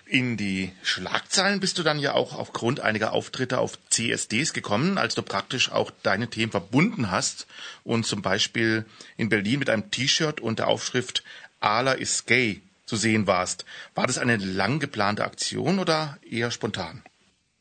In 0.06 0.36
die 0.36 0.70
Schlagzeilen 0.82 1.60
bist 1.60 1.78
du 1.78 1.82
dann 1.82 1.98
ja 1.98 2.12
auch 2.12 2.38
aufgrund 2.38 2.80
einiger 2.80 3.12
Auftritte 3.12 3.58
auf 3.58 3.78
CSDs 3.88 4.52
gekommen, 4.52 4.98
als 4.98 5.14
du 5.14 5.22
praktisch 5.22 5.72
auch 5.72 5.90
deine 6.02 6.28
Themen 6.28 6.52
verbunden 6.52 7.10
hast 7.10 7.46
und 7.84 8.04
zum 8.04 8.20
Beispiel 8.20 8.84
in 9.16 9.30
Berlin 9.30 9.58
mit 9.58 9.70
einem 9.70 9.90
T-Shirt 9.90 10.40
und 10.40 10.58
der 10.58 10.68
Aufschrift 10.68 11.24
Ala 11.60 11.92
is 11.92 12.26
gay 12.26 12.60
zu 12.84 12.96
sehen 12.96 13.26
warst. 13.26 13.64
War 13.94 14.06
das 14.06 14.18
eine 14.18 14.36
lang 14.36 14.78
geplante 14.78 15.24
Aktion 15.24 15.78
oder 15.78 16.18
eher 16.30 16.50
spontan? 16.50 17.02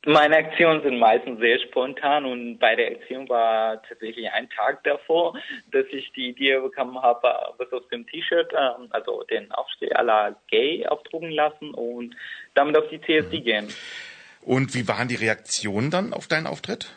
Meine 0.05 0.35
Aktionen 0.35 0.83
sind 0.83 0.99
meistens 0.99 1.39
sehr 1.39 1.59
spontan 1.59 2.25
und 2.25 2.59
bei 2.59 2.75
der 2.75 2.91
Aktion 2.91 3.29
war 3.29 3.81
tatsächlich 3.83 4.29
ein 4.29 4.49
Tag 4.49 4.83
davor, 4.83 5.33
dass 5.71 5.85
ich 5.91 6.11
die 6.11 6.29
Idee 6.29 6.59
bekommen 6.59 7.01
habe, 7.01 7.33
was 7.57 7.71
aus 7.71 7.87
dem 7.87 8.05
T-Shirt, 8.07 8.51
ähm, 8.51 8.87
also 8.89 9.23
den 9.23 9.49
Aufstrich 9.53 9.95
aller 9.95 10.35
Gay 10.49 10.85
aufdrucken 10.87 11.31
lassen 11.31 11.73
und 11.73 12.15
damit 12.53 12.75
auf 12.75 12.89
die 12.89 12.99
CSD 12.99 13.39
mhm. 13.39 13.43
gehen. 13.43 13.73
Und 14.41 14.75
wie 14.75 14.87
waren 14.89 15.07
die 15.07 15.15
Reaktionen 15.15 15.89
dann 15.89 16.11
auf 16.11 16.27
deinen 16.27 16.47
Auftritt? 16.47 16.93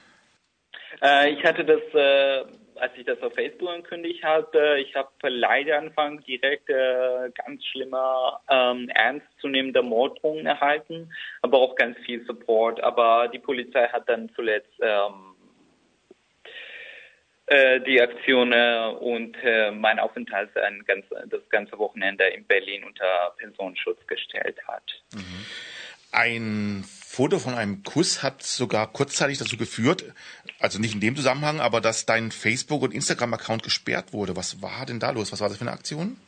Äh, 1.01 1.31
ich 1.31 1.45
hatte 1.45 1.64
das 1.64 1.83
äh, 1.95 2.45
als 2.78 2.92
ich 2.96 3.04
das 3.04 3.20
auf 3.22 3.34
Facebook 3.34 3.68
ankündigt 3.68 4.22
hatte, 4.22 4.76
ich 4.78 4.94
habe 4.94 5.10
leider 5.28 5.78
Anfang 5.78 6.22
direkt 6.24 6.68
äh, 6.68 7.30
ganz 7.34 7.64
schlimmer, 7.66 8.40
ähm, 8.48 8.88
ernstzunehmender 8.88 9.82
Morddrohungen 9.82 10.46
erhalten, 10.46 11.12
aber 11.42 11.58
auch 11.58 11.74
ganz 11.76 11.98
viel 12.04 12.24
Support. 12.26 12.82
Aber 12.82 13.28
die 13.28 13.38
Polizei 13.38 13.88
hat 13.88 14.08
dann 14.08 14.30
zuletzt 14.34 14.72
ähm, 14.80 15.36
äh, 17.46 17.80
die 17.80 18.00
Aktion 18.00 18.52
und 18.52 19.36
äh, 19.42 19.70
mein 19.70 19.98
Aufenthalt 19.98 20.56
ein 20.56 20.82
ganz, 20.84 21.04
das 21.28 21.48
ganze 21.48 21.78
Wochenende 21.78 22.24
in 22.24 22.44
Berlin 22.44 22.84
unter 22.84 23.34
Personenschutz 23.38 24.04
gestellt 24.06 24.58
hat. 24.66 24.82
Mhm. 25.14 25.46
Ein 26.12 26.84
Foto 27.16 27.38
von 27.38 27.55
einem 27.55 27.83
Kuss 27.83 28.22
hat 28.22 28.42
sogar 28.42 28.92
kurzzeitig 28.92 29.38
dazu 29.38 29.57
geführt, 29.57 30.05
also 30.61 30.79
nicht 30.79 30.92
in 30.92 31.00
dem 31.00 31.16
Zusammenhang, 31.16 31.61
aber 31.61 31.81
dass 31.81 32.05
dein 32.05 32.31
Facebook- 32.31 32.83
und 32.83 32.92
Instagram-Account 32.92 33.62
gesperrt 33.62 34.12
wurde. 34.12 34.37
Was 34.37 34.61
war 34.61 34.85
denn 34.85 35.00
da 35.00 35.12
los? 35.12 35.33
Was 35.33 35.40
war 35.40 35.48
das 35.48 35.57
für 35.57 35.62
eine 35.62 35.72
Aktion? 35.72 36.18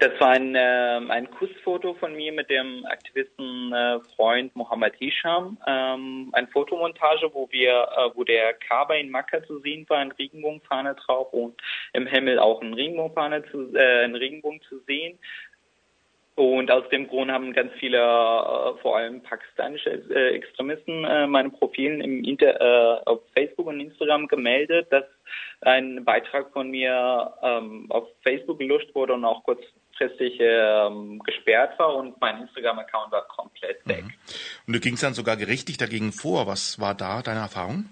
Das 0.00 0.10
war 0.18 0.30
ein, 0.30 0.56
äh, 0.56 1.00
ein 1.10 1.30
Kussfoto 1.30 1.94
von 1.94 2.16
mir 2.16 2.32
mit 2.32 2.50
dem 2.50 2.84
Aktivisten 2.86 3.72
äh, 3.72 4.00
Freund 4.16 4.56
Mohammed 4.56 4.96
Hisham. 4.96 5.58
Ähm, 5.64 6.30
ein 6.32 6.48
Fotomontage, 6.48 7.30
wo 7.32 7.48
wir, 7.52 7.86
äh, 7.96 8.10
wo 8.16 8.24
der 8.24 8.54
Kaaba 8.54 8.94
in 8.94 9.12
Makka 9.12 9.44
zu 9.44 9.60
sehen 9.60 9.86
war, 9.88 9.98
ein 9.98 10.10
Regenbogenfahne 10.10 10.96
drauf 10.96 11.32
und 11.32 11.54
im 11.92 12.08
Himmel 12.08 12.40
auch 12.40 12.60
ein 12.62 12.74
Regenbogenfahne 12.74 13.44
zu, 13.52 13.76
äh, 13.76 14.02
ein 14.02 14.16
Regenbogen 14.16 14.60
zu 14.62 14.80
sehen. 14.88 15.20
Und 16.34 16.70
aus 16.70 16.88
dem 16.88 17.08
Grund 17.08 17.30
haben 17.30 17.52
ganz 17.52 17.72
viele, 17.78 17.98
äh, 17.98 18.80
vor 18.80 18.96
allem 18.96 19.22
pakistanische 19.22 19.90
äh, 19.90 20.34
Extremisten, 20.34 21.04
äh, 21.04 21.26
meine 21.26 21.50
Profilen 21.50 22.00
im 22.00 22.24
Inter 22.24 22.58
äh, 22.58 23.02
auf 23.04 23.20
Facebook 23.34 23.66
und 23.66 23.80
Instagram 23.80 24.28
gemeldet, 24.28 24.86
dass 24.90 25.04
ein 25.60 26.04
Beitrag 26.04 26.50
von 26.52 26.70
mir 26.70 27.34
ähm, 27.42 27.86
auf 27.90 28.08
Facebook 28.22 28.58
gelöscht 28.58 28.94
wurde 28.94 29.12
und 29.12 29.26
auch 29.26 29.44
kurzfristig 29.44 30.38
ähm, 30.40 31.18
gesperrt 31.18 31.78
war 31.78 31.96
und 31.96 32.18
mein 32.18 32.40
Instagram-Account 32.40 33.12
war 33.12 33.28
komplett 33.28 33.86
weg. 33.86 34.04
Mhm. 34.04 34.12
Und 34.68 34.72
du 34.72 34.80
gingst 34.80 35.02
dann 35.02 35.12
sogar 35.12 35.36
gerichtlich 35.36 35.76
dagegen 35.76 36.12
vor. 36.12 36.46
Was 36.46 36.80
war 36.80 36.94
da 36.94 37.20
deine 37.20 37.40
Erfahrung? 37.40 37.90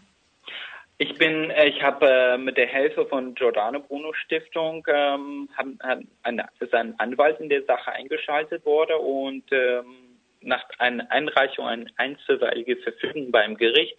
Ich 1.02 1.14
bin, 1.14 1.48
äh, 1.48 1.68
ich 1.68 1.82
habe 1.82 2.06
äh, 2.06 2.36
mit 2.36 2.58
der 2.58 2.66
Hilfe 2.66 3.06
von 3.06 3.34
Giordano 3.34 3.80
Bruno 3.80 4.12
Stiftung 4.12 4.86
ähm, 4.86 5.48
hab, 5.56 5.66
hab 5.82 6.00
ein, 6.24 6.42
ist 6.58 6.74
ein 6.74 6.94
Anwalt 7.00 7.40
in 7.40 7.48
der 7.48 7.62
Sache 7.64 7.90
eingeschaltet 7.92 8.66
worden 8.66 8.96
und 9.00 9.44
ähm, 9.50 10.18
nach 10.42 10.62
einer 10.76 11.10
Einreichung 11.10 11.66
ein 11.66 11.90
einstweiliges 11.96 12.84
Verfügung 12.84 13.30
beim 13.32 13.56
Gericht 13.56 13.98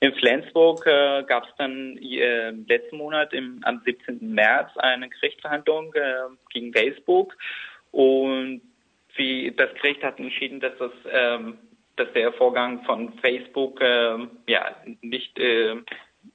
in 0.00 0.12
Flensburg 0.14 0.84
äh, 0.86 1.22
gab 1.22 1.44
es 1.44 1.54
dann 1.56 1.96
äh, 1.98 2.50
letzten 2.50 2.96
Monat 2.96 3.32
im, 3.32 3.60
am 3.62 3.80
17. 3.84 4.18
März 4.20 4.76
eine 4.78 5.08
Gerichtsverhandlung 5.08 5.94
äh, 5.94 6.34
gegen 6.52 6.72
Facebook 6.72 7.36
und 7.92 8.60
wie 9.14 9.52
das 9.56 9.72
Gericht 9.74 10.02
hat 10.02 10.18
entschieden, 10.18 10.58
dass 10.58 10.76
das 10.80 10.92
ähm, 11.12 11.58
dass 11.94 12.12
der 12.12 12.32
Vorgang 12.32 12.82
von 12.86 13.12
Facebook 13.20 13.80
äh, 13.80 14.18
ja 14.48 14.74
nicht 15.00 15.38
äh, 15.38 15.76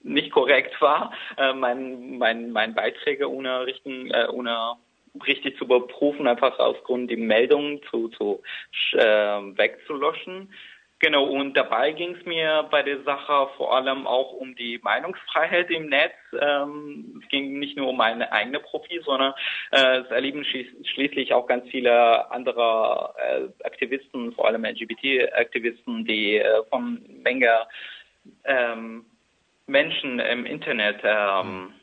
nicht 0.03 0.31
korrekt 0.31 0.79
war, 0.81 1.13
äh, 1.37 1.53
mein, 1.53 2.17
mein, 2.17 2.51
mein 2.51 2.73
Beiträge 2.73 3.29
ohne, 3.29 3.65
richten, 3.65 4.11
äh, 4.11 4.27
ohne 4.31 4.75
richtig 5.25 5.57
zu 5.57 5.65
überprüfen, 5.65 6.27
einfach 6.27 6.59
aus 6.59 6.81
Grund 6.83 7.09
die 7.09 7.17
Meldungen 7.17 7.81
zu, 7.89 8.09
zu 8.09 8.41
äh, 8.93 8.99
wegzulöschen. 9.01 10.49
Genau, 10.99 11.25
und 11.25 11.55
dabei 11.57 11.91
ging 11.91 12.15
es 12.15 12.25
mir 12.25 12.67
bei 12.71 12.81
der 12.81 13.03
Sache 13.03 13.49
vor 13.57 13.75
allem 13.75 14.07
auch 14.07 14.31
um 14.31 14.55
die 14.55 14.79
Meinungsfreiheit 14.81 15.69
im 15.69 15.89
Netz. 15.89 16.13
Ähm, 16.39 17.21
es 17.21 17.29
ging 17.29 17.59
nicht 17.59 17.75
nur 17.75 17.89
um 17.89 17.97
meine 17.97 18.31
eigene 18.31 18.61
Profil, 18.61 19.03
sondern 19.03 19.33
äh, 19.71 19.97
es 19.97 20.07
erleben 20.09 20.45
schließlich 20.45 21.33
auch 21.33 21.47
ganz 21.47 21.69
viele 21.69 22.31
andere 22.31 23.13
äh, 23.17 23.65
Aktivisten, 23.65 24.31
vor 24.33 24.47
allem 24.47 24.63
LGBT-Aktivisten, 24.63 26.05
die 26.05 26.37
äh, 26.37 26.63
von 26.69 27.05
Menge 27.23 27.67
ähm, 28.45 29.05
Menschen 29.67 30.19
im 30.19 30.45
Internet 30.45 31.01
ähm, 31.03 31.73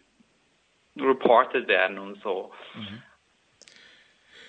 reported 0.96 1.68
werden 1.68 1.98
und 1.98 2.22
so. 2.22 2.52
Mhm. 2.74 3.02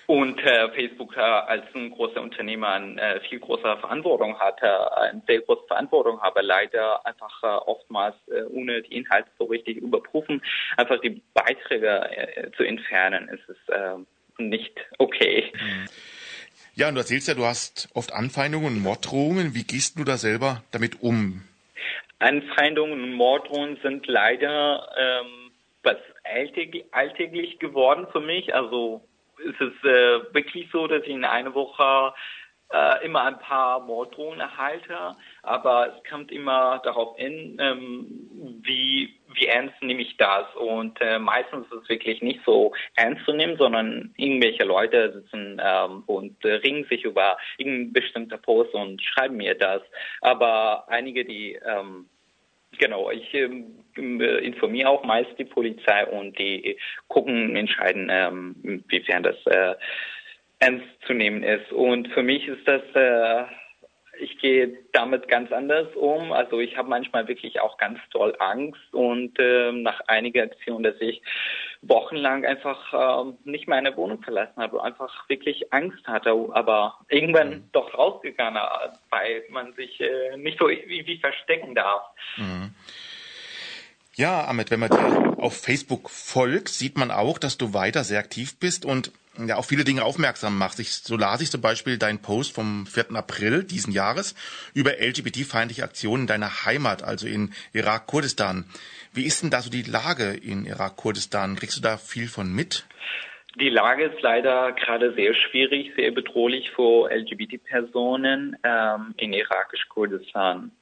Und 0.06 0.38
äh, 0.40 0.70
Facebook 0.72 1.16
äh, 1.16 1.20
als 1.20 1.64
ein 1.74 1.90
großer 1.90 2.20
Unternehmer 2.20 2.72
eine 2.72 3.00
äh, 3.00 3.20
viel 3.20 3.40
größere 3.40 3.78
Verantwortung 3.78 4.38
hatte, 4.38 4.66
äh, 4.66 5.08
eine 5.08 5.22
sehr 5.26 5.40
große 5.40 5.66
Verantwortung 5.66 6.20
habe, 6.20 6.42
leider 6.42 7.06
einfach 7.06 7.42
äh, 7.42 7.46
oftmals 7.46 8.14
äh, 8.28 8.42
ohne 8.42 8.82
die 8.82 8.96
Inhalte 8.96 9.30
so 9.38 9.44
richtig 9.44 9.78
überprüfen, 9.78 10.42
einfach 10.76 11.00
die 11.00 11.22
Beiträge 11.32 12.52
zu 12.54 12.64
entfernen, 12.64 13.28
ist 13.30 13.48
es 13.48 13.68
äh, 13.70 13.96
nicht 14.36 14.78
okay. 14.98 15.50
Mhm. 15.54 15.86
Ja, 16.74 16.88
und 16.88 16.96
du 16.96 17.00
erzählst 17.00 17.28
ja, 17.28 17.34
du 17.34 17.44
hast 17.44 17.88
oft 17.94 18.12
Anfeindungen 18.12 18.76
und 18.76 18.82
Morddrohungen. 18.82 19.54
Wie 19.54 19.64
gehst 19.64 19.98
du 19.98 20.04
da 20.04 20.16
selber 20.16 20.64
damit 20.72 21.02
um? 21.02 21.44
Anfeindungen 22.18 23.02
und 23.02 23.12
Morddrohungen 23.12 23.78
sind 23.82 24.06
leider 24.06 24.88
ähm, 24.96 25.50
was 25.82 25.96
alltäglich 26.92 27.58
geworden 27.58 28.06
für 28.12 28.20
mich. 28.20 28.54
Also 28.54 29.02
ist 29.38 29.60
es 29.60 29.72
äh, 29.84 30.34
wirklich 30.34 30.68
so, 30.72 30.86
dass 30.86 31.02
ich 31.02 31.10
in 31.10 31.24
einer 31.24 31.54
Woche 31.54 32.14
äh, 32.72 33.04
immer 33.04 33.24
ein 33.24 33.38
paar 33.38 33.80
Morddrohungen 33.80 34.40
erhalte, 34.40 35.16
aber 35.42 35.94
es 35.94 36.10
kommt 36.10 36.32
immer 36.32 36.80
darauf 36.84 37.18
an, 37.18 37.56
ähm, 37.60 38.60
wie, 38.62 39.14
wie 39.34 39.46
ernst 39.46 39.80
nehme 39.82 40.02
ich 40.02 40.16
das. 40.16 40.46
Und 40.56 41.00
äh, 41.00 41.18
meistens 41.18 41.66
ist 41.66 41.82
es 41.82 41.88
wirklich 41.88 42.22
nicht 42.22 42.40
so 42.44 42.72
ernst 42.96 43.24
zu 43.24 43.32
nehmen, 43.32 43.56
sondern 43.56 44.12
irgendwelche 44.16 44.64
Leute 44.64 45.12
sitzen 45.12 45.60
ähm, 45.62 46.02
und 46.06 46.44
äh, 46.44 46.54
ringen 46.54 46.84
sich 46.84 47.04
über 47.04 47.36
irgendeinen 47.58 47.92
bestimmten 47.92 48.42
Post 48.42 48.74
und 48.74 49.02
schreiben 49.02 49.36
mir 49.36 49.54
das. 49.54 49.82
Aber 50.20 50.88
einige, 50.88 51.24
die 51.24 51.54
ähm, 51.54 52.08
Genau, 52.78 53.10
ich 53.10 53.32
äh, 53.34 53.48
informiere 53.96 54.88
auch 54.88 55.04
meist 55.04 55.30
die 55.38 55.44
Polizei 55.44 56.06
und 56.06 56.38
die 56.38 56.76
gucken, 57.08 57.56
entscheiden, 57.56 58.08
ähm, 58.10 58.56
inwiefern 58.62 59.22
das 59.22 59.36
äh, 59.46 59.74
ernst 60.58 60.86
zu 61.06 61.14
nehmen 61.14 61.42
ist. 61.42 61.72
Und 61.72 62.08
für 62.08 62.22
mich 62.22 62.46
ist 62.48 62.66
das 62.66 62.82
äh, 62.94 63.44
ich 64.20 64.38
gehe 64.38 64.78
damit 64.92 65.28
ganz 65.28 65.52
anders 65.52 65.88
um. 65.94 66.32
Also 66.32 66.60
ich 66.60 66.76
habe 66.76 66.88
manchmal 66.88 67.26
wirklich 67.28 67.60
auch 67.60 67.78
ganz 67.78 67.98
toll 68.10 68.34
Angst 68.38 68.92
und 68.92 69.38
äh, 69.38 69.72
nach 69.72 70.00
einiger 70.06 70.42
Aktion, 70.42 70.82
dass 70.82 70.94
ich 71.00 71.22
wochenlang 71.82 72.44
einfach 72.44 72.92
äh, 73.26 73.32
nicht 73.44 73.68
meine 73.68 73.96
Wohnung 73.96 74.22
verlassen 74.22 74.56
habe, 74.56 74.82
einfach 74.82 75.28
wirklich 75.28 75.72
Angst 75.72 76.06
hatte, 76.06 76.30
aber 76.52 76.98
irgendwann 77.08 77.50
mhm. 77.50 77.68
doch 77.72 77.94
rausgegangen, 77.94 78.60
weil 79.10 79.44
man 79.50 79.72
sich 79.74 80.00
äh, 80.00 80.36
nicht 80.36 80.58
so 80.58 80.68
irgendwie 80.68 81.18
verstecken 81.18 81.74
darf. 81.74 82.02
Mhm. 82.36 82.74
Ja, 84.16 84.46
Ahmed, 84.46 84.70
wenn 84.70 84.80
man 84.80 84.90
dir 84.90 85.34
auf 85.38 85.60
Facebook 85.60 86.08
folgt, 86.08 86.68
sieht 86.68 86.96
man 86.96 87.10
auch, 87.10 87.38
dass 87.38 87.58
du 87.58 87.74
weiter 87.74 88.04
sehr 88.04 88.20
aktiv 88.20 88.58
bist 88.60 88.84
und 88.84 89.10
ja 89.38 89.56
auf 89.56 89.66
viele 89.66 89.84
Dinge 89.84 90.04
aufmerksam 90.04 90.58
machst. 90.58 90.80
Ich, 90.80 90.92
so 90.92 91.16
las 91.16 91.40
ich 91.40 91.50
zum 91.50 91.60
Beispiel 91.60 91.98
deinen 91.98 92.20
Post 92.20 92.54
vom 92.54 92.86
4. 92.86 93.14
April 93.14 93.64
diesen 93.64 93.92
Jahres 93.92 94.34
über 94.74 94.92
LGBT-feindliche 95.00 95.84
Aktionen 95.84 96.22
in 96.22 96.26
deiner 96.26 96.64
Heimat, 96.64 97.02
also 97.02 97.26
in 97.26 97.52
Irak-Kurdistan. 97.72 98.64
Wie 99.12 99.24
ist 99.24 99.42
denn 99.42 99.50
da 99.50 99.62
so 99.62 99.70
die 99.70 99.82
Lage 99.82 100.32
in 100.32 100.66
Irak-Kurdistan? 100.66 101.56
Kriegst 101.56 101.76
du 101.76 101.82
da 101.82 101.96
viel 101.96 102.28
von 102.28 102.52
mit? 102.52 102.86
Die 103.60 103.68
Lage 103.68 104.06
ist 104.06 104.20
leider 104.20 104.72
gerade 104.72 105.14
sehr 105.14 105.32
schwierig, 105.34 105.92
sehr 105.94 106.10
bedrohlich 106.10 106.70
für 106.74 107.08
LGBT-Personen 107.10 108.56
ähm, 108.64 109.14
in 109.16 109.32
irakisch-Kurdistan. 109.32 110.72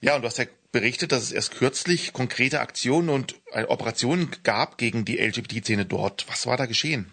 Ja, 0.00 0.14
und 0.14 0.22
du 0.22 0.26
hast 0.26 0.38
ja 0.38 0.44
berichtet, 0.70 1.10
dass 1.10 1.22
es 1.22 1.32
erst 1.32 1.58
kürzlich 1.58 2.12
konkrete 2.12 2.60
Aktionen 2.60 3.08
und 3.08 3.34
äh, 3.52 3.64
Operationen 3.64 4.30
gab 4.44 4.78
gegen 4.78 5.04
die 5.04 5.18
LGBT-Szene 5.18 5.86
dort. 5.86 6.26
Was 6.28 6.46
war 6.46 6.56
da 6.56 6.66
geschehen? 6.66 7.10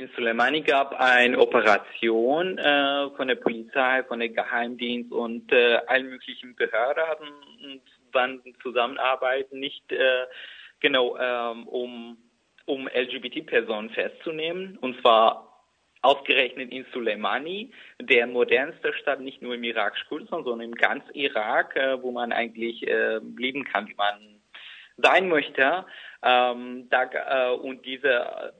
In 0.00 0.08
Soleimani 0.14 0.60
gab 0.60 0.92
eine 1.00 1.36
Operation 1.38 2.56
äh, 2.56 3.10
von 3.16 3.26
der 3.26 3.34
Polizei, 3.34 4.04
von 4.04 4.20
der 4.20 4.28
Geheimdienst 4.28 5.10
und 5.10 5.50
äh, 5.52 5.80
allen 5.88 6.08
möglichen 6.08 6.54
Behörden 6.54 7.02
hatten 7.04 7.26
wann 8.12 8.40
zusammenarbeiten, 8.62 9.58
nicht 9.58 9.90
äh, 9.90 10.26
genau 10.80 11.16
ähm, 11.18 11.66
um 11.66 12.18
um 12.64 12.86
LGBT-Personen 12.86 13.90
festzunehmen 13.90 14.76
und 14.80 15.00
zwar 15.00 15.48
Ausgerechnet 16.00 16.70
in 16.70 16.86
Soleimani, 16.92 17.72
der 18.00 18.28
modernste 18.28 18.92
Stadt 18.94 19.20
nicht 19.20 19.42
nur 19.42 19.56
im 19.56 19.64
Irak 19.64 19.96
Kurdistan, 20.08 20.44
sondern 20.44 20.68
im 20.68 20.74
ganz 20.76 21.02
Irak, 21.12 21.74
äh, 21.74 22.00
wo 22.00 22.12
man 22.12 22.30
eigentlich 22.30 22.86
äh, 22.86 23.18
leben 23.36 23.64
kann, 23.64 23.88
wie 23.88 23.96
man 23.96 24.40
sein 24.96 25.28
möchte. 25.28 25.84
Ähm, 26.22 26.88
da, 26.88 27.02
äh, 27.02 27.52
und 27.56 27.84
diese 27.84 28.52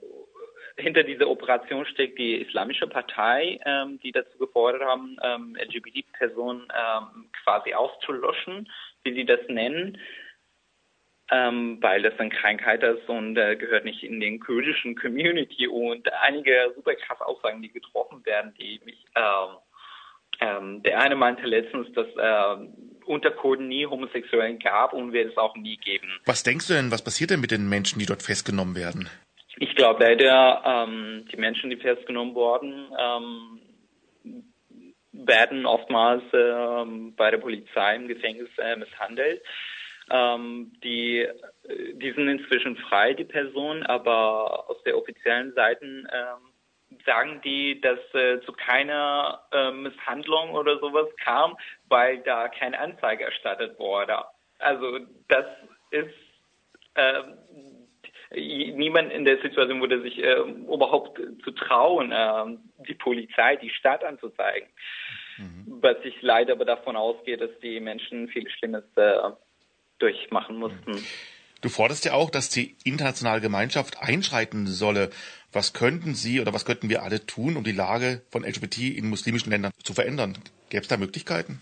hinter 0.78 1.02
dieser 1.02 1.28
Operation 1.28 1.84
steckt 1.86 2.18
die 2.18 2.36
Islamische 2.36 2.86
Partei, 2.86 3.60
ähm, 3.64 4.00
die 4.02 4.12
dazu 4.12 4.38
gefordert 4.38 4.82
haben, 4.82 5.16
ähm, 5.22 5.56
LGBT-Personen 5.60 6.62
ähm, 6.62 7.30
quasi 7.44 7.74
auszulöschen, 7.74 8.70
wie 9.02 9.14
sie 9.14 9.24
das 9.24 9.40
nennen 9.48 9.98
ähm, 11.30 11.78
weil 11.80 12.02
das 12.02 12.18
eine 12.18 12.30
Krankheit 12.30 12.82
ist 12.82 13.08
und 13.08 13.36
äh, 13.36 13.56
gehört 13.56 13.84
nicht 13.84 14.02
in 14.02 14.20
den 14.20 14.40
kurdischen 14.40 14.96
Community 14.96 15.68
und 15.68 16.10
einige 16.22 16.72
super 16.74 16.94
krass 16.94 17.20
Aussagen, 17.20 17.60
die 17.60 17.70
getroffen 17.70 18.24
werden, 18.24 18.54
die 18.58 18.80
mich 18.84 19.04
ähm, 19.14 19.56
ähm, 20.40 20.82
der 20.84 21.00
eine 21.00 21.16
meinte 21.16 21.42
letztens, 21.46 21.92
dass 21.94 22.06
äh, 22.16 22.68
unter 23.04 23.30
Kurden 23.32 23.68
nie 23.68 23.86
Homosexuellen 23.86 24.58
gab 24.58 24.92
und 24.92 25.12
wird 25.12 25.32
es 25.32 25.36
auch 25.36 25.56
nie 25.56 25.76
geben. 25.76 26.06
Was 26.26 26.44
denkst 26.44 26.68
du 26.68 26.74
denn, 26.74 26.90
was 26.90 27.02
passiert 27.02 27.30
denn 27.30 27.40
mit 27.40 27.50
den 27.50 27.68
Menschen, 27.68 27.98
die 27.98 28.06
dort 28.06 28.22
festgenommen 28.22 28.76
werden? 28.76 29.08
Ich 29.60 29.74
glaube 29.74 30.04
leider, 30.04 30.62
ähm, 30.64 31.26
die 31.32 31.36
Menschen, 31.36 31.70
die 31.70 31.76
festgenommen 31.76 32.34
wurden, 32.34 32.92
ähm, 32.96 33.60
werden 35.12 35.66
oftmals 35.66 36.22
ähm, 36.32 37.14
bei 37.16 37.30
der 37.32 37.38
Polizei 37.38 37.96
im 37.96 38.06
Gefängnis 38.06 38.50
äh, 38.58 38.76
misshandelt. 38.76 39.42
Ähm, 40.10 40.72
die, 40.84 41.18
äh, 41.18 41.34
die 41.94 42.12
sind 42.12 42.28
inzwischen 42.28 42.76
frei, 42.76 43.14
die 43.14 43.24
Personen, 43.24 43.82
aber 43.84 44.70
aus 44.70 44.80
der 44.84 44.96
offiziellen 44.96 45.52
Seiten 45.54 46.06
ähm, 46.12 47.00
sagen 47.04 47.40
die, 47.44 47.80
dass 47.80 47.98
äh, 48.14 48.40
zu 48.42 48.52
keiner 48.52 49.42
äh, 49.52 49.72
Misshandlung 49.72 50.50
oder 50.50 50.78
sowas 50.78 51.08
kam, 51.22 51.56
weil 51.88 52.18
da 52.18 52.48
keine 52.48 52.78
Anzeige 52.78 53.24
erstattet 53.24 53.78
wurde. 53.78 54.24
Also 54.58 55.00
das 55.26 55.46
ist 55.90 56.14
äh, 56.94 57.22
niemand 58.34 59.12
in 59.12 59.24
der 59.24 59.40
Situation 59.40 59.80
würde 59.80 60.02
sich 60.02 60.22
äh, 60.22 60.40
überhaupt 60.40 61.20
zu 61.44 61.50
trauen, 61.52 62.12
äh, 62.12 62.58
die 62.86 62.94
Polizei, 62.94 63.56
die 63.56 63.70
Stadt 63.70 64.04
anzuzeigen. 64.04 64.68
Mhm. 65.38 65.78
Was 65.80 65.96
ich 66.04 66.20
leider 66.20 66.52
aber 66.52 66.64
davon 66.64 66.96
ausgehe, 66.96 67.36
dass 67.36 67.50
die 67.62 67.80
Menschen 67.80 68.28
viel 68.28 68.48
Schlimmes 68.50 68.84
äh, 68.96 69.30
durchmachen 69.98 70.56
mussten. 70.56 71.04
Du 71.60 71.68
forderst 71.68 72.04
ja 72.04 72.12
auch, 72.12 72.30
dass 72.30 72.50
die 72.50 72.76
internationale 72.84 73.40
Gemeinschaft 73.40 74.00
einschreiten 74.00 74.66
solle. 74.66 75.10
Was 75.52 75.72
könnten 75.72 76.14
Sie 76.14 76.40
oder 76.40 76.52
was 76.54 76.64
könnten 76.64 76.88
wir 76.88 77.02
alle 77.02 77.26
tun, 77.26 77.56
um 77.56 77.64
die 77.64 77.72
Lage 77.72 78.22
von 78.30 78.44
LGBT 78.44 78.96
in 78.96 79.08
muslimischen 79.08 79.50
Ländern 79.50 79.72
zu 79.82 79.92
verändern? 79.92 80.38
Gäbe 80.68 80.82
es 80.82 80.88
da 80.88 80.96
Möglichkeiten? 80.96 81.60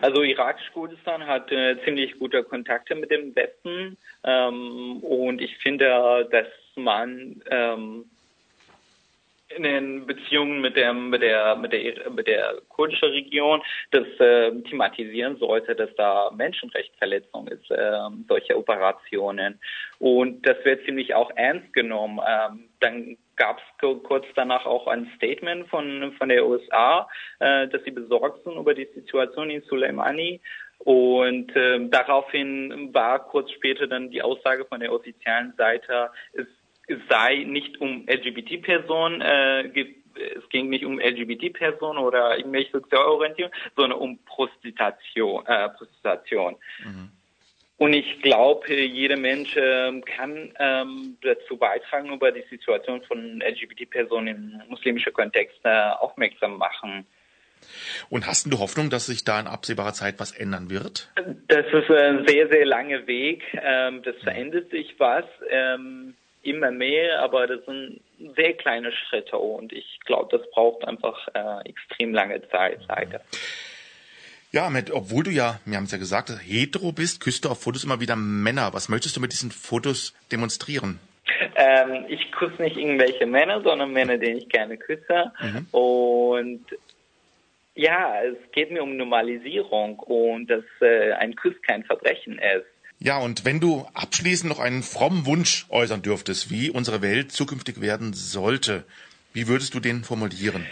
Also 0.00 0.22
irakisch-Kurdistan 0.22 1.26
hat 1.26 1.50
äh, 1.52 1.76
ziemlich 1.84 2.18
gute 2.18 2.42
Kontakte 2.44 2.94
mit 2.94 3.10
dem 3.10 3.34
Westen 3.34 3.96
ähm, 4.24 4.98
und 5.02 5.40
ich 5.40 5.56
finde, 5.58 6.28
dass 6.30 6.46
man 6.76 7.42
ähm, 7.50 8.04
in 9.48 9.62
den 9.62 10.06
Beziehungen 10.06 10.60
mit 10.60 10.76
der 10.76 10.92
mit 10.92 11.22
der 11.22 11.56
mit 11.56 11.72
der 11.72 12.10
mit 12.10 12.26
der 12.26 12.56
kurdischen 12.68 13.10
Region 13.10 13.62
das 13.92 14.06
äh, 14.18 14.50
thematisieren 14.62 15.36
sollte, 15.36 15.74
dass 15.74 15.94
da 15.96 16.30
Menschenrechtsverletzung 16.36 17.46
ist, 17.48 17.70
äh, 17.70 17.98
solche 18.28 18.56
Operationen 18.56 19.60
und 19.98 20.46
das 20.46 20.56
wird 20.64 20.84
ziemlich 20.84 21.14
auch 21.14 21.30
ernst 21.36 21.72
genommen. 21.72 22.20
Ähm, 22.26 22.68
dann 22.80 23.16
gab 23.36 23.58
es 23.58 24.02
kurz 24.02 24.26
danach 24.34 24.66
auch 24.66 24.86
ein 24.86 25.10
Statement 25.16 25.68
von 25.68 26.12
von 26.18 26.28
der 26.28 26.46
USA, 26.46 27.08
äh, 27.38 27.68
dass 27.68 27.82
sie 27.84 27.90
besorgt 27.90 28.44
sind 28.44 28.56
über 28.56 28.74
die 28.74 28.88
Situation 28.94 29.50
in 29.50 29.62
Soleimani 29.62 30.40
und 30.78 31.54
äh, 31.56 31.88
daraufhin 31.88 32.92
war 32.92 33.20
kurz 33.20 33.50
später 33.52 33.86
dann 33.86 34.10
die 34.10 34.22
Aussage 34.22 34.64
von 34.66 34.80
der 34.80 34.92
offiziellen 34.92 35.54
Seite, 35.56 36.10
es 36.34 36.46
sei 37.08 37.44
nicht 37.44 37.80
um 37.80 38.06
LGBT-Personen 38.06 39.20
äh, 39.20 39.86
es 40.16 40.48
ging 40.48 40.68
nicht 40.68 40.84
um 40.84 40.98
LGBT-Personen 40.98 41.98
oder 41.98 42.36
irgendwelche 42.36 42.72
Sexualorientierung, 42.72 43.52
sondern 43.76 43.98
um 43.98 44.18
Prostitution. 44.24 45.44
Äh, 45.46 45.68
Prostitution. 45.70 46.56
Mhm. 46.84 47.10
Und 47.78 47.92
ich 47.92 48.22
glaube, 48.22 48.74
jeder 48.74 49.18
Mensch 49.18 49.54
äh, 49.56 50.00
kann 50.00 50.52
ähm, 50.58 51.18
dazu 51.22 51.58
beitragen, 51.58 52.12
über 52.12 52.32
die 52.32 52.44
Situation 52.48 53.02
von 53.02 53.42
LGBT-Personen 53.42 54.28
im 54.28 54.62
muslimischen 54.68 55.12
Kontext 55.12 55.58
äh, 55.64 55.90
aufmerksam 55.98 56.56
machen. 56.56 57.06
Und 58.08 58.26
hast 58.26 58.50
du 58.50 58.58
Hoffnung, 58.58 58.88
dass 58.88 59.06
sich 59.06 59.24
da 59.24 59.40
in 59.40 59.46
absehbarer 59.46 59.92
Zeit 59.92 60.14
was 60.18 60.32
ändern 60.32 60.70
wird? 60.70 61.10
Das 61.48 61.66
ist 61.72 61.90
ein 61.90 62.26
sehr, 62.26 62.48
sehr 62.48 62.64
langer 62.64 63.06
Weg. 63.06 63.42
Ähm, 63.62 64.02
das 64.02 64.16
verändert 64.22 64.70
sich 64.70 64.94
was 64.98 65.24
ähm, 65.50 66.14
immer 66.42 66.70
mehr, 66.70 67.20
aber 67.20 67.46
das 67.46 67.64
sind 67.66 68.00
sehr 68.36 68.54
kleine 68.54 68.92
Schritte 68.92 69.36
und 69.36 69.72
ich 69.72 70.00
glaube, 70.06 70.36
das 70.38 70.48
braucht 70.50 70.86
einfach 70.86 71.28
äh, 71.34 71.68
extrem 71.68 72.14
lange 72.14 72.48
Zeit 72.48 72.80
leider. 72.88 73.20
Ja, 74.56 74.70
mit, 74.70 74.90
obwohl 74.90 75.22
du 75.22 75.30
ja, 75.30 75.60
wir 75.66 75.76
haben 75.76 75.84
es 75.84 75.92
ja 75.92 75.98
gesagt, 75.98 76.30
hetero 76.30 76.90
bist, 76.90 77.20
küsst 77.20 77.44
du 77.44 77.50
auf 77.50 77.60
Fotos 77.60 77.84
immer 77.84 78.00
wieder 78.00 78.16
Männer. 78.16 78.72
Was 78.72 78.88
möchtest 78.88 79.14
du 79.14 79.20
mit 79.20 79.30
diesen 79.30 79.50
Fotos 79.50 80.14
demonstrieren? 80.32 80.98
Ähm, 81.56 82.06
ich 82.08 82.32
küsse 82.32 82.62
nicht 82.62 82.78
irgendwelche 82.78 83.26
Männer, 83.26 83.60
sondern 83.60 83.92
Männer, 83.92 84.16
die 84.16 84.30
ich 84.30 84.48
gerne 84.48 84.78
küsse. 84.78 85.30
Mhm. 85.42 85.66
Und 85.72 86.64
ja, 87.74 88.22
es 88.22 88.50
geht 88.52 88.70
mir 88.70 88.82
um 88.82 88.96
Normalisierung 88.96 89.98
und 89.98 90.48
dass 90.48 90.64
äh, 90.80 91.12
ein 91.12 91.36
Kuss 91.36 91.52
kein 91.60 91.84
Verbrechen 91.84 92.38
ist. 92.38 92.64
Ja, 92.98 93.18
und 93.18 93.44
wenn 93.44 93.60
du 93.60 93.86
abschließend 93.92 94.48
noch 94.48 94.58
einen 94.58 94.82
frommen 94.82 95.26
Wunsch 95.26 95.66
äußern 95.68 96.00
dürftest, 96.00 96.50
wie 96.50 96.70
unsere 96.70 97.02
Welt 97.02 97.30
zukünftig 97.30 97.82
werden 97.82 98.14
sollte, 98.14 98.84
wie 99.34 99.48
würdest 99.48 99.74
du 99.74 99.80
den 99.80 100.02
formulieren? 100.02 100.64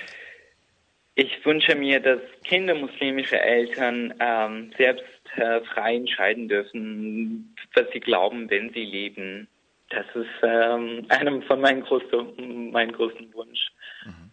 Ich 1.17 1.45
wünsche 1.45 1.77
mir, 1.77 2.01
dass 2.01 2.21
Kinder 2.45 2.75
muslimischer 2.75 3.41
Eltern 3.41 4.15
ähm, 4.19 4.73
selbst 4.77 5.05
äh, 5.37 5.61
frei 5.73 5.97
entscheiden 5.97 6.49
dürfen, 6.49 7.55
was 7.75 7.87
sie 7.93 8.01
glauben, 8.01 8.51
wenn 8.51 8.73
sie 8.73 8.85
leben. 8.85 9.49
Das 9.91 10.07
ist 10.15 10.27
ähm, 10.43 11.07
einem 11.09 11.43
von 11.43 11.61
meinen 11.61 11.83
größten, 11.83 12.73
mein 12.73 12.93
größten 12.93 13.33
Wunsch. 13.33 13.71
Mhm. 14.05 14.31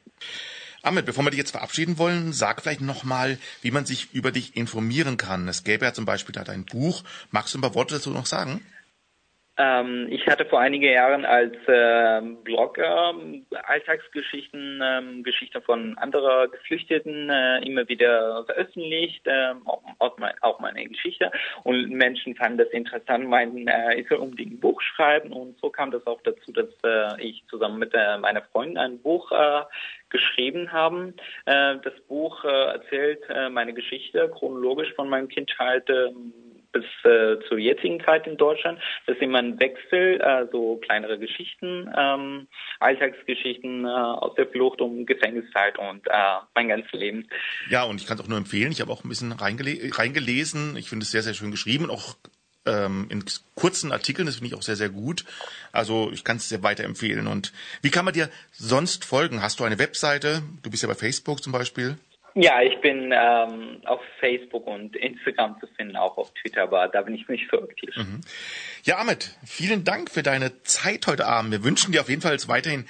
Ahmed, 0.84 1.06
bevor 1.06 1.24
wir 1.24 1.30
dich 1.30 1.38
jetzt 1.38 1.52
verabschieden 1.52 2.00
wollen, 2.00 2.34
sag 2.34 2.64
vielleicht 2.64 2.82
nochmal, 2.82 3.38
wie 3.62 3.70
man 3.70 3.86
sich 3.86 4.14
über 4.14 4.32
dich 4.32 4.56
informieren 4.56 5.16
kann. 5.18 5.48
Es 5.48 5.64
gäbe 5.64 5.86
ja 5.86 5.94
zum 5.94 6.06
Beispiel 6.06 6.34
da 6.34 6.44
dein 6.44 6.66
Buch. 6.66 7.04
Magst 7.30 7.54
du 7.54 7.60
ein 7.60 7.62
paar 7.62 7.76
Worte 7.76 7.96
dazu 7.96 8.10
noch 8.10 8.26
sagen? 8.26 8.66
Ähm, 9.62 10.08
ich 10.10 10.26
hatte 10.28 10.46
vor 10.46 10.60
einigen 10.60 10.92
Jahren 10.92 11.24
als 11.24 11.56
äh, 11.68 12.22
Blogger 12.44 13.14
Alltagsgeschichten, 13.64 14.82
ähm, 14.84 15.24
Geschichten 15.24 15.62
von 15.62 15.98
anderen 16.00 16.50
Geflüchteten 16.50 17.30
äh, 17.30 17.60
immer 17.60 17.88
wieder 17.88 18.44
veröffentlicht, 18.46 19.28
äh, 19.28 19.54
auch, 20.00 20.18
mein, 20.18 20.34
auch, 20.42 20.60
meine 20.60 20.84
Geschichte. 20.88 21.32
Und 21.64 21.92
Menschen 21.92 22.36
fanden 22.36 22.58
das 22.58 22.70
interessant, 22.70 23.28
meinten, 23.28 23.68
äh, 23.68 24.00
ich 24.00 24.08
soll 24.08 24.18
unbedingt 24.18 24.54
ein 24.54 24.60
Buch 24.60 24.82
schreiben. 24.82 25.32
Und 25.32 25.60
so 25.60 25.70
kam 25.70 25.92
das 25.92 26.08
auch 26.08 26.22
dazu, 26.24 26.52
dass 26.54 26.70
äh, 26.84 27.22
ich 27.22 27.44
zusammen 27.48 27.78
mit 27.78 27.94
äh, 27.94 28.18
meiner 28.18 28.42
Freundin 28.42 28.78
ein 28.80 29.00
Buch 29.00 29.32
geschrieben 30.10 30.72
haben. 30.72 31.14
Das 31.46 31.94
Buch 32.08 32.44
erzählt 32.44 33.22
meine 33.52 33.74
Geschichte 33.74 34.30
chronologisch 34.34 34.94
von 34.94 35.10
meinem 35.10 35.30
Kindheit 35.30 35.90
ähm, 35.90 36.34
bis 36.72 36.86
äh, 37.04 37.38
zur 37.48 37.58
jetzigen 37.58 38.04
Zeit 38.04 38.28
in 38.28 38.38
Deutschland. 38.38 38.80
Das 39.06 39.16
ist 39.16 39.22
immer 39.22 39.40
ein 39.40 39.60
Wechsel, 39.60 40.22
äh, 40.22 40.48
so 40.52 40.78
kleinere 40.78 41.20
Geschichten, 41.20 41.90
ähm, 41.98 42.48
Alltagsgeschichten 42.80 43.86
äh, 43.86 43.88
aus 43.88 44.36
der 44.36 44.48
Flucht 44.48 44.82
um 44.82 45.06
Gefängniszeit 45.06 45.78
und 45.78 46.08
äh, 46.08 46.12
mein 46.56 46.70
ganzes 46.70 46.92
Leben. 46.94 47.28
Ja, 47.70 47.84
und 47.84 48.00
ich 48.00 48.08
kann 48.08 48.18
es 48.18 48.24
auch 48.24 48.30
nur 48.30 48.38
empfehlen. 48.38 48.72
Ich 48.72 48.82
habe 48.82 48.92
auch 48.92 49.04
ein 49.04 49.10
bisschen 49.10 49.32
reingele 49.32 49.92
reingelesen. 49.94 50.76
Ich 50.78 50.90
finde 50.90 51.04
es 51.04 51.12
sehr, 51.12 51.24
sehr 51.24 51.34
schön 51.34 51.52
geschrieben 51.52 51.86
und 51.86 51.92
auch 51.92 52.16
ähm, 52.66 53.08
in 53.10 53.24
kurzen 53.56 53.92
Artikeln. 53.92 54.26
Das 54.26 54.36
finde 54.36 54.48
ich 54.48 54.56
auch 54.56 54.62
sehr, 54.62 54.76
sehr 54.76 54.90
gut. 54.90 55.26
Also 55.72 56.12
ich 56.12 56.24
kann 56.24 56.38
es 56.38 56.50
sehr 56.50 56.64
weiterempfehlen. 56.64 57.28
Und 57.28 57.54
wie 57.82 57.90
kann 57.90 58.06
man 58.06 58.14
dir 58.14 58.30
sonst 58.52 59.06
folgen? 59.06 59.42
Hast 59.42 59.60
du 59.60 59.64
eine 59.64 59.80
Webseite? 59.80 60.44
Du 60.64 60.70
bist 60.70 60.84
ja 60.84 60.90
bei 60.90 60.96
Facebook 60.96 61.44
zum 61.44 61.52
Beispiel. 61.52 61.98
Ja, 62.34 62.62
ich 62.62 62.80
bin 62.80 63.14
ähm, 63.14 63.82
auf 63.86 64.00
Facebook 64.20 64.66
und 64.66 64.96
Instagram 64.96 65.60
zu 65.60 65.68
finden, 65.76 65.98
auch 65.98 66.18
auf 66.18 66.34
Twitter, 66.34 66.64
aber 66.64 66.88
da 66.88 67.02
bin 67.02 67.14
ich 67.14 67.28
nicht 67.28 67.50
so 67.52 67.62
aktiv. 67.62 67.90
Mhm. 67.98 68.22
Ja, 68.84 69.00
Ahmed, 69.00 69.36
vielen 69.46 69.84
Dank 69.84 70.10
für 70.10 70.24
deine 70.24 70.64
Zeit 70.64 71.08
heute 71.08 71.26
Abend. 71.26 71.52
Wir 71.52 71.64
wünschen 71.64 71.92
dir 71.92 72.02
auf 72.02 72.10
jeden 72.10 72.22
Fall 72.22 72.38
weiterhin 72.48 72.86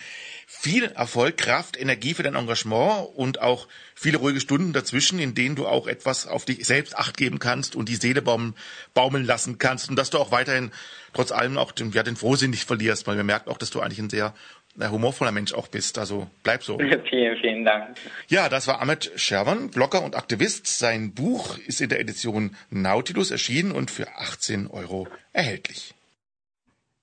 viel 0.45 0.83
Erfolg, 0.83 1.37
Kraft, 1.37 1.79
Energie 1.79 2.13
für 2.13 2.23
dein 2.23 2.35
Engagement 2.35 3.09
und 3.15 3.41
auch 3.41 3.67
viele 3.95 4.17
ruhige 4.17 4.41
Stunden 4.41 4.73
dazwischen, 4.73 5.17
in 5.17 5.33
denen 5.33 5.55
du 5.55 5.65
auch 5.65 5.87
etwas 5.87 6.27
auf 6.27 6.45
dich 6.45 6.65
selbst 6.65 6.95
acht 6.97 7.17
geben 7.17 7.39
kannst 7.39 7.75
und 7.75 7.89
die 7.89 7.95
Seele 7.95 8.21
baumeln, 8.21 8.53
baumeln 8.93 9.25
lassen 9.25 9.57
kannst 9.57 9.89
und 9.89 9.95
dass 9.95 10.11
du 10.11 10.19
auch 10.19 10.31
weiterhin 10.31 10.71
trotz 11.13 11.31
allem 11.31 11.57
auch 11.57 11.71
den, 11.71 11.91
ja, 11.91 12.03
den 12.03 12.15
Frohsinn 12.15 12.51
nicht 12.51 12.65
verlierst, 12.65 13.07
weil 13.07 13.17
wir 13.17 13.23
merken 13.23 13.49
auch, 13.49 13.57
dass 13.57 13.71
du 13.71 13.79
eigentlich 13.79 13.99
ein 13.99 14.09
sehr 14.09 14.33
humorvoller 14.79 15.31
Mensch 15.31 15.53
auch 15.53 15.67
bist. 15.67 15.97
Also 15.97 16.27
bleib 16.43 16.63
so. 16.63 16.77
vielen, 17.09 17.37
vielen 17.37 17.65
Dank. 17.65 17.97
Ja, 18.27 18.49
das 18.49 18.67
war 18.67 18.81
Ahmed 18.81 19.11
Scherwan, 19.15 19.69
Blogger 19.69 20.03
und 20.03 20.15
Aktivist. 20.15 20.67
Sein 20.67 21.13
Buch 21.13 21.57
ist 21.57 21.81
in 21.81 21.89
der 21.89 21.99
Edition 21.99 22.55
Nautilus 22.69 23.31
erschienen 23.31 23.71
und 23.71 23.91
für 23.91 24.07
18 24.17 24.67
Euro 24.67 25.07
erhältlich. 25.33 25.93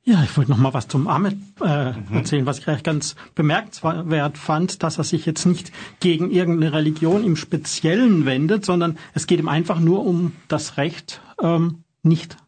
Ja, 0.05 0.25
ich 0.25 0.35
wollte 0.39 0.51
noch 0.51 0.59
mal 0.59 0.73
was 0.73 0.89
zum 0.89 1.07
Ahmed 1.07 1.37
äh, 1.63 1.93
mhm. 1.93 2.17
erzählen, 2.17 2.47
was 2.47 2.61
ich 2.61 2.69
eigentlich 2.69 2.83
ganz 2.83 3.15
bemerkenswert 3.35 4.39
fand, 4.39 4.83
dass 4.83 4.97
er 4.97 5.05
sich 5.05 5.27
jetzt 5.27 5.45
nicht 5.45 5.71
gegen 6.01 6.31
irgendeine 6.31 6.73
Religion 6.73 7.25
im 7.25 7.37
Speziellen 7.37 8.25
wendet, 8.25 8.65
sondern 8.65 8.97
es 9.13 9.27
geht 9.27 9.39
ihm 9.39 9.49
einfach 9.49 9.81
nur 9.81 10.07
um 10.07 10.35
das 10.49 10.79
Recht, 10.79 11.21
ähm, 11.43 11.85
nicht 12.03 12.39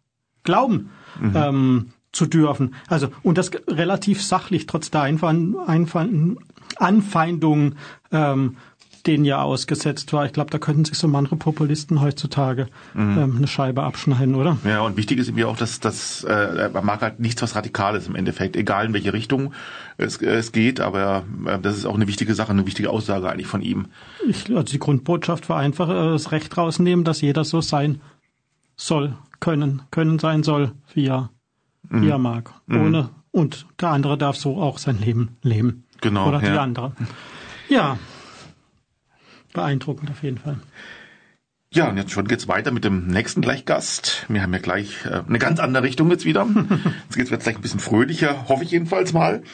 glauben 0.43 0.91
mhm. 1.21 1.37
ähm, 1.37 1.93
zu 2.13 2.27
dürfen. 2.27 2.75
Also 2.89 3.09
und 3.23 3.39
das 3.39 3.51
relativ 3.69 4.23
sachlich 4.23 4.67
trotz 4.67 4.91
der 4.91 5.03
Einfand, 5.03 5.57
Einfand, 5.67 6.39
Anfeindungen, 6.77 7.77
ähm, 8.13 8.57
denen 9.07 9.25
ja 9.25 9.43
ausgesetzt 9.43 10.13
war. 10.13 10.27
Ich 10.27 10.33
glaube, 10.33 10.51
da 10.51 10.59
könnten 10.59 10.85
sich 10.85 10.99
so 10.99 11.09
manche 11.09 11.37
Populisten 11.37 12.01
heutzutage 12.01 12.69
mhm. 12.95 13.19
ähm, 13.19 13.35
eine 13.39 13.47
Scheibe 13.47 13.83
abschneiden, 13.83 14.35
oder? 14.35 14.59
Ja, 14.65 14.83
und 14.83 14.97
wichtig 14.97 15.19
ist 15.19 15.35
mir 15.35 15.49
auch, 15.49 15.57
dass 15.57 15.81
das 15.81 16.25
äh, 16.25 16.69
man 16.73 16.85
mag 16.85 17.01
halt 17.01 17.21
nichts 17.21 17.41
was 17.43 17.55
Radikales 17.55 18.09
im 18.09 18.15
Endeffekt, 18.15 18.57
egal 18.57 18.87
in 18.87 18.93
welche 18.93 19.13
Richtung 19.13 19.53
es, 19.97 20.19
es 20.19 20.53
geht, 20.53 20.81
aber 20.81 21.25
äh, 21.47 21.59
das 21.59 21.77
ist 21.77 21.87
auch 21.87 21.95
eine 21.95 22.09
wichtige 22.09 22.35
Sache, 22.35 22.51
eine 22.51 22.67
wichtige 22.67 22.91
Aussage 22.91 23.31
eigentlich 23.31 23.47
von 23.47 23.63
ihm. 23.63 23.87
Ich, 24.29 24.51
also 24.51 24.63
die 24.65 24.79
Grundbotschaft 24.79 25.49
war 25.49 25.59
einfach 25.59 25.89
äh, 25.89 26.13
das 26.13 26.33
Recht 26.33 26.57
rausnehmen, 26.57 27.05
dass 27.05 27.21
jeder 27.21 27.45
so 27.45 27.61
sein 27.61 28.01
soll, 28.77 29.17
können, 29.41 29.83
können 29.91 30.19
sein 30.19 30.43
soll, 30.43 30.73
wie 30.95 31.07
er 31.07 31.31
mhm. 31.89 32.03
wie 32.03 32.09
er 32.09 32.19
mag. 32.19 32.53
Mhm. 32.67 32.81
Ohne, 32.81 33.11
und 33.31 33.67
der 33.81 33.91
andere 33.91 34.19
darf 34.19 34.37
so 34.37 34.61
auch 34.61 34.79
sein 34.79 34.99
Leben 34.99 35.37
leben. 35.43 35.85
Genau. 36.01 36.29
Oder 36.29 36.43
ja. 36.43 36.53
die 36.53 36.59
andere. 36.59 36.93
Ja. 37.69 37.99
Beeindruckend 39.53 40.11
auf 40.11 40.23
jeden 40.23 40.39
Fall. 40.39 40.59
Ja, 41.73 41.89
und 41.89 41.97
jetzt 41.97 42.11
schon 42.11 42.27
geht's 42.27 42.49
weiter 42.49 42.73
mit 42.73 42.83
dem 42.83 43.07
nächsten 43.07 43.43
Gleichgast. 43.43 44.27
Wir 44.29 44.43
haben 44.43 44.53
ja 44.53 44.59
gleich 44.59 45.07
äh, 45.07 45.23
eine 45.25 45.39
ganz 45.39 45.61
andere 45.61 45.85
Richtung 45.85 46.11
jetzt 46.11 46.25
wieder. 46.25 46.45
Jetzt 47.05 47.17
geht's 47.17 47.31
jetzt 47.31 47.45
gleich 47.45 47.55
ein 47.55 47.63
bisschen 47.63 47.79
fröhlicher, 47.79 48.49
hoffe 48.49 48.65
ich 48.65 48.73
jedenfalls 48.73 49.13
mal. 49.13 49.45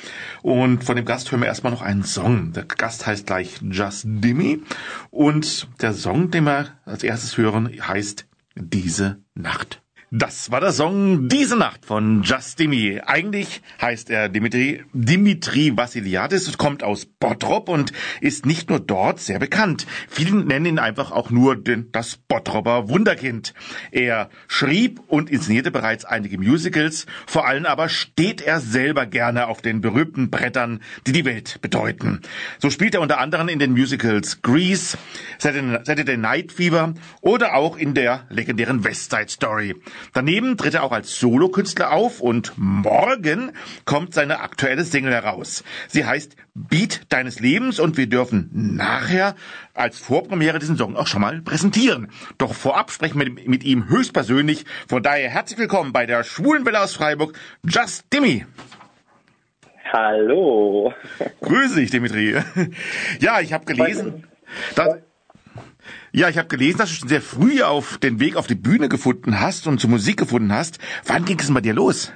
Und 0.41 0.83
von 0.83 0.97
dem 0.97 1.05
Gast 1.05 1.31
hören 1.31 1.43
wir 1.43 1.49
erstmal 1.49 1.73
noch 1.73 1.83
einen 1.83 2.05
Song. 2.05 2.53
Der 2.55 2.65
Gast 2.65 3.07
heißt 3.07 3.27
gleich 3.27 3.61
Just 3.61 4.05
Dimmy. 4.07 4.63
Und 5.11 5.69
der 5.83 5.93
Song, 5.93 6.31
den 6.31 6.45
wir 6.45 6.69
als 6.87 7.03
erstes 7.03 7.37
hören, 7.37 7.69
heißt 7.87 8.27
Diese 8.55 9.21
Nacht. 9.35 9.83
Das 10.13 10.53
war 10.53 10.61
der 10.61 10.71
Song 10.71 11.29
Diese 11.29 11.57
Nacht 11.57 11.85
von 11.85 12.23
Justimi. 12.23 13.01
Eigentlich 13.05 13.61
heißt 13.83 14.09
er 14.09 14.29
Dimitri, 14.29 14.85
Dimitri 14.93 15.77
Vassiliadis, 15.77 16.57
kommt 16.59 16.85
aus 16.85 17.07
Bottrop 17.07 17.69
und 17.69 17.93
ist 18.21 18.47
nicht 18.47 18.71
nur 18.71 18.79
dort 18.79 19.19
sehr 19.19 19.41
bekannt. 19.41 19.85
Viele 20.09 20.37
nennen 20.45 20.67
ihn 20.67 20.79
einfach 20.79 21.11
auch 21.11 21.31
nur 21.31 21.57
den, 21.57 21.91
das 21.91 22.19
Bottropper 22.19 22.89
Wunderkind. 22.89 23.53
Er 23.91 24.31
schrieb 24.47 25.01
und 25.09 25.29
inszenierte 25.29 25.73
bereits 25.73 26.05
einige 26.05 26.39
Musicals, 26.39 27.07
vor 27.27 27.49
allem 27.49 27.67
aber 27.67 27.89
steht 27.89 28.41
er 28.41 28.61
selber 28.61 29.07
gerne 29.07 29.49
auf 29.49 29.61
den 29.61 29.81
berühmten 29.81 30.31
Brettern, 30.31 30.83
die 31.09 31.13
die 31.13 31.25
Welt 31.25 31.61
bedeuten. 31.63 32.21
So 32.61 32.71
spielt 32.71 32.95
er 32.95 33.01
unter 33.01 33.19
anderem 33.19 33.49
in 33.49 33.59
den 33.59 33.73
Musicals 33.73 34.41
Grease, 34.41 34.97
Saturday 35.39 36.17
Night 36.17 36.53
Fever 36.53 36.95
oder 37.23 37.57
auch 37.57 37.77
in 37.77 37.95
der 37.95 38.25
legendären 38.31 38.85
West 38.85 39.11
Side 39.11 39.31
Story. 39.31 39.75
Daneben 40.13 40.57
tritt 40.57 40.75
er 40.75 40.83
auch 40.83 40.93
als 40.93 41.19
Solokünstler 41.19 41.93
auf 41.93 42.21
und 42.21 42.53
morgen 42.57 43.53
kommt 43.85 44.15
seine 44.15 44.41
aktuelle 44.41 44.85
Single 44.85 45.13
heraus. 45.13 45.65
Sie 45.89 46.05
heißt 46.05 46.37
Beat 46.55 47.03
deines 47.11 47.41
Lebens 47.41 47.79
und 47.79 47.97
wir 47.97 48.07
dürfen 48.07 48.51
nachher 48.53 49.35
als 49.75 49.99
Vorpremiere 49.99 50.59
diesen 50.59 50.77
Song 50.77 50.97
auch 50.97 51.07
schon 51.07 51.21
mal 51.21 51.41
präsentieren. 51.43 52.09
Doch 52.39 52.55
vorab 52.55 52.91
sprechen 52.91 53.21
wir 53.21 53.31
mit 53.31 53.65
ihm 53.65 53.89
höchstpersönlich. 53.89 54.65
Von 54.89 55.03
daher 55.03 55.29
herzlich 55.29 55.59
willkommen 55.59 55.93
bei 55.93 56.07
der 56.07 56.25
Schwulenwelle 56.25 56.81
aus 56.81 56.95
Freiburg, 56.95 57.39
Just 57.63 58.13
Dimmy. 58.13 58.47
Hallo. 59.93 60.93
Grüße 61.43 61.77
dich, 61.77 61.91
Dimitri. 61.91 62.37
Ja, 63.21 63.41
ich 63.41 63.53
habe 63.53 63.65
gelesen, 63.65 64.25
dass, 64.75 64.97
ja, 66.17 66.31
ich 66.31 66.39
habe 66.39 66.49
gelesen, 66.49 66.79
dass 66.79 66.89
du 66.89 66.95
schon 66.95 67.09
sehr 67.11 67.21
früh 67.21 67.63
auf 67.63 67.99
den 67.99 68.21
Weg 68.21 68.37
auf 68.37 68.47
die 68.47 68.55
Bühne 68.55 68.89
gefunden 68.89 69.39
hast 69.39 69.67
und 69.67 69.79
zur 69.79 69.91
Musik 69.91 70.17
gefunden 70.17 70.51
hast. 70.51 70.79
Wann 71.05 71.27
ging 71.27 71.39
es 71.39 71.45
denn 71.45 71.55
bei 71.55 71.61
dir 71.61 71.75
los? 71.75 72.11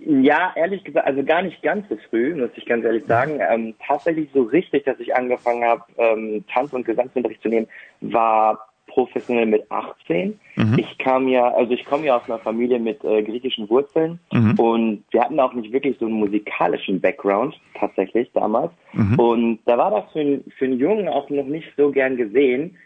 Ja, 0.00 0.52
ehrlich 0.54 0.84
gesagt, 0.84 1.06
also 1.06 1.24
gar 1.24 1.40
nicht 1.40 1.62
ganz 1.62 1.88
so 1.88 1.96
früh, 2.10 2.34
muss 2.34 2.50
ich 2.56 2.66
ganz 2.66 2.84
ehrlich 2.84 3.06
sagen. 3.06 3.40
Ähm, 3.40 3.74
tatsächlich 3.86 4.28
so 4.34 4.42
richtig, 4.42 4.84
dass 4.84 5.00
ich 5.00 5.16
angefangen 5.16 5.64
habe, 5.64 5.82
ähm, 5.96 6.44
Tanz- 6.52 6.74
und 6.74 6.84
Gesangsunterricht 6.84 7.40
zu 7.40 7.48
nehmen, 7.48 7.68
war 8.02 8.68
professionell 8.86 9.46
mit 9.46 9.70
18. 9.70 10.38
Mhm. 10.56 10.78
Ich 10.78 10.98
kam 10.98 11.28
ja, 11.28 11.48
also 11.48 11.72
ich 11.72 11.84
komme 11.84 12.06
ja 12.06 12.16
aus 12.16 12.28
einer 12.28 12.38
Familie 12.38 12.78
mit 12.78 13.02
äh, 13.04 13.22
griechischen 13.22 13.68
Wurzeln 13.68 14.20
mhm. 14.32 14.58
und 14.58 15.04
wir 15.10 15.22
hatten 15.22 15.40
auch 15.40 15.52
nicht 15.52 15.72
wirklich 15.72 15.96
so 15.98 16.06
einen 16.06 16.14
musikalischen 16.14 17.00
Background 17.00 17.58
tatsächlich 17.78 18.30
damals. 18.32 18.72
Mhm. 18.92 19.18
Und 19.18 19.58
da 19.66 19.78
war 19.78 19.90
das 19.90 20.04
für, 20.12 20.40
für 20.56 20.64
einen 20.66 20.78
Jungen 20.78 21.08
auch 21.08 21.28
noch 21.30 21.46
nicht 21.46 21.68
so 21.76 21.90
gern 21.90 22.16
gesehen, 22.16 22.76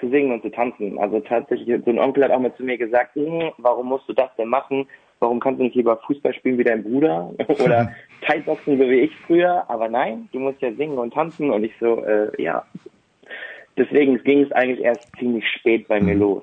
zu 0.00 0.08
singen 0.08 0.32
und 0.32 0.42
zu 0.42 0.50
tanzen. 0.50 0.98
Also 0.98 1.20
tatsächlich, 1.20 1.82
so 1.84 1.90
ein 1.90 1.98
Onkel 1.98 2.24
hat 2.24 2.30
auch 2.30 2.40
mal 2.40 2.54
zu 2.56 2.64
mir 2.64 2.78
gesagt, 2.78 3.14
hm, 3.14 3.50
warum 3.58 3.88
musst 3.88 4.08
du 4.08 4.12
das 4.12 4.34
denn 4.36 4.48
machen? 4.48 4.86
Warum 5.18 5.38
kannst 5.38 5.60
du 5.60 5.64
nicht 5.64 5.76
lieber 5.76 5.98
Fußball 5.98 6.32
spielen 6.32 6.56
wie 6.56 6.64
dein 6.64 6.82
Bruder 6.82 7.30
oder 7.48 7.92
Thai-Boxen 8.22 8.78
so 8.78 8.88
wie 8.88 9.00
ich 9.00 9.16
früher? 9.26 9.64
Aber 9.68 9.88
nein, 9.88 10.28
du 10.32 10.40
musst 10.40 10.62
ja 10.62 10.72
singen 10.72 10.98
und 10.98 11.12
tanzen. 11.12 11.50
Und 11.50 11.64
ich 11.64 11.72
so, 11.78 12.02
äh, 12.04 12.30
ja, 12.42 12.64
deswegen 13.80 14.22
ging 14.22 14.42
es 14.42 14.52
eigentlich 14.52 14.84
erst 14.84 15.10
ziemlich 15.18 15.44
spät 15.48 15.88
bei 15.88 16.00
mir 16.00 16.14
mhm. 16.14 16.20
los. 16.20 16.42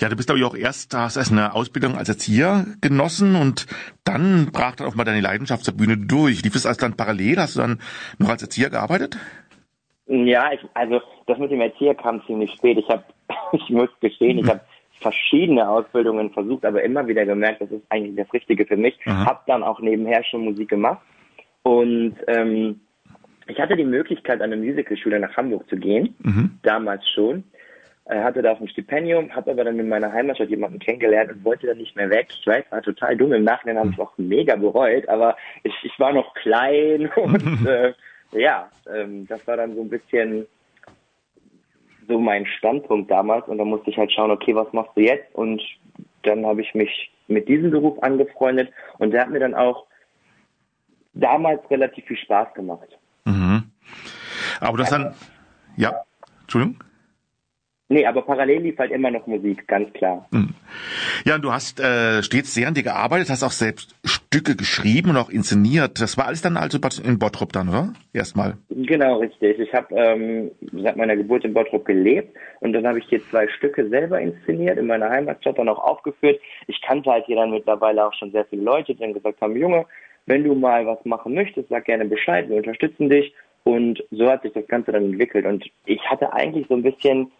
Ja, 0.00 0.08
du 0.08 0.16
bist 0.16 0.30
ich 0.30 0.44
auch 0.44 0.54
erst, 0.54 0.94
hast 0.94 1.16
erst 1.16 1.32
eine 1.32 1.54
Ausbildung 1.54 1.96
als 1.96 2.08
Erzieher 2.08 2.66
genossen 2.80 3.34
und 3.34 3.66
dann 4.04 4.50
brach 4.52 4.76
dann 4.76 4.86
auch 4.86 4.94
mal 4.94 5.04
deine 5.04 5.20
Leidenschaft 5.20 5.64
zur 5.64 5.76
Bühne 5.76 5.96
durch. 5.96 6.42
Lief 6.44 6.54
es 6.54 6.66
also 6.66 6.80
dann 6.80 6.96
parallel? 6.96 7.38
Hast 7.38 7.56
du 7.56 7.60
dann 7.60 7.80
noch 8.18 8.28
als 8.28 8.42
Erzieher 8.42 8.70
gearbeitet? 8.70 9.18
Ja, 10.06 10.52
ich, 10.52 10.60
also 10.74 11.00
das 11.26 11.38
mit 11.38 11.50
dem 11.50 11.60
Erzieher 11.60 11.94
kam 11.94 12.22
ziemlich 12.26 12.52
spät. 12.52 12.78
Ich 12.78 12.88
habe, 12.88 13.04
ich 13.52 13.68
muss 13.70 13.90
gestehen, 14.00 14.38
ich 14.38 14.48
habe 14.48 14.60
verschiedene 15.00 15.68
Ausbildungen 15.68 16.30
versucht, 16.30 16.64
aber 16.64 16.82
immer 16.82 17.06
wieder 17.06 17.24
gemerkt, 17.26 17.60
das 17.60 17.70
ist 17.70 17.82
eigentlich 17.88 18.16
das 18.16 18.32
Richtige 18.32 18.66
für 18.66 18.76
mich. 18.76 18.98
Aha. 19.04 19.26
Hab 19.26 19.46
dann 19.46 19.62
auch 19.62 19.80
nebenher 19.80 20.24
schon 20.24 20.44
Musik 20.44 20.68
gemacht 20.68 21.00
und 21.62 22.16
ähm, 22.28 22.80
ich 23.48 23.58
hatte 23.58 23.76
die 23.76 23.84
Möglichkeit, 23.84 24.40
an 24.40 24.52
eine 24.52 24.62
Musicalschule 24.62 25.18
nach 25.18 25.36
Hamburg 25.36 25.68
zu 25.68 25.76
gehen, 25.76 26.14
mhm. 26.20 26.58
damals 26.62 27.08
schon. 27.08 27.44
Hatte 28.06 28.40
da 28.40 28.52
auch 28.52 28.60
ein 28.60 28.68
Stipendium, 28.68 29.34
habe 29.34 29.50
aber 29.50 29.64
dann 29.64 29.78
in 29.78 29.86
meiner 29.86 30.10
Heimatstadt 30.10 30.48
jemanden 30.48 30.78
kennengelernt 30.78 31.30
und 31.30 31.44
wollte 31.44 31.66
dann 31.66 31.76
nicht 31.76 31.94
mehr 31.94 32.08
weg. 32.08 32.28
Ich 32.30 32.46
weiß, 32.46 32.64
war 32.70 32.80
total 32.80 33.14
dumm. 33.18 33.34
Im 33.34 33.44
Nachhinein 33.44 33.78
habe 33.78 33.90
ich 33.90 33.98
auch 33.98 34.16
mega 34.16 34.56
bereut, 34.56 35.06
aber 35.10 35.36
ich, 35.62 35.74
ich 35.82 35.98
war 35.98 36.14
noch 36.14 36.32
klein 36.32 37.10
und 37.16 37.66
äh, 37.66 37.92
ja, 38.32 38.70
ähm, 38.90 39.26
das 39.26 39.46
war 39.46 39.58
dann 39.58 39.74
so 39.74 39.82
ein 39.82 39.90
bisschen 39.90 40.46
so 42.08 42.18
mein 42.18 42.46
Standpunkt 42.46 43.10
damals 43.10 43.46
und 43.46 43.58
dann 43.58 43.68
musste 43.68 43.90
ich 43.90 43.98
halt 43.98 44.10
schauen, 44.10 44.30
okay, 44.30 44.54
was 44.54 44.72
machst 44.72 44.92
du 44.96 45.02
jetzt? 45.02 45.34
Und 45.34 45.62
dann 46.22 46.46
habe 46.46 46.62
ich 46.62 46.74
mich 46.74 47.10
mit 47.26 47.46
diesem 47.48 47.70
Beruf 47.70 48.02
angefreundet 48.02 48.70
und 48.98 49.10
der 49.10 49.22
hat 49.22 49.30
mir 49.30 49.40
dann 49.40 49.54
auch 49.54 49.84
damals 51.12 51.60
relativ 51.70 52.06
viel 52.06 52.16
Spaß 52.16 52.54
gemacht. 52.54 52.88
Mhm. 53.28 53.62
Aber 54.60 54.78
das 54.78 54.90
dann, 54.90 55.14
ja, 55.76 55.92
Entschuldigung? 56.42 56.82
Nee, 57.90 58.04
aber 58.04 58.20
parallel 58.20 58.62
lief 58.62 58.78
halt 58.78 58.90
immer 58.90 59.10
noch 59.10 59.26
Musik, 59.26 59.66
ganz 59.66 59.90
klar. 59.94 60.26
Mhm. 60.30 60.50
Ja, 61.24 61.36
und 61.36 61.42
du 61.42 61.52
hast 61.52 61.80
äh, 61.80 62.22
stets 62.22 62.52
sehr 62.52 62.68
an 62.68 62.74
dir 62.74 62.82
gearbeitet, 62.82 63.30
hast 63.30 63.42
auch 63.42 63.50
selbst 63.50 63.96
Stücke 64.04 64.56
geschrieben 64.56 65.10
und 65.10 65.16
auch 65.16 65.30
inszeniert. 65.30 65.98
Das 65.98 66.18
war 66.18 66.26
alles 66.26 66.42
dann 66.42 66.58
also 66.58 66.78
in 67.02 67.18
Bottrop 67.18 67.50
dann, 67.54 67.70
oder? 67.70 67.94
Erstmal. 68.12 68.58
Genau, 68.68 69.20
richtig. 69.20 69.58
Ich 69.58 69.72
habe 69.72 69.94
ähm, 69.94 70.50
seit 70.70 70.98
meiner 70.98 71.16
Geburt 71.16 71.46
in 71.46 71.54
Bottrop 71.54 71.86
gelebt 71.86 72.36
und 72.60 72.74
dann 72.74 72.86
habe 72.86 72.98
ich 72.98 73.06
hier 73.08 73.22
zwei 73.30 73.48
Stücke 73.48 73.88
selber 73.88 74.20
inszeniert, 74.20 74.76
in 74.76 74.86
meiner 74.86 75.08
Heimatstadt 75.08 75.58
dann 75.58 75.70
auch 75.70 75.82
aufgeführt. 75.82 76.38
Ich 76.66 76.82
kannte 76.82 77.10
halt 77.10 77.24
hier 77.24 77.36
dann 77.36 77.50
mittlerweile 77.50 78.06
auch 78.06 78.12
schon 78.12 78.32
sehr 78.32 78.44
viele 78.44 78.62
Leute, 78.62 78.94
die 78.94 79.00
dann 79.00 79.14
gesagt 79.14 79.40
haben, 79.40 79.56
Junge, 79.56 79.86
wenn 80.28 80.44
du 80.44 80.54
mal 80.54 80.86
was 80.86 81.04
machen 81.04 81.34
möchtest, 81.34 81.68
sag 81.68 81.86
gerne 81.86 82.04
Bescheid, 82.04 82.48
wir 82.48 82.58
unterstützen 82.58 83.08
dich. 83.08 83.34
Und 83.64 84.02
so 84.10 84.28
hat 84.30 84.42
sich 84.42 84.52
das 84.52 84.66
Ganze 84.66 84.92
dann 84.92 85.04
entwickelt. 85.04 85.46
Und 85.46 85.64
ich 85.84 86.00
hatte 86.08 86.32
eigentlich 86.32 86.66
so 86.68 86.74
ein 86.74 86.82
bisschen 86.82 87.32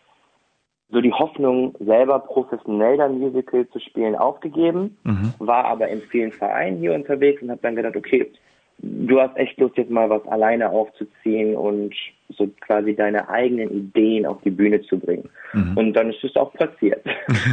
so 0.91 1.01
die 1.01 1.13
Hoffnung, 1.13 1.75
selber 1.81 2.19
professionell 2.19 2.97
dann 2.97 3.19
Musical 3.19 3.69
zu 3.69 3.79
spielen, 3.79 4.17
aufgegeben, 4.17 4.97
mhm. 5.05 5.35
war 5.39 5.67
aber 5.67 5.89
in 5.89 6.01
vielen 6.01 6.33
Vereinen 6.33 6.79
hier 6.79 6.95
unterwegs 6.95 7.43
und 7.43 7.51
habe 7.51 7.61
dann 7.63 7.77
gedacht, 7.77 7.97
okay, 7.97 8.31
du 8.79 9.21
hast 9.21 9.37
echt 9.37 9.59
Lust, 9.59 9.77
jetzt 9.77 9.91
mal 9.91 10.09
was 10.09 10.27
alleine 10.29 10.71
aufzuziehen 10.71 11.57
und 11.57 11.95
so 12.31 12.49
quasi 12.61 12.95
deine 12.95 13.29
eigenen 13.29 13.71
Ideen 13.71 14.27
auf 14.27 14.41
die 14.43 14.51
Bühne 14.51 14.83
zu 14.83 14.99
bringen. 14.99 15.29
Mhm. 15.53 15.77
Und 15.77 15.93
dann 15.95 16.11
ist 16.11 16.23
es 16.23 16.37
auch 16.37 16.53
passiert. 16.53 17.05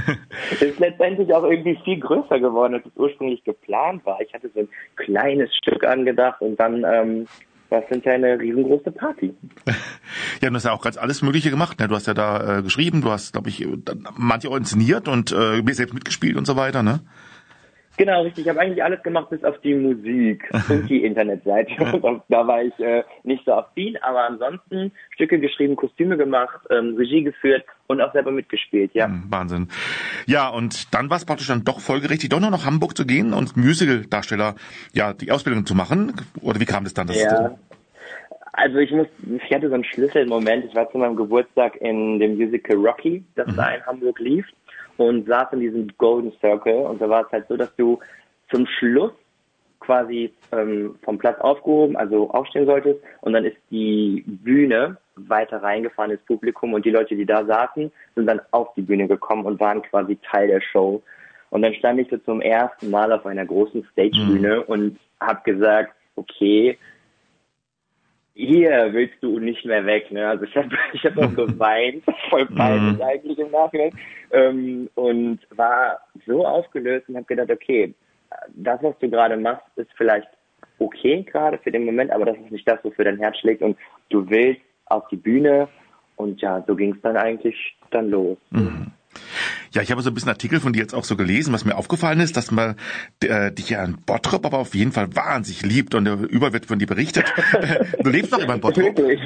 ist 0.62 0.80
letztendlich 0.80 1.34
auch 1.34 1.44
irgendwie 1.44 1.78
viel 1.84 2.00
größer 2.00 2.40
geworden, 2.40 2.76
als 2.76 2.86
es 2.86 2.92
ursprünglich 2.96 3.44
geplant 3.44 4.06
war. 4.06 4.20
Ich 4.22 4.34
hatte 4.34 4.50
so 4.54 4.62
ein 4.62 4.70
kleines 4.96 5.56
Stück 5.56 5.86
angedacht 5.86 6.42
und 6.42 6.60
dann 6.60 6.84
ähm, 6.84 7.28
war 7.70 7.82
es 7.82 7.88
hinterher 7.88 8.16
eine 8.16 8.40
riesengroße 8.40 8.92
Party. 8.92 9.34
Ja, 10.42 10.50
du 10.50 10.56
hast 10.56 10.66
ja 10.66 10.74
auch 10.74 10.82
ganz 10.82 10.98
alles 10.98 11.22
Mögliche 11.22 11.50
gemacht. 11.50 11.80
Ne? 11.80 11.88
Du 11.88 11.96
hast 11.96 12.08
ja 12.08 12.14
da 12.14 12.60
äh, 12.60 12.62
geschrieben, 12.62 13.02
du 13.02 13.10
hast, 13.10 13.32
glaube 13.32 13.50
ich, 13.50 13.66
manche 14.16 14.50
auch 14.50 14.58
inszeniert 14.58 15.08
und 15.08 15.32
äh, 15.32 15.64
selbst 15.74 15.94
mitgespielt 15.94 16.36
und 16.36 16.46
so 16.46 16.58
weiter, 16.58 16.84
ne? 16.84 17.00
Genau, 17.98 18.24
richtig. 18.24 18.46
Ich 18.46 18.50
habe 18.50 18.60
eigentlich 18.60 18.84
alles 18.84 19.02
gemacht, 19.04 19.30
bis 19.30 19.44
auf 19.44 19.60
die 19.62 19.74
Musik 19.74 20.50
und 20.70 20.90
die 20.90 21.04
Internetseite. 21.04 21.72
da 22.30 22.48
war 22.48 22.64
ich 22.64 22.78
äh, 22.80 23.04
nicht 23.24 23.46
so 23.46 23.54
affin, 23.54 23.98
aber 24.02 24.26
ansonsten 24.26 24.92
Stücke 25.12 25.40
geschrieben, 25.40 25.76
Kostüme 25.76 26.18
gemacht, 26.18 26.60
ähm, 26.70 26.96
Regie 26.98 27.24
geführt 27.24 27.64
und 27.88 28.02
auch 28.02 28.12
selber 28.14 28.32
mitgespielt, 28.32 28.92
ja. 28.94 29.06
Hm, 29.06 29.26
Wahnsinn. 29.30 29.70
Ja, 30.26 30.50
und 30.50 30.94
dann 30.94 31.10
war 31.10 31.18
es 31.18 31.26
praktisch 31.26 31.48
dann 31.48 31.64
doch 31.64 31.80
folgerichtig, 31.80 32.30
doch 32.30 32.40
noch 32.40 32.52
nach 32.52 32.66
Hamburg 32.66 32.98
zu 32.98 33.06
gehen 33.06 33.34
und 33.34 33.56
Musical-Darsteller, 33.56 34.56
ja, 34.94 35.14
die 35.14 35.32
Ausbildung 35.32 35.66
zu 35.66 35.76
machen. 35.76 36.14
Oder 36.42 36.60
wie 36.60 36.66
kam 36.66 36.84
das 36.84 36.94
dann? 36.94 37.08
Das 37.08 37.22
ja. 37.22 37.58
Also 38.58 38.78
ich 38.78 38.92
muss, 38.92 39.08
ich 39.20 39.54
hatte 39.54 39.68
so 39.68 39.76
einen 39.76 39.84
Schlüsselmoment. 39.84 40.66
Ich 40.66 40.76
war 40.76 40.90
zu 40.90 40.98
meinem 40.98 41.18
Geburtstag 41.18 41.76
in 41.82 42.20
dem 42.20 42.36
Musical 42.38 42.78
Rocky, 42.78 43.26
das 43.36 43.48
mhm. 43.48 43.56
da 43.58 43.70
in 43.72 43.86
Hamburg 43.86 44.20
lief 44.20 44.46
und 44.98 45.28
saß 45.28 45.54
in 45.54 45.60
diesem 45.60 45.88
Golden 45.98 46.32
Circle 46.40 46.86
und 46.86 47.02
da 47.02 47.10
war 47.10 47.26
es 47.26 47.32
halt 47.32 47.48
so, 47.48 47.58
dass 47.58 47.76
du 47.76 48.00
zum 48.52 48.66
Schluss 48.68 49.12
quasi 49.80 50.34
ähm, 50.52 50.96
vom 51.04 51.18
Platz 51.18 51.40
aufgehoben, 51.40 51.96
also 51.96 52.30
aufstehen 52.32 52.66
solltest 52.66 53.00
und 53.22 53.34
dann 53.34 53.46
ist 53.46 53.58
die 53.70 54.24
Bühne 54.26 54.98
weiter 55.16 55.62
reingefahren 55.62 56.12
ins 56.12 56.24
Publikum 56.24 56.74
und 56.74 56.86
die 56.86 56.92
Leute, 56.92 57.16
die 57.16 57.26
da 57.26 57.46
saßen, 57.46 57.92
sind 58.16 58.26
dann 58.26 58.42
auf 58.52 58.74
die 58.76 58.82
Bühne 58.82 59.08
gekommen 59.08 59.46
und 59.46 59.60
waren 59.60 59.82
quasi 59.84 60.18
Teil 60.30 60.48
der 60.48 60.62
Show. 60.62 61.02
Und 61.52 61.62
dann 61.62 61.74
stand 61.76 62.00
ich 62.00 62.10
so 62.10 62.18
zum 62.18 62.42
ersten 62.42 62.90
Mal 62.90 63.12
auf 63.12 63.26
einer 63.26 63.46
großen 63.46 63.86
Stagebühne 63.94 64.58
mhm. 64.58 64.64
und 64.64 65.00
habe 65.22 65.40
gesagt, 65.44 65.94
okay, 66.16 66.78
hier 68.36 68.90
willst 68.92 69.16
du 69.22 69.40
nicht 69.40 69.66
mehr 69.66 69.86
weg. 69.86 70.12
Ne? 70.12 70.28
Also 70.28 70.44
ich 70.44 70.56
habe 70.56 70.70
ich 70.94 71.04
hab 71.04 71.18
auch 71.18 71.34
geweint, 71.36 72.04
voll 72.30 72.46
peinlich 72.46 72.98
mhm. 72.98 73.02
eigentlich 73.02 73.40
im 73.40 73.52
Nachhinein. 73.52 73.92
Ähm, 74.32 74.90
und 74.96 75.40
war 75.56 76.00
so 76.28 76.46
aufgelöst 76.46 77.10
und 77.10 77.16
habe 77.16 77.26
gedacht, 77.26 77.50
okay, 77.50 77.94
das, 78.54 78.84
was 78.84 78.98
du 79.00 79.10
gerade 79.10 79.38
machst, 79.38 79.66
ist 79.78 79.90
vielleicht 79.96 80.28
okay 80.80 81.24
gerade 81.24 81.58
für 81.60 81.72
den 81.72 81.86
Moment, 81.86 82.12
aber 82.12 82.26
das 82.26 82.38
ist 82.38 82.52
nicht 82.52 82.68
das, 82.68 82.84
wofür 82.84 83.06
dein 83.06 83.18
Herz 83.18 83.38
schlägt 83.38 83.62
und 83.62 83.78
du 84.10 84.30
willst 84.30 84.62
auf 84.88 85.08
die 85.08 85.16
Bühne 85.16 85.70
und 86.18 86.42
ja, 86.42 86.64
so 86.68 86.76
ging 86.76 86.94
es 86.94 87.02
dann 87.02 87.18
eigentlich 87.18 87.56
dann 87.92 88.10
los. 88.10 88.38
Mhm. 88.52 88.92
Ja, 89.76 89.82
ich 89.82 89.92
habe 89.92 90.02
so 90.02 90.10
ein 90.10 90.14
bisschen 90.14 90.30
Artikel 90.30 90.62
von 90.62 90.72
dir 90.72 90.80
jetzt 90.80 90.96
auch 90.96 91.04
so 91.04 91.18
gelesen, 91.18 91.54
was 91.54 91.66
mir 91.66 91.76
aufgefallen 91.76 92.22
ist, 92.22 92.38
dass 92.38 92.50
man 92.50 92.78
äh, 93.22 93.52
dich 93.52 93.72
ja 93.72 93.84
in 93.84 93.98
Bottrop 94.06 94.46
aber 94.46 94.60
auf 94.60 94.74
jeden 94.74 94.94
Fall 94.94 95.14
wahnsinnig 95.14 95.64
liebt 95.64 95.94
und 95.96 96.08
überall 96.08 96.54
wird 96.54 96.66
von 96.66 96.80
dir 96.80 96.88
berichtet. 96.88 97.26
du 98.02 98.10
lebst 98.10 98.32
doch 98.32 98.40
immer 98.40 98.56
in 98.56 98.62
Bottrop. 98.62 98.98
Ich, 99.00 99.20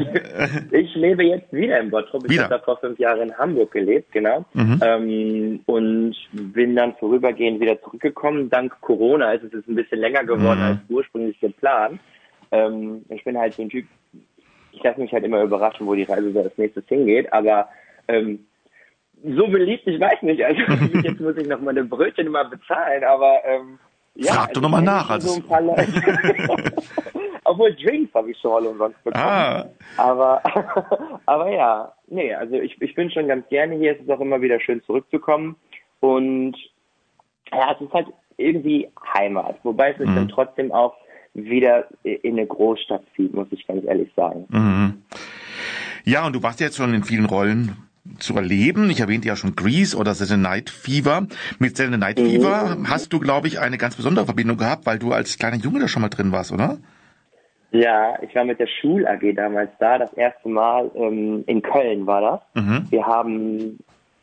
ich 0.72 0.96
lebe 0.96 1.24
jetzt 1.24 1.54
wieder 1.54 1.80
in 1.80 1.92
Bottrop. 1.92 2.26
Ich 2.28 2.40
habe 2.40 2.50
da 2.50 2.58
vor 2.58 2.80
fünf 2.80 2.98
Jahren 2.98 3.30
in 3.30 3.38
Hamburg 3.38 3.72
gelebt, 3.72 4.12
genau. 4.12 4.44
Mhm. 4.54 4.80
Ähm, 4.84 5.60
und 5.68 6.16
bin 6.32 6.76
dann 6.76 6.96
vorübergehend 6.96 7.62
wieder 7.62 7.80
zurückgekommen. 7.84 8.50
Dank 8.50 8.82
Corona 8.82 9.34
ist 9.34 9.44
es 9.44 9.54
jetzt 9.54 9.68
ein 9.68 9.76
bisschen 9.76 10.00
länger 10.00 10.24
geworden 10.24 10.62
mhm. 10.62 10.66
als 10.66 10.80
ursprünglich 10.90 11.40
geplant. 11.40 12.00
Ähm, 12.52 13.06
ich 13.10 13.24
bin 13.24 13.38
halt 13.38 13.54
so 13.54 13.62
ein 13.62 13.70
Typ, 13.70 13.86
ich 14.72 14.82
lasse 14.82 15.00
mich 15.00 15.14
halt 15.14 15.26
immer 15.26 15.44
überraschen, 15.44 15.86
wo 15.86 15.94
die 15.94 16.04
Reise 16.04 16.32
so 16.32 16.42
als 16.42 16.58
nächstes 16.58 16.88
hingeht, 16.88 17.32
aber 17.32 17.70
ähm, 18.08 18.40
so 19.24 19.48
beliebt, 19.48 19.86
ich 19.88 20.00
weiß 20.00 20.22
nicht. 20.22 20.44
Also 20.44 20.62
jetzt 21.04 21.20
muss 21.20 21.38
ich 21.38 21.48
noch 21.48 21.62
meine 21.62 21.84
Brötchen 21.84 22.28
immer 22.28 22.46
bezahlen, 22.46 23.04
aber 23.04 23.40
ähm, 23.46 23.80
ja. 24.16 24.34
Frag 24.34 24.50
also, 24.50 24.54
doch 24.54 24.62
nochmal 24.62 24.82
nach. 24.82 25.10
Also. 25.10 25.30
So 25.30 25.42
Obwohl 27.46 27.76
Drinks 27.76 28.14
habe 28.14 28.32
ich 28.32 28.38
schon 28.38 28.52
mal 28.52 28.68
umsonst 28.68 29.04
bekommen. 29.04 29.24
Ah. 29.26 29.66
Aber, 29.98 30.42
aber 31.26 31.52
ja, 31.52 31.94
nee, 32.08 32.34
also 32.34 32.56
ich, 32.56 32.80
ich 32.82 32.94
bin 32.96 33.10
schon 33.10 33.28
ganz 33.28 33.48
gerne 33.50 33.76
hier. 33.76 33.94
Es 33.94 34.02
ist 34.02 34.10
auch 34.10 34.20
immer 34.20 34.42
wieder 34.42 34.60
schön 34.60 34.84
zurückzukommen. 34.84 35.56
Und 36.00 36.56
ja, 37.52 37.74
es 37.74 37.82
ist 37.82 37.94
halt 37.94 38.08
irgendwie 38.38 38.90
Heimat. 39.18 39.58
Wobei 39.64 39.92
es 39.92 40.00
mich 40.00 40.10
mhm. 40.10 40.16
dann 40.16 40.30
trotzdem 40.30 40.72
auch 40.72 40.96
wieder 41.34 41.88
in 42.04 42.38
eine 42.38 42.46
Großstadt 42.46 43.04
zieht, 43.16 43.34
muss 43.34 43.48
ich 43.52 43.66
ganz 43.68 43.84
ehrlich 43.86 44.12
sagen. 44.16 44.46
Mhm. 44.50 45.04
Ja, 46.06 46.26
und 46.26 46.36
du 46.36 46.44
warst 46.44 46.60
jetzt 46.60 46.78
schon 46.78 46.94
in 46.94 47.04
vielen 47.04 47.26
Rollen 47.26 47.89
zu 48.20 48.36
erleben. 48.36 48.90
Ich 48.90 49.00
erwähnte 49.00 49.28
ja 49.28 49.36
schon 49.36 49.56
Grease 49.56 49.98
oder 49.98 50.14
Saturday 50.14 50.42
Night 50.42 50.70
Fever. 50.70 51.28
Mit 51.60 51.78
Saturday 51.78 52.00
Night 52.00 52.20
Fever 52.20 52.76
mhm. 52.76 52.90
hast 52.90 53.14
du, 53.14 53.20
glaube 53.20 53.48
ich, 53.48 53.60
eine 53.60 53.78
ganz 53.78 53.96
besondere 53.96 54.26
Verbindung 54.26 54.58
gehabt, 54.58 54.86
weil 54.86 55.00
du 55.00 55.12
als 55.12 55.38
kleiner 55.38 55.58
Junge 55.58 55.80
da 55.80 55.88
schon 55.88 56.02
mal 56.02 56.10
drin 56.10 56.32
warst, 56.32 56.52
oder? 56.52 56.78
Ja, 57.72 58.18
ich 58.24 58.34
war 58.34 58.46
mit 58.46 58.60
der 58.60 58.68
Schul 58.68 59.08
AG 59.08 59.36
damals 59.36 59.70
da, 59.80 60.00
das 60.00 60.12
erste 60.14 60.50
Mal 60.50 60.90
ähm, 60.96 61.44
in 61.46 61.62
Köln 61.62 62.08
war 62.08 62.42
das. 62.56 62.64
Mhm. 62.64 62.88
Wir 62.90 63.06
haben 63.06 63.78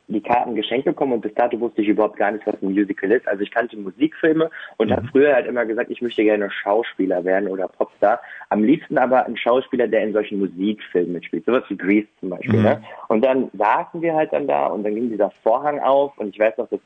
die 0.09 0.21
Karten 0.21 0.55
geschenkt 0.55 0.85
bekommen 0.85 1.15
und 1.15 1.21
bis 1.21 1.35
dato 1.35 1.59
wusste 1.59 1.83
ich 1.83 1.89
überhaupt 1.89 2.17
gar 2.17 2.31
nicht, 2.31 2.47
was 2.47 2.55
ein 2.63 2.73
Musical 2.73 3.11
ist. 3.11 3.27
Also 3.27 3.43
ich 3.43 3.51
kannte 3.51 3.77
Musikfilme 3.77 4.51
und 4.77 4.89
mhm. 4.89 4.93
habe 4.93 5.09
früher 5.09 5.35
halt 5.35 5.47
immer 5.47 5.67
gesagt, 5.67 5.91
ich 5.91 6.01
möchte 6.01 6.23
gerne 6.23 6.51
Schauspieler 6.51 7.25
werden 7.25 7.49
oder 7.49 7.69
Popstar. 7.69 8.21
Am 8.49 8.63
liebsten 8.63 8.99
aber 8.99 9.27
ein 9.27 9.37
Schauspieler, 9.37 9.89
der 9.89 10.05
in 10.05 10.13
solchen 10.13 10.39
Musikfilmen 10.39 11.13
mitspielt, 11.13 11.45
sowas 11.45 11.65
wie 11.69 11.77
Grease 11.77 12.09
zum 12.21 12.31
Beispiel. 12.31 12.59
Mhm. 12.59 12.65
Ne? 12.65 12.83
Und 13.09 13.25
dann 13.25 13.51
saßen 13.55 14.01
wir 14.01 14.15
halt 14.15 14.33
dann 14.33 14.47
da 14.47 14.67
und 14.67 14.85
dann 14.85 14.95
ging 14.95 15.11
dieser 15.11 15.31
Vorhang 15.43 15.81
auf 15.81 16.17
und 16.19 16.29
ich 16.29 16.39
weiß 16.39 16.57
noch, 16.59 16.69
dass 16.69 16.81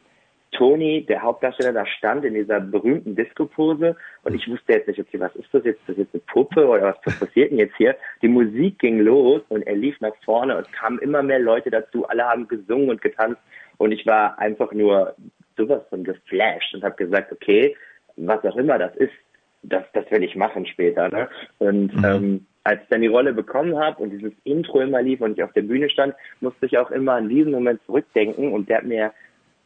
Tony, 0.61 1.07
der 1.07 1.23
Hauptdarsteller, 1.23 1.73
da 1.73 1.87
stand 1.87 2.23
in 2.23 2.35
dieser 2.35 2.61
berühmten 2.61 3.17
Disco-Pose 3.17 3.97
und 4.25 4.35
ich 4.35 4.47
wusste 4.47 4.75
jetzt 4.75 4.89
nicht, 4.89 5.01
okay, 5.01 5.19
was 5.19 5.35
ist 5.37 5.49
das 5.53 5.65
jetzt? 5.65 5.81
Ist 5.81 5.89
das 5.89 5.97
jetzt 5.97 6.15
eine 6.15 6.23
Puppe 6.31 6.67
oder 6.67 6.95
was 7.03 7.19
passiert 7.19 7.51
denn 7.51 7.59
jetzt 7.59 7.75
hier? 7.79 7.97
Die 8.21 8.29
Musik 8.29 8.79
ging 8.79 9.01
los 9.01 9.41
und 9.49 9.63
er 9.63 9.75
lief 9.75 9.99
nach 10.03 10.13
vorne 10.23 10.59
und 10.59 10.67
es 10.67 10.73
kamen 10.73 10.99
immer 10.99 11.23
mehr 11.23 11.39
Leute 11.39 11.71
dazu, 11.71 12.07
alle 12.07 12.27
haben 12.27 12.47
gesungen 12.47 12.91
und 12.91 13.01
getanzt 13.01 13.41
und 13.79 13.93
ich 13.93 14.05
war 14.05 14.39
einfach 14.39 14.71
nur 14.73 15.15
sowas 15.57 15.81
von 15.89 16.05
geflasht 16.05 16.75
und 16.75 16.85
habe 16.85 16.97
gesagt, 16.97 17.33
okay, 17.33 17.75
was 18.17 18.45
auch 18.45 18.57
immer 18.57 18.79
das 18.79 18.95
ist, 18.97 19.15
das, 19.63 19.85
das 19.95 20.11
will 20.11 20.23
ich 20.23 20.37
machen 20.37 20.67
später. 20.67 21.09
Ne? 21.09 21.31
Und 21.57 21.97
mhm. 21.97 22.05
ähm, 22.05 22.47
als 22.65 22.83
ich 22.83 22.89
dann 22.91 23.01
die 23.01 23.07
Rolle 23.07 23.33
bekommen 23.33 23.79
habe 23.79 24.03
und 24.03 24.11
dieses 24.11 24.35
Intro 24.45 24.81
immer 24.81 25.01
lief 25.01 25.23
und 25.23 25.39
ich 25.39 25.43
auf 25.43 25.55
der 25.55 25.63
Bühne 25.63 25.89
stand, 25.89 26.15
musste 26.41 26.67
ich 26.67 26.77
auch 26.77 26.91
immer 26.91 27.15
an 27.15 27.31
diesen 27.31 27.53
Moment 27.53 27.81
zurückdenken 27.87 28.53
und 28.53 28.69
der 28.69 28.79
hat 28.79 28.85
mir 28.85 29.13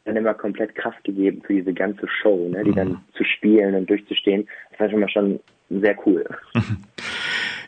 dann 0.05 0.17
immer 0.17 0.35
komplett 0.35 0.75
Kraft 0.75 1.03
gegeben 1.05 1.43
für 1.47 1.55
diese 1.55 1.73
ganze 1.73 2.07
Show, 2.09 2.49
ne, 2.49 2.63
die 2.65 2.71
mhm. 2.71 2.77
dann 2.77 3.05
zu 3.17 3.25
spielen 3.25 3.75
und 3.75 3.89
durchzustehen. 3.89 4.47
Das 4.71 4.81
war 4.81 4.91
schon 4.91 5.01
mal 5.01 5.09
schon 5.09 5.41
sehr 5.71 5.97
cool. 6.07 6.25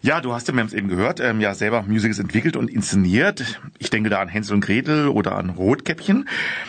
Ja, 0.02 0.20
du 0.20 0.32
hast 0.32 0.46
ja, 0.46 0.54
wir 0.54 0.60
haben 0.60 0.68
es 0.68 0.74
eben 0.74 0.88
gehört, 0.88 1.18
ähm, 1.20 1.40
ja 1.40 1.54
selber 1.54 1.82
Musicals 1.82 2.20
entwickelt 2.20 2.56
und 2.56 2.70
inszeniert. 2.70 3.60
Ich 3.78 3.90
denke 3.90 4.08
da 4.08 4.20
an 4.20 4.28
Hänsel 4.28 4.54
und 4.54 4.64
Gretel 4.64 5.08
oder 5.08 5.36
an 5.36 5.50
Rotkäppchen. 5.50 6.28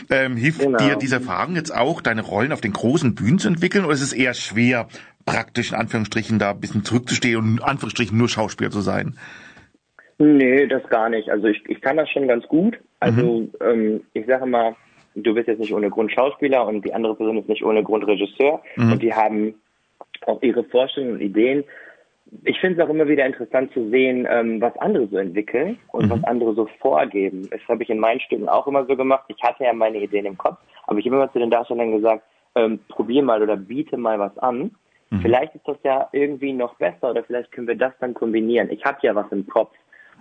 Ähm, 0.10 0.38
hilft 0.38 0.62
genau. 0.62 0.78
dir 0.78 0.96
diese 0.96 1.16
Erfahrung 1.16 1.56
jetzt 1.56 1.76
auch, 1.76 2.02
deine 2.02 2.22
Rollen 2.22 2.52
auf 2.52 2.62
den 2.62 2.74
großen 2.74 3.14
Bühnen 3.14 3.38
zu 3.38 3.50
entwickeln 3.50 3.86
oder 3.86 3.94
ist 3.94 4.02
es 4.02 4.14
eher 4.14 4.34
schwer, 4.34 4.88
praktisch 5.26 5.72
in 5.72 5.78
Anführungsstrichen 5.78 6.40
da 6.40 6.52
ein 6.52 6.60
bisschen 6.60 6.84
zurückzustehen 6.84 7.38
und 7.38 7.58
in 7.58 7.64
Anführungsstrichen 7.64 8.18
nur 8.18 8.30
Schauspieler 8.30 8.72
zu 8.72 8.82
sein? 8.82 9.18
Nee, 10.18 10.66
das 10.66 10.82
gar 10.90 11.10
nicht. 11.10 11.30
Also 11.30 11.48
ich, 11.48 11.64
ich 11.68 11.80
kann 11.82 11.98
das 11.98 12.10
schon 12.10 12.28
ganz 12.28 12.48
gut. 12.48 12.80
Also 13.00 13.42
mhm. 13.42 13.52
ähm, 13.62 14.02
ich 14.14 14.26
sage 14.26 14.48
mal, 14.48 14.76
du 15.24 15.34
bist 15.34 15.48
jetzt 15.48 15.60
nicht 15.60 15.74
ohne 15.74 15.90
Grund 15.90 16.12
Schauspieler 16.12 16.66
und 16.66 16.86
die 16.86 16.94
andere 16.94 17.16
Person 17.16 17.38
ist 17.38 17.50
nicht 17.50 17.64
ohne 17.64 17.84
Grund 17.84 18.06
Regisseur 18.08 18.62
mhm. 18.76 18.94
und 18.94 19.02
die 19.02 19.14
haben 19.14 19.56
auch 20.26 20.42
ihre 20.42 20.64
Vorstellungen 20.64 21.16
und 21.16 21.22
Ideen. 21.22 21.64
Ich 22.44 22.60
finde 22.60 22.82
es 22.82 22.86
auch 22.86 22.92
immer 22.92 23.08
wieder 23.08 23.26
interessant 23.26 23.72
zu 23.74 23.90
sehen, 23.90 24.28
ähm, 24.30 24.60
was 24.60 24.76
andere 24.78 25.08
so 25.08 25.18
entwickeln 25.18 25.80
und 25.92 26.06
mhm. 26.06 26.10
was 26.12 26.24
andere 26.26 26.54
so 26.56 26.68
vorgeben. 26.82 27.48
Das 27.50 27.62
habe 27.68 27.84
ich 27.84 27.90
in 27.90 28.00
meinen 28.00 28.20
Stücken 28.20 28.50
auch 28.50 28.68
immer 28.68 28.86
so 28.86 28.98
gemacht. 28.98 29.24
Ich 29.30 29.42
hatte 29.42 29.64
ja 29.64 29.74
meine 29.74 30.00
Ideen 30.00 30.26
im 30.26 30.38
Kopf, 30.38 30.58
aber 30.88 31.00
ich 31.00 31.06
habe 31.06 31.16
immer 31.16 31.32
zu 31.32 31.40
den 31.40 31.52
Darstellern 31.52 31.94
gesagt, 31.94 32.24
ähm, 32.56 32.80
probier 32.90 33.24
mal 33.24 33.42
oder 33.42 33.56
biete 33.56 33.98
mal 33.98 34.20
was 34.20 34.38
an. 34.40 34.72
Mhm. 35.10 35.22
Vielleicht 35.22 35.56
ist 35.56 35.68
das 35.68 35.78
ja 35.84 36.10
irgendwie 36.12 36.54
noch 36.54 36.76
besser 36.76 37.12
oder 37.12 37.24
vielleicht 37.24 37.52
können 37.52 37.68
wir 37.68 37.78
das 37.78 37.94
dann 38.00 38.14
kombinieren. 38.14 38.70
Ich 38.72 38.84
habe 38.84 38.98
ja 39.02 39.16
was 39.16 39.32
im 39.32 39.48
Kopf. 39.48 39.72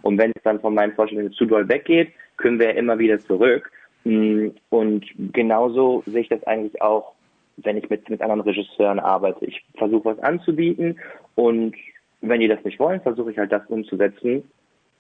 Und 0.02 0.18
wenn 0.18 0.30
es 0.36 0.42
dann 0.44 0.60
von 0.60 0.74
meinen 0.74 0.92
Vorstellungen 0.92 1.32
zu 1.32 1.46
doll 1.46 1.68
weggeht, 1.68 2.12
können 2.36 2.60
wir 2.60 2.74
immer 2.76 2.98
wieder 2.98 3.18
zurück. 3.18 3.70
Mm, 4.06 4.50
und 4.70 5.04
genauso 5.32 6.04
sehe 6.06 6.20
ich 6.20 6.28
das 6.28 6.44
eigentlich 6.44 6.80
auch, 6.80 7.14
wenn 7.56 7.76
ich 7.76 7.90
mit, 7.90 8.08
mit 8.08 8.22
anderen 8.22 8.42
Regisseuren 8.42 9.00
arbeite. 9.00 9.44
Ich 9.46 9.64
versuche 9.76 10.04
was 10.04 10.18
anzubieten 10.20 11.00
und 11.34 11.74
wenn 12.20 12.38
die 12.38 12.46
das 12.46 12.62
nicht 12.64 12.78
wollen, 12.78 13.00
versuche 13.00 13.32
ich 13.32 13.38
halt 13.38 13.50
das 13.50 13.66
umzusetzen, 13.66 14.44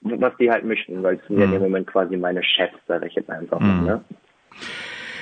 was 0.00 0.36
die 0.38 0.50
halt 0.50 0.64
möchten, 0.64 1.04
weil 1.04 1.16
es 1.16 1.26
sind 1.28 1.38
ja 1.38 1.46
mhm. 1.46 1.54
im 1.54 1.62
Moment 1.62 1.86
quasi 1.86 2.16
meine 2.16 2.42
Chefs, 2.42 2.74
sage 2.88 3.06
ich 3.06 3.14
jetzt 3.14 3.30
einfach. 3.30 3.60
Mhm. 3.60 3.86
Ne? 3.86 4.04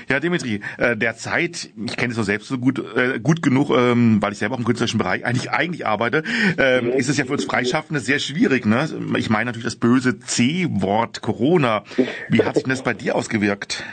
Ja, 0.09 0.21
Dimitri, 0.21 0.61
äh, 0.79 0.97
derzeit, 0.97 1.71
ich 1.87 1.97
kenne 1.97 2.11
es 2.11 2.17
so 2.17 2.23
selbst 2.23 2.49
so 2.49 2.59
gut, 2.59 2.79
äh, 2.79 3.19
gut 3.21 3.43
genug, 3.43 3.71
ähm, 3.71 4.21
weil 4.21 4.33
ich 4.33 4.39
selber 4.39 4.55
auch 4.55 4.59
im 4.59 4.65
künstlerischen 4.65 4.99
Bereich 4.99 5.25
eigentlich, 5.25 5.51
eigentlich 5.51 5.87
arbeite, 5.87 6.23
ähm, 6.59 6.91
ist 6.91 7.09
es 7.09 7.17
ja 7.17 7.25
für 7.25 7.33
uns 7.33 7.45
Freischaffende 7.45 8.01
sehr 8.01 8.19
schwierig. 8.19 8.67
Ne? 8.67 8.89
Ich 9.17 9.31
meine 9.31 9.47
natürlich 9.47 9.65
das 9.65 9.77
böse 9.77 10.19
C-Wort 10.19 11.23
Corona. 11.23 11.85
Wie 12.29 12.43
hat 12.43 12.57
sich 12.57 12.65
das 12.65 12.83
bei 12.83 12.95
dir 12.95 13.17
ausgewirkt? 13.17 13.85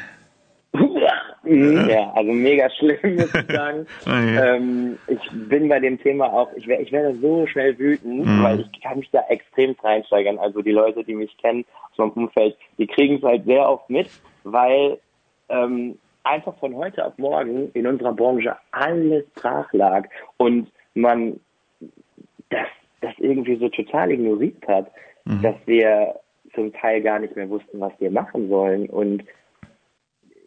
Ja, 1.43 2.11
also 2.13 2.31
mega 2.31 2.69
schlimm, 2.69 3.15
muss 3.15 3.33
ich 3.33 3.55
sagen. 3.55 3.85
Ah, 4.05 4.55
ähm, 4.55 4.97
ich 5.07 5.19
bin 5.49 5.67
bei 5.69 5.79
dem 5.79 5.99
Thema 5.99 6.31
auch, 6.31 6.49
ich, 6.55 6.67
werde 6.67 6.83
ich 6.83 6.91
werde 6.91 7.15
so 7.15 7.45
schnell 7.47 7.77
wütend, 7.77 8.25
mhm. 8.25 8.43
weil 8.43 8.59
ich 8.61 8.81
kann 8.81 8.99
mich 8.99 9.09
da 9.11 9.21
extrem 9.29 9.75
reinsteigern. 9.81 10.37
Also 10.37 10.61
die 10.61 10.71
Leute, 10.71 11.03
die 11.03 11.13
mich 11.15 11.35
kennen 11.37 11.65
aus 11.91 11.97
meinem 11.97 12.11
Umfeld, 12.11 12.55
die 12.77 12.87
kriegen 12.87 13.17
es 13.17 13.23
halt 13.23 13.45
sehr 13.45 13.67
oft 13.67 13.89
mit, 13.89 14.07
weil 14.43 14.97
ähm, 15.51 15.97
einfach 16.23 16.57
von 16.59 16.75
heute 16.75 17.05
auf 17.05 17.17
morgen 17.17 17.71
in 17.73 17.87
unserer 17.87 18.13
Branche 18.13 18.55
alles 18.71 19.25
brach 19.35 19.71
lag 19.73 20.07
und 20.37 20.71
man 20.93 21.39
das, 22.49 22.67
das 23.01 23.13
irgendwie 23.17 23.55
so 23.57 23.69
total 23.69 24.11
ignoriert 24.11 24.67
hat, 24.67 24.91
mhm. 25.25 25.41
dass 25.41 25.55
wir 25.65 26.15
zum 26.53 26.73
Teil 26.73 27.01
gar 27.01 27.19
nicht 27.19 27.35
mehr 27.35 27.49
wussten, 27.49 27.79
was 27.79 27.93
wir 27.99 28.11
machen 28.11 28.49
sollen 28.49 28.89
und 28.89 29.23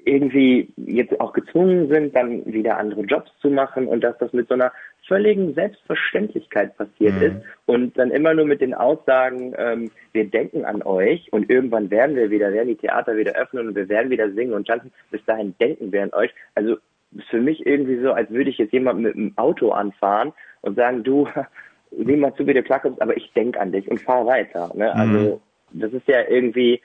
irgendwie 0.04 0.72
jetzt 0.76 1.18
auch 1.18 1.32
gezwungen 1.32 1.88
sind, 1.88 2.14
dann 2.14 2.44
wieder 2.44 2.76
andere 2.76 3.02
Jobs 3.02 3.30
zu 3.40 3.48
machen 3.48 3.86
und 3.86 4.02
dass 4.02 4.16
das 4.18 4.32
mit 4.32 4.48
so 4.48 4.54
einer 4.54 4.70
völligen 5.06 5.54
Selbstverständlichkeit 5.54 6.76
passiert 6.76 7.14
mhm. 7.16 7.22
ist 7.22 7.36
und 7.66 7.98
dann 7.98 8.10
immer 8.10 8.34
nur 8.34 8.46
mit 8.46 8.60
den 8.60 8.74
Aussagen, 8.74 9.54
ähm, 9.58 9.90
wir 10.12 10.24
denken 10.24 10.64
an 10.64 10.82
euch 10.82 11.32
und 11.32 11.50
irgendwann 11.50 11.90
werden 11.90 12.16
wir 12.16 12.30
wieder, 12.30 12.52
werden 12.52 12.68
die 12.68 12.76
Theater 12.76 13.16
wieder 13.16 13.32
öffnen 13.32 13.68
und 13.68 13.74
wir 13.74 13.88
werden 13.88 14.10
wieder 14.10 14.30
singen 14.32 14.54
und 14.54 14.66
tanzen, 14.66 14.92
bis 15.10 15.24
dahin 15.26 15.54
denken 15.60 15.92
wir 15.92 16.02
an 16.02 16.14
euch. 16.14 16.30
Also 16.54 16.76
ist 17.16 17.28
für 17.28 17.40
mich 17.40 17.64
irgendwie 17.66 18.00
so, 18.00 18.12
als 18.12 18.30
würde 18.30 18.50
ich 18.50 18.58
jetzt 18.58 18.72
jemand 18.72 19.00
mit 19.00 19.14
einem 19.14 19.32
Auto 19.36 19.70
anfahren 19.70 20.32
und 20.62 20.76
sagen, 20.76 21.04
du, 21.04 21.28
sieh 21.90 22.16
mal 22.16 22.34
zu, 22.34 22.46
wie 22.46 22.54
du 22.54 22.62
klarkommst, 22.62 23.00
aber 23.00 23.16
ich 23.16 23.32
denk 23.34 23.56
an 23.56 23.72
dich 23.72 23.88
und 23.88 24.00
fahr 24.00 24.26
weiter. 24.26 24.70
Ne? 24.74 24.92
Mhm. 24.94 25.00
Also 25.00 25.40
das 25.72 25.92
ist 25.92 26.08
ja 26.08 26.22
irgendwie, 26.28 26.80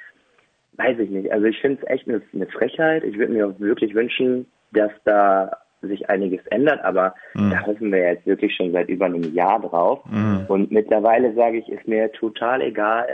weiß 0.74 1.00
ich 1.00 1.10
nicht. 1.10 1.32
Also 1.32 1.46
ich 1.46 1.60
finde 1.60 1.82
es 1.82 1.90
echt 1.90 2.08
eine, 2.08 2.22
eine 2.34 2.48
Frechheit. 2.48 3.04
Ich 3.04 3.18
würde 3.18 3.34
mir 3.34 3.48
auch 3.48 3.60
wirklich 3.60 3.94
wünschen, 3.94 4.46
dass 4.72 4.92
da 5.04 5.58
sich 5.82 6.10
einiges 6.10 6.46
ändert, 6.48 6.84
aber 6.84 7.16
mhm. 7.34 7.52
da 7.52 7.66
hoffen 7.66 7.92
wir 7.92 8.00
jetzt 8.00 8.26
wirklich 8.26 8.56
schon 8.56 8.72
seit 8.72 8.90
über 8.90 9.06
einem 9.06 9.34
Jahr 9.34 9.60
drauf. 9.62 10.02
Mhm. 10.06 10.46
Und 10.48 10.72
mittlerweile 10.72 11.34
sage 11.34 11.58
ich, 11.58 11.70
ist 11.70 11.88
mir 11.88 12.12
total 12.12 12.62
egal. 12.62 13.08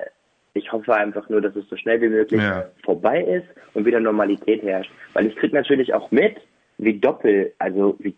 Ich 0.53 0.71
hoffe 0.71 0.95
einfach 0.95 1.27
nur, 1.29 1.41
dass 1.41 1.55
es 1.55 1.67
so 1.69 1.75
schnell 1.75 2.01
wie 2.01 2.09
möglich 2.09 2.41
ja. 2.41 2.65
vorbei 2.83 3.21
ist 3.21 3.47
und 3.73 3.85
wieder 3.85 3.99
Normalität 3.99 4.63
herrscht. 4.63 4.91
Weil 5.13 5.27
ich 5.27 5.35
kriege 5.35 5.55
natürlich 5.55 5.93
auch 5.93 6.09
mit, 6.11 6.37
wie 6.77 6.97
doppel, 6.97 7.53
also 7.59 7.95
wie 7.99 8.15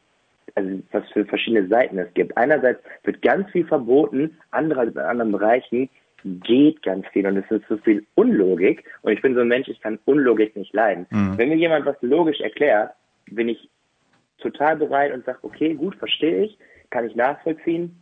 also 0.56 0.82
was 0.92 1.04
für 1.12 1.24
verschiedene 1.26 1.68
Seiten 1.68 2.00
es 2.00 2.12
gibt. 2.16 2.36
Einerseits 2.36 2.82
wird 3.04 3.22
ganz 3.22 3.50
viel 3.52 3.66
verboten, 3.66 4.38
andererseits 4.50 4.96
in 4.96 5.04
anderen 5.04 5.32
Bereichen 5.32 5.90
geht 6.24 6.82
ganz 6.82 7.06
viel 7.10 7.28
und 7.28 7.38
es 7.38 7.52
ist 7.52 7.68
so 7.70 7.78
viel 7.78 8.06
Unlogik. 8.16 8.84
Und 9.02 9.14
ich 9.14 9.22
bin 9.22 9.36
so 9.36 9.42
ein 9.42 9.48
Mensch, 9.48 9.68
ich 9.68 9.80
kann 9.82 10.00
Unlogik 10.06 10.56
nicht 10.56 10.74
leiden. 10.74 11.06
Mhm. 11.10 11.38
Wenn 11.38 11.50
mir 11.50 11.58
jemand 11.58 11.86
was 11.86 11.96
logisch 12.02 12.42
erklärt, 12.42 12.92
bin 13.30 13.50
ich 13.50 13.70
total 14.38 14.78
bereit 14.78 15.14
und 15.14 15.26
sage, 15.26 15.40
okay, 15.42 15.74
gut, 15.74 15.96
verstehe 15.96 16.44
ich, 16.44 16.58
kann 16.90 17.06
ich 17.06 17.16
nachvollziehen. 17.16 18.02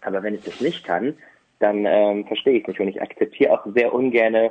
Aber 0.00 0.22
wenn 0.22 0.34
ich 0.34 0.42
das 0.42 0.60
nicht 0.60 0.84
kann, 0.84 1.14
dann 1.58 1.84
ähm, 1.86 2.26
verstehe 2.26 2.58
ich 2.58 2.66
nicht. 2.66 2.80
Und 2.80 2.88
ich 2.88 3.00
akzeptiere 3.00 3.52
auch 3.52 3.66
sehr 3.74 3.92
ungern, 3.92 4.50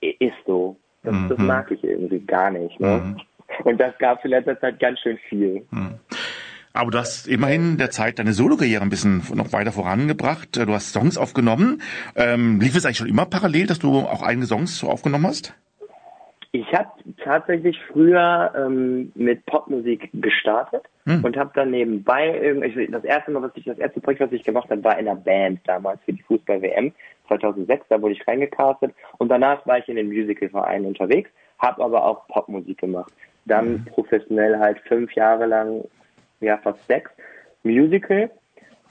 ist 0.00 0.34
so. 0.46 0.76
Das, 1.02 1.14
mhm. 1.14 1.28
das 1.28 1.38
mag 1.38 1.70
ich 1.70 1.84
irgendwie 1.84 2.20
gar 2.20 2.50
nicht. 2.50 2.78
Ne? 2.80 2.88
Mhm. 2.88 3.20
Und 3.64 3.80
das 3.80 3.96
gab 3.98 4.18
es 4.18 4.24
in 4.24 4.30
letzter 4.30 4.58
Zeit 4.58 4.80
ganz 4.80 4.98
schön 5.00 5.18
viel. 5.28 5.64
Mhm. 5.70 6.00
Aber 6.72 6.90
du 6.90 6.98
hast 6.98 7.28
immerhin 7.28 7.78
der 7.78 7.90
Zeit 7.90 8.18
deine 8.18 8.32
Solo-Karriere 8.32 8.82
ein 8.82 8.90
bisschen 8.90 9.22
noch 9.34 9.52
weiter 9.52 9.70
vorangebracht. 9.70 10.56
Du 10.56 10.72
hast 10.72 10.92
Songs 10.92 11.16
aufgenommen. 11.16 11.82
Ähm, 12.16 12.60
lief 12.60 12.74
es 12.74 12.84
eigentlich 12.84 12.96
schon 12.96 13.06
immer 13.06 13.26
parallel, 13.26 13.68
dass 13.68 13.78
du 13.78 14.00
auch 14.00 14.22
eigene 14.22 14.46
Songs 14.46 14.78
so 14.78 14.88
aufgenommen 14.88 15.28
hast? 15.28 15.54
Ich 16.54 16.72
habe 16.72 16.88
tatsächlich 17.16 17.76
früher 17.90 18.52
ähm, 18.56 19.10
mit 19.16 19.44
Popmusik 19.44 20.08
gestartet 20.12 20.84
hm. 21.04 21.24
und 21.24 21.36
habe 21.36 21.50
dann 21.52 21.72
nebenbei 21.72 22.54
das 22.92 23.02
erste 23.02 23.32
Mal, 23.32 23.42
was 23.42 23.50
ich 23.56 23.64
das 23.64 23.76
erste 23.76 24.00
Projekt, 24.00 24.20
was 24.20 24.30
ich 24.30 24.44
gemacht 24.44 24.70
habe, 24.70 24.84
war 24.84 24.96
in 24.96 25.08
einer 25.08 25.18
Band 25.18 25.58
damals 25.66 25.98
für 26.04 26.12
die 26.12 26.22
Fußball 26.22 26.62
WM 26.62 26.92
2006. 27.26 27.86
Da 27.88 28.00
wurde 28.00 28.14
ich 28.14 28.24
reingecastet 28.28 28.94
und 29.18 29.30
danach 29.30 29.66
war 29.66 29.78
ich 29.78 29.88
in 29.88 29.96
den 29.96 30.06
Musicalvereinen 30.06 30.86
unterwegs, 30.86 31.28
habe 31.58 31.82
aber 31.82 32.04
auch 32.04 32.28
Popmusik 32.28 32.78
gemacht. 32.78 33.12
Dann 33.46 33.66
hm. 33.66 33.84
professionell 33.86 34.56
halt 34.60 34.78
fünf 34.86 35.10
Jahre 35.14 35.46
lang, 35.46 35.82
ja 36.38 36.56
fast 36.58 36.86
sechs 36.86 37.10
Musical 37.64 38.30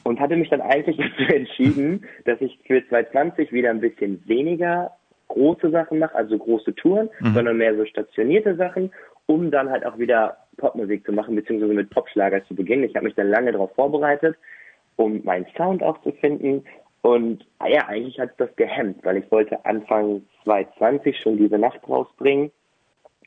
und 0.03 0.19
hatte 0.19 0.35
mich 0.35 0.49
dann 0.49 0.59
eigentlich 0.59 0.97
dazu 1.17 1.33
entschieden, 1.33 2.05
dass 2.25 2.41
ich 2.41 2.59
für 2.67 2.85
2020 2.89 3.53
wieder 3.53 3.69
ein 3.69 3.79
bisschen 3.79 4.21
weniger 4.27 4.91
große 5.33 5.71
Sachen 5.71 5.99
mache, 5.99 6.15
also 6.15 6.37
große 6.37 6.75
Touren, 6.75 7.09
mhm. 7.19 7.33
sondern 7.33 7.57
mehr 7.57 7.75
so 7.75 7.85
stationierte 7.85 8.55
Sachen, 8.55 8.91
um 9.25 9.51
dann 9.51 9.69
halt 9.69 9.85
auch 9.85 9.97
wieder 9.97 10.37
Popmusik 10.57 11.05
zu 11.05 11.11
machen, 11.11 11.35
beziehungsweise 11.35 11.73
mit 11.73 11.89
Popschlager 11.89 12.45
zu 12.45 12.55
beginnen. 12.55 12.83
Ich 12.83 12.95
habe 12.95 13.05
mich 13.05 13.15
dann 13.15 13.29
lange 13.29 13.51
darauf 13.51 13.73
vorbereitet, 13.73 14.35
um 14.95 15.23
meinen 15.23 15.47
Sound 15.57 15.81
auch 15.81 15.99
zu 16.01 16.11
finden. 16.11 16.63
Und 17.01 17.45
ah 17.59 17.67
ja, 17.67 17.87
eigentlich 17.87 18.19
hat 18.19 18.31
das 18.37 18.55
gehemmt, 18.55 19.03
weil 19.03 19.17
ich 19.17 19.31
wollte 19.31 19.65
Anfang 19.65 20.21
2020 20.43 21.17
schon 21.19 21.37
diese 21.37 21.57
Nacht 21.57 21.79
rausbringen. 21.87 22.51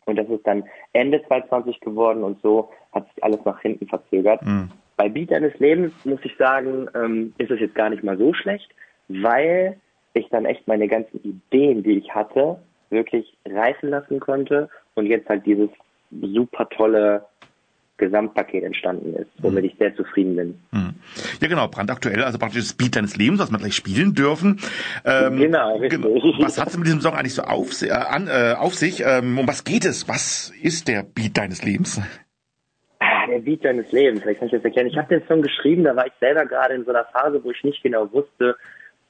Und 0.07 0.16
das 0.16 0.28
ist 0.28 0.46
dann 0.46 0.64
Ende 0.92 1.20
2020 1.26 1.80
geworden 1.80 2.22
und 2.22 2.40
so 2.40 2.70
hat 2.92 3.09
sich 3.09 3.24
alles 3.24 3.44
nach 3.44 3.61
hinten 3.61 3.88
verzögert. 3.88 4.40
Mhm. 4.42 4.70
Bei 4.96 5.09
Beat 5.09 5.32
deines 5.32 5.59
Lebens 5.59 5.92
muss 6.04 6.20
ich 6.22 6.34
sagen, 6.36 6.88
ähm, 6.94 7.34
ist 7.38 7.50
es 7.50 7.61
jetzt 7.61 7.74
gar 7.74 7.90
nicht 7.90 8.04
mal 8.04 8.16
so 8.16 8.32
schlecht, 8.32 8.70
weil 9.09 9.76
ich 10.19 10.29
dann 10.31 10.45
echt 10.45 10.67
meine 10.67 10.89
ganzen 10.89 11.21
Ideen, 11.23 11.83
die 11.83 11.99
ich 11.99 12.14
hatte, 12.14 12.59
wirklich 12.91 13.37
reifen 13.47 13.91
lassen 13.91 14.21
konnte 14.21 14.69
und 14.95 15.07
jetzt 15.07 15.29
halt 15.29 15.45
dieses 15.47 15.71
super 16.11 16.69
tolle 16.69 17.27
Gesamtpaket 17.99 18.62
entstanden 18.62 19.14
ist, 19.14 19.31
womit 19.39 19.64
mhm. 19.64 19.71
ich 19.71 19.77
sehr 19.79 19.95
zufrieden 19.97 20.37
bin. 20.37 20.61
Mhm. 20.71 20.95
Ja, 21.41 21.49
genau, 21.49 21.69
brandaktuell, 21.69 22.23
also 22.23 22.39
praktisch 22.39 22.62
das 22.62 22.75
Beat 22.75 22.97
deines 22.97 23.17
Lebens, 23.17 23.41
was 23.41 23.51
wir 23.51 23.59
gleich 23.59 23.75
spielen 23.75 24.14
dürfen. 24.14 24.61
Ähm, 25.05 25.39
genau, 25.39 25.79
richtig. 25.79 26.05
Was 26.39 26.61
hat 26.61 26.69
es 26.69 26.77
mit 26.77 26.87
diesem 26.87 27.01
Song 27.01 27.14
eigentlich 27.14 27.35
so 27.35 27.43
auf, 27.43 27.83
äh, 27.83 27.91
an, 27.91 28.29
äh, 28.29 28.55
auf 28.55 28.75
sich? 28.75 29.03
Ähm, 29.05 29.39
um 29.39 29.49
was 29.49 29.64
geht 29.64 29.85
es? 29.85 30.09
Was 30.09 30.53
ist 30.61 30.89
der 30.89 31.03
Beat 31.03 31.39
deines 31.39 31.64
Lebens? 31.64 32.01
Ah, 32.99 33.27
der 33.29 33.39
Beat 33.39 33.64
deines 33.64 33.91
Lebens, 33.93 34.23
vielleicht 34.23 34.41
kann 34.41 34.49
ich 34.49 34.55
das 34.55 34.64
erklären. 34.64 34.89
Ich 34.89 34.97
habe 34.97 35.09
den 35.09 35.27
Song 35.27 35.41
geschrieben, 35.41 35.85
da 35.85 35.97
war 35.97 36.07
ich 36.07 36.12
selber 36.21 36.45
gerade 36.45 36.75
in 36.75 36.85
so 36.85 36.91
einer 36.91 37.05
Phase, 37.07 37.43
wo 37.43 37.51
ich 37.51 37.64
nicht 37.64 37.83
genau 37.83 38.12
wusste, 38.12 38.57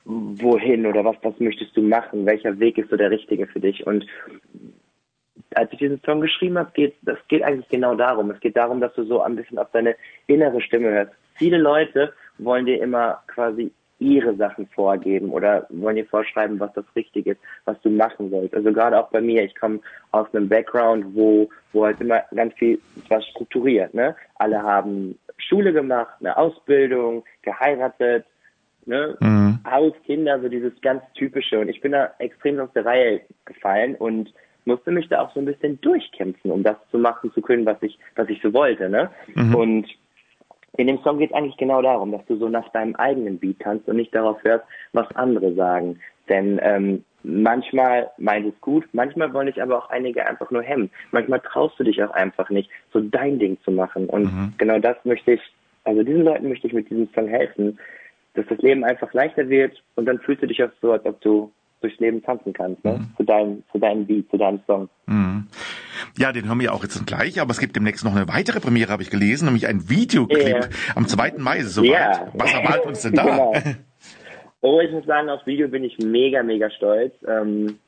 wohin 0.07 0.87
oder 0.87 1.05
was, 1.05 1.17
was 1.23 1.39
möchtest 1.41 1.77
du 1.77 1.83
machen, 1.83 2.27
welcher 2.27 2.59
Weg 2.59 2.79
ist 2.79 2.91
so 2.91 2.97
der 2.97 3.11
richtige 3.11 3.47
für 3.47 3.61
dich. 3.61 3.87
Und 3.87 4.07
als 5.55 5.73
ich 5.73 5.79
diesen 5.79 6.01
Song 6.05 6.21
geschrieben 6.21 6.59
habe, 6.59 6.71
geht 6.75 6.95
das 7.03 7.19
geht 7.29 7.43
eigentlich 7.43 7.69
genau 7.69 7.95
darum. 7.95 8.31
Es 8.31 8.41
geht 8.41 8.57
darum, 8.57 8.81
dass 8.81 8.95
du 8.95 9.05
so 9.05 9.21
ein 9.21 9.37
bisschen 9.37 9.59
auf 9.59 9.71
deine 9.73 9.97
innere 10.27 10.61
Stimme 10.61 10.91
hörst. 10.91 11.13
Viele 11.35 11.59
Leute 11.59 12.13
wollen 12.39 12.67
dir 12.67 12.81
immer 12.81 13.23
quasi 13.27 13.73
ihre 13.99 14.37
Sachen 14.37 14.67
vorgeben 14.69 15.31
oder 15.31 15.67
wollen 15.71 15.97
dir 15.97 16.07
vorschreiben, 16.07 16.61
was 16.61 16.73
das 16.75 16.85
Richtige 16.95 17.33
ist, 17.33 17.41
was 17.65 17.81
du 17.81 17.91
machen 17.91 18.31
sollst. 18.31 18.55
Also 18.55 18.73
gerade 18.73 18.99
auch 18.99 19.09
bei 19.09 19.21
mir, 19.21 19.43
ich 19.43 19.55
komme 19.55 19.81
aus 20.13 20.27
einem 20.35 20.49
Background, 20.49 21.15
wo, 21.15 21.49
wo 21.73 21.87
halt 21.87 22.01
immer 22.01 22.23
ganz 22.35 22.55
viel 22.55 22.79
was 23.09 23.27
strukturiert, 23.27 23.95
ne? 23.95 24.15
Alle 24.37 24.63
haben 24.63 25.19
Schule 25.39 25.73
gemacht, 25.73 26.15
eine 26.21 26.37
Ausbildung, 26.37 27.25
geheiratet, 27.43 28.27
ne? 28.87 29.16
Mhm. 29.20 29.59
Haus, 29.68 29.93
Kinder, 30.05 30.41
so 30.41 30.49
dieses 30.49 30.72
ganz 30.80 31.03
typische. 31.14 31.59
Und 31.59 31.68
ich 31.68 31.80
bin 31.80 31.93
da 31.93 32.12
extrem 32.18 32.59
aus 32.61 32.72
der 32.74 32.84
Reihe 32.84 33.20
gefallen 33.45 33.95
und 33.97 34.32
musste 34.64 34.91
mich 34.91 35.09
da 35.09 35.20
auch 35.20 35.32
so 35.32 35.41
ein 35.41 35.47
bisschen 35.47 35.80
durchkämpfen, 35.80 36.51
um 36.51 36.62
das 36.62 36.76
zu 36.91 36.99
machen 36.99 37.32
zu 37.32 37.41
können, 37.41 37.66
was 37.66 37.80
ich, 37.82 37.99
was 38.16 38.28
ich 38.28 38.41
so 38.43 38.53
wollte, 38.53 38.89
ne? 38.89 39.11
Mhm. 39.34 39.55
Und 39.55 39.87
in 40.76 40.89
dem 40.89 40.99
Song 41.03 41.18
geht 41.18 41.30
es 41.30 41.37
eigentlich 41.37 41.57
genau 41.57 41.80
darum, 41.80 42.12
dass 42.12 42.24
du 42.26 42.37
so 42.37 42.49
nach 42.49 42.68
deinem 42.72 42.95
eigenen 42.97 43.39
Beat 43.39 43.61
tanzt 43.61 43.89
und 43.89 43.97
nicht 43.97 44.14
darauf 44.14 44.43
hörst, 44.45 44.64
was 44.93 45.07
andere 45.16 45.55
sagen. 45.55 45.99
Denn 46.28 46.61
ähm, 46.62 47.05
manchmal 47.22 48.11
meint 48.18 48.47
es 48.47 48.61
gut, 48.61 48.84
manchmal 48.93 49.32
wollen 49.32 49.47
dich 49.47 49.62
aber 49.62 49.78
auch 49.78 49.91
einige 49.91 50.26
einfach 50.26 50.51
nur 50.51 50.62
hemmen. 50.62 50.91
Manchmal 51.12 51.41
traust 51.41 51.78
du 51.78 51.84
dich 51.84 52.03
auch 52.03 52.11
einfach 52.11 52.51
nicht, 52.51 52.68
so 52.93 53.01
dein 53.01 53.39
Ding 53.39 53.59
zu 53.64 53.70
machen. 53.70 54.07
Und 54.07 54.24
mhm. 54.24 54.53
genau 54.59 54.78
das 54.78 54.97
möchte 55.05 55.32
ich, 55.32 55.41
also 55.84 56.03
diesen 56.03 56.22
Leuten 56.22 56.49
möchte 56.49 56.66
ich 56.66 56.72
mit 56.72 56.91
diesem 56.91 57.09
Song 57.14 57.28
helfen, 57.28 57.78
dass 58.37 58.47
das 58.49 58.59
Leben 58.59 58.84
einfach 58.84 59.12
leichter 59.12 59.49
wird 59.49 59.82
und 59.95 60.07
dann 60.07 60.18
fühlst 60.20 60.43
du 60.43 60.47
dich 60.47 60.62
auch 60.62 60.70
so, 60.80 60.93
als 60.93 61.05
ob 61.05 61.20
du 61.20 61.53
durchs 61.80 61.99
Leben 62.01 62.22
tanzen 62.22 62.53
kannst, 62.53 62.84
ne? 62.84 62.99
Mhm. 62.99 63.16
Zu 63.16 63.22
deinem, 63.24 63.62
zu 63.70 63.78
deinem 63.78 64.07
Beat, 64.07 64.30
zu 64.30 64.39
deinem 64.39 64.61
Song. 64.66 64.89
Mhm. 65.07 65.47
Ja, 66.18 66.32
den 66.32 66.47
hören 66.47 66.61
wir 66.61 66.72
auch 66.72 66.82
jetzt 66.82 67.07
gleich, 67.07 67.41
aber 67.41 67.51
es 67.51 67.59
gibt 67.59 67.76
demnächst 67.76 68.05
noch 68.05 68.14
eine 68.14 68.28
weitere 68.28 68.61
Premiere, 68.61 68.91
habe 68.91 69.03
ich 69.03 69.11
gelesen, 69.11 69.47
nämlich 69.47 69.66
ein 69.66 69.89
Videoclip 69.89 70.47
yeah. 70.47 70.68
am 70.95 71.07
2. 71.07 71.34
Mai 71.39 71.59
ist 71.59 71.66
es 71.66 71.74
soweit. 71.74 71.91
Yeah. 71.91 72.32
Was 72.34 72.53
erwartet 72.53 72.87
uns 72.87 73.03
denn 73.03 73.14
da? 73.14 73.24
Genau. 73.26 73.53
Oh, 74.62 74.80
ich 74.80 74.91
muss 74.91 75.05
sagen, 75.05 75.28
aufs 75.28 75.47
Video 75.47 75.68
bin 75.68 75.84
ich 75.84 75.97
mega, 75.99 76.43
mega 76.43 76.68
stolz. 76.70 77.12
Ähm, 77.28 77.78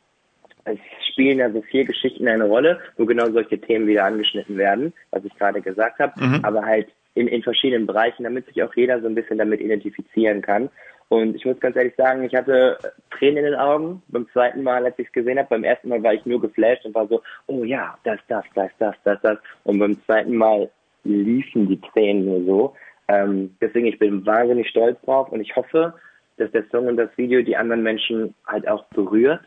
es 0.65 0.79
spielen 1.11 1.39
ja 1.39 1.51
so 1.51 1.63
vier 1.63 1.85
Geschichten 1.85 2.29
eine 2.29 2.45
Rolle, 2.45 2.79
wo 2.97 3.07
genau 3.07 3.29
solche 3.31 3.61
Themen 3.61 3.89
wieder 3.89 4.05
angeschnitten 4.05 4.57
werden, 4.57 4.93
was 5.11 5.25
ich 5.25 5.35
gerade 5.37 5.61
gesagt 5.61 5.99
habe, 5.99 6.13
mhm. 6.25 6.45
aber 6.45 6.65
halt 6.65 6.89
in, 7.19 7.27
in 7.27 7.43
verschiedenen 7.43 7.87
Bereichen, 7.87 8.23
damit 8.23 8.47
sich 8.47 8.63
auch 8.63 8.75
jeder 8.75 9.01
so 9.01 9.09
ein 9.09 9.15
bisschen 9.15 9.39
damit 9.39 9.61
identifizieren 9.61 10.41
kann. 10.41 10.71
Und 11.09 11.35
ich 11.35 11.45
muss 11.45 11.59
ganz 11.59 11.75
ehrlich 11.75 11.95
sagen, 11.97 12.23
ich 12.23 12.35
hatte 12.35 12.79
Tränen 13.11 13.39
in 13.39 13.45
den 13.53 13.55
Augen 13.55 14.03
beim 14.09 14.29
zweiten 14.33 14.63
Mal, 14.63 14.85
als 14.85 14.99
ich 14.99 15.07
es 15.07 15.13
gesehen 15.13 15.39
habe. 15.39 15.49
Beim 15.49 15.65
ersten 15.65 15.89
Mal 15.89 16.03
war 16.03 16.15
ich 16.15 16.25
nur 16.27 16.41
geflasht 16.41 16.85
und 16.85 16.95
war 16.95 17.09
so, 17.09 17.23
oh 17.47 17.65
ja, 17.65 17.99
das, 18.05 18.21
das, 18.29 18.45
das, 18.55 18.71
das, 18.79 18.95
das, 19.05 19.19
das. 19.23 19.39
Und 19.65 19.79
beim 19.79 20.01
zweiten 20.05 20.37
Mal 20.37 20.71
liefen 21.05 21.67
die 21.67 21.81
Tränen 21.81 22.27
nur 22.27 22.45
so. 22.45 22.77
Ähm, 23.09 23.57
deswegen, 23.61 23.87
ich 23.87 23.99
bin 23.99 24.25
wahnsinnig 24.27 24.69
stolz 24.69 25.01
drauf 25.01 25.33
und 25.33 25.41
ich 25.41 25.57
hoffe, 25.57 25.95
dass 26.37 26.51
der 26.53 26.69
Song 26.71 26.87
und 26.87 26.99
das 26.99 27.11
Video 27.17 27.43
die 27.43 27.57
anderen 27.57 27.83
Menschen 27.83 28.35
halt 28.47 28.69
auch 28.69 28.85
berührt, 28.89 29.43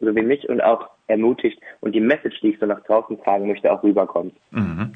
so 0.00 0.14
wie 0.14 0.22
mich, 0.22 0.48
und 0.48 0.60
auch 0.60 0.88
ermutigt 1.06 1.60
und 1.80 1.94
die 1.94 2.00
Message, 2.00 2.40
die 2.40 2.50
ich 2.50 2.58
so 2.58 2.66
nach 2.66 2.80
draußen 2.84 3.20
tragen 3.22 3.46
möchte, 3.46 3.70
auch 3.70 3.82
rüberkommt. 3.82 4.34
Mhm. 4.50 4.92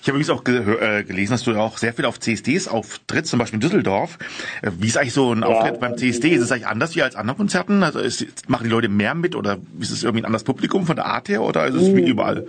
Ich 0.00 0.08
habe 0.08 0.18
übrigens 0.18 0.30
auch 0.30 0.44
ge 0.44 0.58
äh, 0.58 1.02
gelesen, 1.04 1.32
dass 1.32 1.42
du 1.42 1.54
auch 1.56 1.78
sehr 1.78 1.92
viel 1.92 2.04
auf 2.04 2.20
CSDs 2.20 2.68
auftrittst, 2.68 3.30
zum 3.30 3.38
Beispiel 3.38 3.56
in 3.56 3.60
Düsseldorf. 3.60 4.18
Äh, 4.62 4.70
wie 4.78 4.86
ist 4.86 4.96
eigentlich 4.96 5.14
so 5.14 5.32
ein 5.32 5.40
ja, 5.40 5.46
Auftritt 5.46 5.80
beim 5.80 5.96
CSD? 5.96 6.28
Ist 6.28 6.42
es 6.42 6.52
eigentlich 6.52 6.66
anders 6.66 6.94
wie 6.94 7.02
als 7.02 7.16
andere 7.16 7.36
Konzerten? 7.36 7.82
Also 7.82 7.98
ist, 7.98 8.48
machen 8.48 8.64
die 8.64 8.70
Leute 8.70 8.88
mehr 8.88 9.14
mit 9.14 9.34
oder 9.34 9.58
ist 9.80 9.90
es 9.90 10.04
irgendwie 10.04 10.22
ein 10.22 10.26
anderes 10.26 10.44
Publikum 10.44 10.86
von 10.86 10.96
der 10.96 11.06
Art 11.06 11.28
her 11.28 11.42
oder 11.42 11.66
ist 11.66 11.74
es 11.74 11.94
wie 11.94 12.02
hm. 12.02 12.08
überall? 12.08 12.46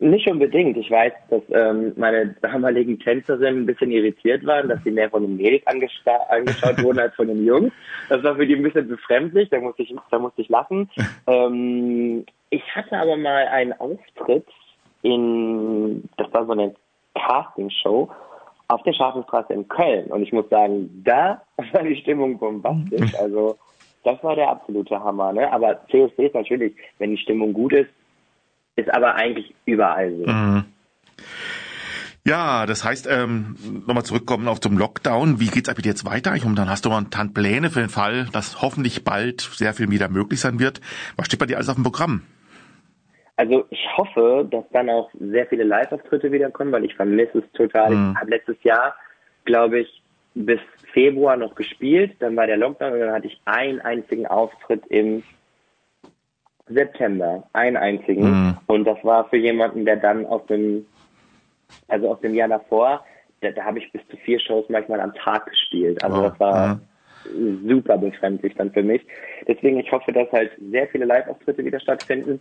Nicht 0.00 0.30
unbedingt. 0.30 0.76
Ich 0.76 0.90
weiß, 0.90 1.12
dass 1.28 1.42
ähm, 1.50 1.92
meine 1.96 2.34
damaligen 2.40 3.00
Tänzerinnen 3.00 3.62
ein 3.62 3.66
bisschen 3.66 3.90
irritiert 3.90 4.46
waren, 4.46 4.68
dass 4.68 4.82
sie 4.84 4.92
mehr 4.92 5.10
von 5.10 5.22
den 5.22 5.36
Mädels 5.36 5.66
angeschaut 5.66 6.82
wurden 6.82 7.00
als 7.00 7.14
von 7.16 7.26
den 7.26 7.44
Jungs. 7.44 7.72
Das 8.08 8.22
war 8.22 8.36
für 8.36 8.46
die 8.46 8.54
ein 8.54 8.62
bisschen 8.62 8.86
befremdlich, 8.86 9.50
da 9.50 9.58
musste 9.58 9.82
ich, 9.82 9.92
da 10.10 10.18
musste 10.20 10.42
ich 10.42 10.48
lachen. 10.48 10.88
ähm, 11.26 12.24
ich 12.50 12.62
hatte 12.76 12.96
aber 12.96 13.16
mal 13.16 13.48
einen 13.48 13.72
Auftritt 13.72 14.46
in, 15.02 16.08
das 16.16 16.32
war 16.32 16.46
so 16.46 16.52
eine 16.52 16.74
Castingshow 17.14 18.08
auf 18.68 18.82
der 18.84 18.92
Schafenstraße 18.92 19.52
in 19.52 19.66
Köln. 19.66 20.06
Und 20.12 20.22
ich 20.22 20.32
muss 20.32 20.48
sagen, 20.48 21.02
da 21.04 21.42
war 21.72 21.82
die 21.82 21.96
Stimmung 21.96 22.38
bombastisch. 22.38 23.14
Also 23.18 23.58
das 24.04 24.22
war 24.22 24.36
der 24.36 24.50
absolute 24.50 24.98
Hammer. 25.00 25.32
Ne? 25.32 25.52
Aber 25.52 25.80
CSD 25.90 26.26
ist 26.26 26.34
natürlich, 26.34 26.76
wenn 26.98 27.10
die 27.10 27.18
Stimmung 27.18 27.52
gut 27.52 27.72
ist, 27.72 27.90
ist 28.78 28.94
aber 28.94 29.16
eigentlich 29.16 29.54
überall 29.66 30.12
so. 30.16 30.26
Mhm. 30.26 30.64
Ja, 32.24 32.66
das 32.66 32.84
heißt, 32.84 33.08
ähm, 33.10 33.56
nochmal 33.86 34.04
zurückkommen 34.04 34.48
auf 34.48 34.60
zum 34.60 34.76
Lockdown. 34.76 35.40
Wie 35.40 35.46
geht's 35.46 35.68
eigentlich 35.68 35.86
jetzt 35.86 36.04
weiter? 36.04 36.34
Ich, 36.34 36.44
und 36.44 36.56
dann 36.56 36.68
hast 36.68 36.84
du 36.84 36.90
mal 36.90 37.02
ein 37.10 37.32
Pläne 37.32 37.70
für 37.70 37.80
den 37.80 37.88
Fall, 37.88 38.26
dass 38.32 38.60
hoffentlich 38.60 39.02
bald 39.02 39.40
sehr 39.40 39.72
viel 39.72 39.90
wieder 39.90 40.08
möglich 40.08 40.40
sein 40.40 40.60
wird. 40.60 40.80
Was 41.16 41.26
steht 41.26 41.40
bei 41.40 41.46
dir 41.46 41.56
alles 41.56 41.70
auf 41.70 41.76
dem 41.76 41.84
Programm? 41.84 42.22
Also 43.36 43.66
ich 43.70 43.86
hoffe, 43.96 44.46
dass 44.50 44.64
dann 44.72 44.90
auch 44.90 45.10
sehr 45.18 45.46
viele 45.46 45.64
Live-Auftritte 45.64 46.30
wiederkommen, 46.30 46.72
weil 46.72 46.84
ich 46.84 46.94
vermisse 46.94 47.38
es 47.38 47.52
total. 47.52 47.94
Mhm. 47.94 48.12
Ich 48.12 48.20
habe 48.20 48.30
letztes 48.30 48.62
Jahr, 48.62 48.94
glaube 49.44 49.80
ich, 49.80 50.02
bis 50.34 50.60
Februar 50.92 51.36
noch 51.36 51.54
gespielt. 51.54 52.16
Dann 52.18 52.36
war 52.36 52.46
der 52.46 52.58
Lockdown 52.58 52.92
und 52.92 53.00
dann 53.00 53.12
hatte 53.12 53.28
ich 53.28 53.40
einen 53.46 53.80
einzigen 53.80 54.26
Auftritt 54.26 54.86
im 54.88 55.22
September, 56.68 57.44
einen 57.52 57.76
einzigen. 57.76 58.24
Mhm. 58.24 58.56
Und 58.66 58.84
das 58.84 59.02
war 59.04 59.28
für 59.28 59.36
jemanden, 59.36 59.84
der 59.84 59.96
dann 59.96 60.26
aus 60.26 60.44
dem, 60.46 60.86
also 61.88 62.10
aus 62.10 62.20
dem 62.20 62.34
Jahr 62.34 62.48
davor, 62.48 63.04
da, 63.40 63.50
da 63.50 63.64
habe 63.64 63.78
ich 63.78 63.92
bis 63.92 64.02
zu 64.08 64.16
vier 64.18 64.40
Shows 64.40 64.66
manchmal 64.68 65.00
am 65.00 65.14
Tag 65.14 65.46
gespielt. 65.46 66.02
Also 66.02 66.18
oh. 66.18 66.22
das 66.22 66.40
war 66.40 66.80
mhm. 67.32 67.68
super 67.68 67.98
befremdlich 67.98 68.54
dann 68.56 68.72
für 68.72 68.82
mich. 68.82 69.02
Deswegen, 69.46 69.78
ich 69.78 69.90
hoffe, 69.92 70.12
dass 70.12 70.30
halt 70.32 70.50
sehr 70.70 70.88
viele 70.88 71.04
Live-Auftritte 71.04 71.64
wieder 71.64 71.80
stattfinden. 71.80 72.40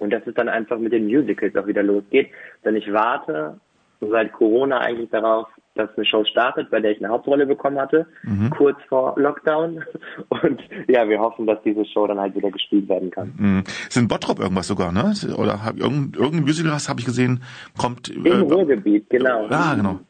Und 0.00 0.10
dass 0.10 0.26
es 0.26 0.34
dann 0.34 0.48
einfach 0.48 0.78
mit 0.78 0.92
den 0.92 1.06
Musicals 1.06 1.54
auch 1.56 1.66
wieder 1.66 1.82
losgeht. 1.82 2.30
Denn 2.64 2.76
ich 2.76 2.92
warte 2.92 3.60
seit 4.00 4.32
Corona 4.32 4.80
eigentlich 4.80 5.10
darauf, 5.10 5.46
dass 5.74 5.88
eine 5.96 6.04
Show 6.04 6.24
startet, 6.24 6.70
bei 6.70 6.80
der 6.80 6.92
ich 6.92 6.98
eine 7.02 7.08
Hauptrolle 7.12 7.46
bekommen 7.46 7.78
hatte, 7.78 8.06
mhm. 8.22 8.50
kurz 8.50 8.78
vor 8.88 9.14
Lockdown. 9.16 9.82
Und 10.28 10.60
ja, 10.88 11.08
wir 11.08 11.18
hoffen, 11.18 11.46
dass 11.46 11.62
diese 11.62 11.84
Show 11.86 12.06
dann 12.06 12.20
halt 12.20 12.34
wieder 12.34 12.50
gespielt 12.50 12.88
werden 12.88 13.10
kann. 13.10 13.32
Mhm. 13.36 13.64
Ist 13.88 13.96
in 13.96 14.08
Bottrop 14.08 14.38
irgendwas 14.38 14.66
sogar, 14.66 14.92
ne? 14.92 15.14
Oder 15.36 15.64
hab, 15.64 15.78
irgendein, 15.78 16.20
irgendein 16.20 16.44
Musical, 16.44 16.72
habe 16.72 17.00
ich 17.00 17.06
gesehen, 17.06 17.42
kommt... 17.78 18.08
Im 18.08 18.26
äh, 18.26 18.34
Ruhrgebiet, 18.34 19.08
genau. 19.08 19.46
Ah, 19.48 19.74
genau. 19.74 20.00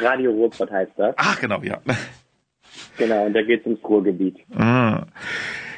Radio 0.00 0.30
Ruhrpott 0.30 0.70
heißt 0.70 0.92
das. 0.96 1.14
Ach, 1.16 1.40
genau, 1.40 1.60
ja. 1.62 1.78
Genau, 2.98 3.26
und 3.26 3.34
da 3.34 3.42
geht 3.42 3.60
es 3.60 3.66
ums 3.66 3.84
Ruhrgebiet. 3.84 4.38
Ah. 4.56 5.04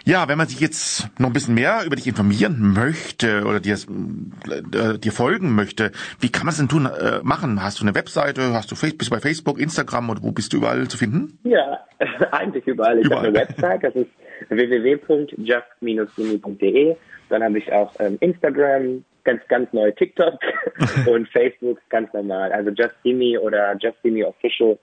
Ja, 0.07 0.29
wenn 0.29 0.37
man 0.37 0.47
sich 0.47 0.61
jetzt 0.61 1.09
noch 1.19 1.31
ein 1.31 1.33
bisschen 1.33 1.55
mehr 1.55 1.83
über 1.87 1.97
dich 1.97 2.07
informieren 2.07 2.75
möchte 2.75 3.47
oder 3.47 3.59
dir, 3.59 3.75
äh, 3.75 4.99
dir 4.99 5.13
folgen 5.13 5.55
möchte, 5.55 5.93
wie 6.21 6.31
kann 6.31 6.45
man 6.45 6.53
es 6.53 6.59
denn 6.59 6.69
tun, 6.69 6.85
äh, 6.85 7.21
machen? 7.23 7.63
Hast 7.63 7.81
du 7.81 7.85
eine 7.85 7.95
Webseite? 7.95 8.53
Hast 8.53 8.71
du 8.71 8.75
bist 8.75 9.01
du 9.01 9.11
bei 9.11 9.21
Facebook, 9.21 9.59
Instagram 9.59 10.11
oder 10.11 10.23
wo 10.23 10.31
bist 10.31 10.53
du 10.53 10.59
überall 10.59 10.89
zu 10.89 10.99
finden? 10.99 11.39
Ja, 11.45 11.79
eigentlich 12.33 12.67
überall. 12.67 12.99
Ich 12.99 13.07
Überall. 13.07 13.29
habe 13.29 13.29
eine 13.29 13.39
Website, 13.49 13.83
das 13.83 13.95
ist 13.95 14.11
www.just-simi.de. 14.51 16.97
Dann 17.31 17.43
habe 17.43 17.59
ich 17.59 17.73
auch 17.73 17.91
ähm, 17.99 18.19
Instagram, 18.21 19.03
ganz, 19.25 19.41
ganz 19.49 19.73
neu 19.73 19.91
TikTok 19.93 20.39
und 21.07 21.27
Facebook 21.31 21.79
ganz 21.89 22.13
normal. 22.13 22.53
Also 22.53 22.69
Just 22.71 22.95
Simi 23.03 23.39
oder 23.39 23.75
Just 23.79 23.97
Simi 24.03 24.23
Official. 24.23 24.79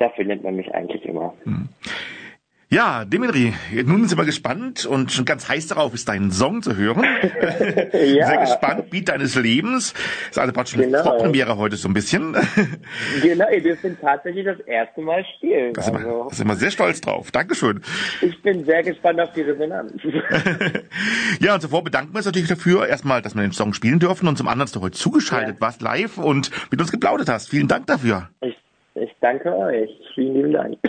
Da 0.00 0.08
findet 0.10 0.42
man 0.42 0.56
mich 0.56 0.74
eigentlich 0.74 1.04
immer. 1.04 1.32
Ja, 2.72 3.04
Dimitri, 3.04 3.52
nun 3.84 4.06
sind 4.06 4.16
wir 4.16 4.24
gespannt 4.24 4.86
und 4.86 5.10
schon 5.10 5.24
ganz 5.24 5.48
heiß 5.48 5.66
darauf 5.66 5.92
ist, 5.92 6.08
deinen 6.08 6.30
Song 6.30 6.62
zu 6.62 6.76
hören. 6.76 7.04
Ja. 7.92 8.26
Sehr 8.26 8.38
gespannt, 8.38 8.90
Beat 8.90 9.08
deines 9.08 9.34
Lebens. 9.34 9.92
Das 9.92 10.30
ist 10.30 10.38
also 10.38 10.52
praktisch 10.52 10.74
eine 10.74 10.86
Genau. 10.86 11.02
Vorpremiere 11.02 11.56
heute 11.56 11.76
so 11.76 11.88
ein 11.88 11.94
bisschen. 11.94 12.36
Genau, 13.22 13.48
ihr 13.50 13.62
dürft 13.62 13.84
ihn 13.84 13.96
tatsächlich 14.00 14.44
das 14.44 14.58
erste 14.60 15.00
Mal 15.00 15.24
spielen. 15.36 15.74
Da 15.74 15.82
sind, 15.82 15.94
wir, 15.94 16.06
Also, 16.06 16.28
sind 16.32 16.46
wir 16.48 16.54
sehr 16.56 16.70
stolz 16.70 17.00
drauf. 17.00 17.30
Dankeschön. 17.30 17.82
ich 18.20 18.40
bin 18.42 18.64
sehr 18.64 18.82
gespannt 18.82 19.20
auf 19.20 19.32
die 19.32 19.42
Resonanz. 19.42 19.92
Ja, 21.40 21.54
und 21.54 21.60
zuvor 21.60 21.82
bedanken 21.84 22.12
wir 22.12 22.18
uns 22.18 22.26
natürlich 22.26 22.48
dafür, 22.48 22.86
erstmal, 22.86 23.20
dass 23.22 23.34
wir 23.34 23.42
den 23.42 23.52
Song 23.52 23.72
spielen 23.74 23.98
dürfen 23.98 24.28
und 24.28 24.36
zum 24.36 24.46
anderen, 24.48 24.66
dass 24.66 24.72
du 24.72 24.80
heute 24.80 24.96
zugeschaltet 24.98 25.56
Ja. 25.56 25.60
warst 25.60 25.82
live 25.82 26.18
und 26.18 26.50
mit 26.70 26.80
uns 26.80 26.90
geplaudert 26.92 27.28
hast. 27.28 27.48
Vielen 27.48 27.68
Dank 27.68 27.86
dafür. 27.86 28.28
Ich, 28.40 28.56
ich 29.00 29.10
danke 29.20 29.54
euch. 29.56 29.90
Vielen 30.14 30.34
lieben 30.34 30.52
Dank. 30.52 30.78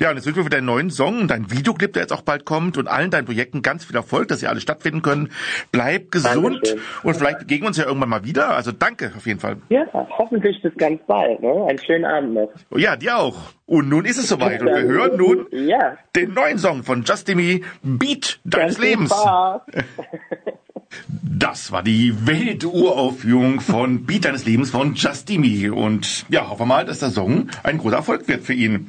Ja, 0.00 0.10
und 0.10 0.16
jetzt 0.16 0.26
wünschen 0.26 0.38
wir 0.40 0.44
für 0.44 0.50
deinen 0.50 0.66
neuen 0.66 0.90
Song 0.90 1.20
und 1.20 1.30
deinen 1.30 1.50
Videoclip, 1.50 1.92
der 1.92 2.02
jetzt 2.02 2.12
auch 2.12 2.22
bald 2.22 2.44
kommt 2.44 2.76
und 2.76 2.88
allen 2.88 3.10
deinen 3.10 3.24
Projekten 3.24 3.62
ganz 3.62 3.84
viel 3.84 3.96
Erfolg, 3.96 4.28
dass 4.28 4.40
sie 4.40 4.46
alle 4.46 4.60
stattfinden 4.60 5.02
können. 5.02 5.30
Bleib 5.72 6.10
gesund 6.10 6.60
Dankeschön. 6.64 6.80
und 7.02 7.16
vielleicht 7.16 7.38
begegnen 7.40 7.64
wir 7.64 7.68
uns 7.68 7.76
ja 7.76 7.86
irgendwann 7.86 8.08
mal 8.08 8.24
wieder. 8.24 8.54
Also 8.54 8.72
danke 8.72 9.12
auf 9.16 9.26
jeden 9.26 9.40
Fall. 9.40 9.56
Ja, 9.68 9.86
hoffentlich 9.92 10.60
bis 10.62 10.74
ganz 10.76 11.00
bald. 11.06 11.40
Ne? 11.40 11.66
Einen 11.68 11.78
schönen 11.78 12.04
Abend 12.04 12.34
noch. 12.34 12.50
Ja, 12.76 12.96
dir 12.96 13.16
auch. 13.16 13.36
Und 13.66 13.88
nun 13.88 14.04
ist 14.04 14.18
es 14.18 14.28
soweit 14.28 14.60
und 14.60 14.68
wir 14.68 14.82
hören 14.82 15.16
nun 15.16 15.46
Ja, 15.50 15.96
den 16.14 16.34
neuen 16.34 16.58
Song 16.58 16.82
von 16.82 17.02
Justimi, 17.02 17.64
Beat 17.82 18.40
deines 18.44 18.76
ganz 18.76 18.78
Lebens. 18.78 19.14
Das 21.08 21.72
war 21.72 21.82
die 21.82 22.26
Welturaufführung 22.26 23.60
von 23.60 24.04
Beat 24.06 24.24
deines 24.24 24.44
Lebens 24.44 24.70
von 24.70 24.94
Justimi. 24.94 25.68
Und 25.68 26.24
ja, 26.28 26.48
hoffen 26.48 26.60
wir 26.60 26.66
mal, 26.66 26.84
dass 26.84 27.00
der 27.00 27.10
Song 27.10 27.48
ein 27.62 27.78
großer 27.78 27.96
Erfolg 27.96 28.28
wird 28.28 28.44
für 28.44 28.54
ihn. 28.54 28.88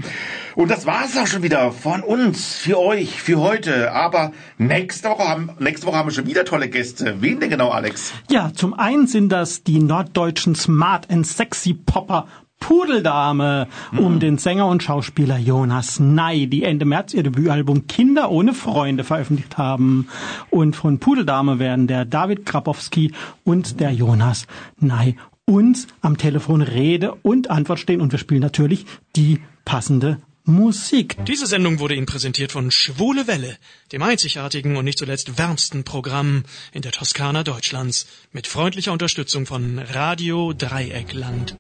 Und 0.56 0.70
das 0.72 0.86
war 0.86 1.06
es 1.06 1.18
auch 1.18 1.28
schon 1.28 1.43
wieder 1.43 1.72
von 1.72 2.01
uns, 2.01 2.56
für 2.56 2.80
euch, 2.80 3.22
für 3.22 3.39
heute. 3.39 3.91
Aber 3.91 4.32
nächste 4.58 5.10
Woche 5.10 5.28
haben, 5.28 5.49
nächste 5.60 5.88
Woche 5.88 5.97
haben 5.97 6.08
wir 6.08 6.14
schon 6.14 6.28
wieder 6.28 6.45
tolle 6.45 6.70
Gäste. 6.70 7.18
Wen 7.22 7.39
denn 7.39 7.49
genau, 7.49 7.70
Alex? 7.70 8.14
Ja, 8.30 8.51
zum 8.53 8.74
einen 8.74 9.08
sind 9.08 9.30
das 9.30 9.64
die 9.64 9.80
norddeutschen 9.80 10.56
Smart 10.56 11.10
and 11.10 11.28
Sexy 11.28 11.74
Popper 11.74 12.28
Pudeldame 12.68 13.68
um 13.95 14.20
den 14.20 14.39
Sänger 14.39 14.66
und 14.66 14.82
Schauspieler 14.82 15.38
Jonas 15.38 15.99
Ney, 15.99 16.47
die 16.47 16.63
Ende 16.63 16.86
März 16.86 17.13
ihr 17.13 17.22
Debütalbum 17.22 17.86
Kinder 17.86 18.32
ohne 18.32 18.55
Freunde 18.55 19.03
veröffentlicht 19.03 19.59
haben. 19.59 20.07
Und 20.49 20.76
von 20.76 20.97
Pudeldame 20.97 21.59
werden 21.59 21.86
der 21.86 22.05
David 22.05 22.43
Grabowski 22.43 23.13
und 23.43 23.80
der 23.80 23.91
Jonas 23.91 24.47
Ney 24.80 25.16
uns 25.45 25.86
am 26.01 26.18
Telefon 26.18 26.63
Rede 26.63 27.13
und 27.22 27.51
Antwort 27.51 27.78
stehen 27.78 28.01
und 28.01 28.11
wir 28.11 28.18
spielen 28.18 28.41
natürlich 28.41 28.88
die 29.16 29.41
passende 29.63 30.18
Musik. 30.43 31.24
Diese 31.28 31.45
Sendung 31.45 31.78
wurde 31.78 31.93
Ihnen 31.93 32.07
präsentiert 32.07 32.51
von 32.51 32.72
Schwule 32.72 33.28
Welle, 33.28 33.57
dem 33.91 34.01
einzigartigen 34.01 34.76
und 34.76 34.86
nicht 34.86 34.97
zuletzt 34.97 35.38
wärmsten 35.38 35.84
Programm 35.84 36.45
in 36.72 36.82
der 36.82 36.91
Toskana 36.91 37.43
Deutschlands, 37.43 38.07
mit 38.32 38.47
freundlicher 38.47 38.91
Unterstützung 38.91 39.45
von 39.45 39.78
Radio 39.78 40.53
Dreieckland. 40.53 41.53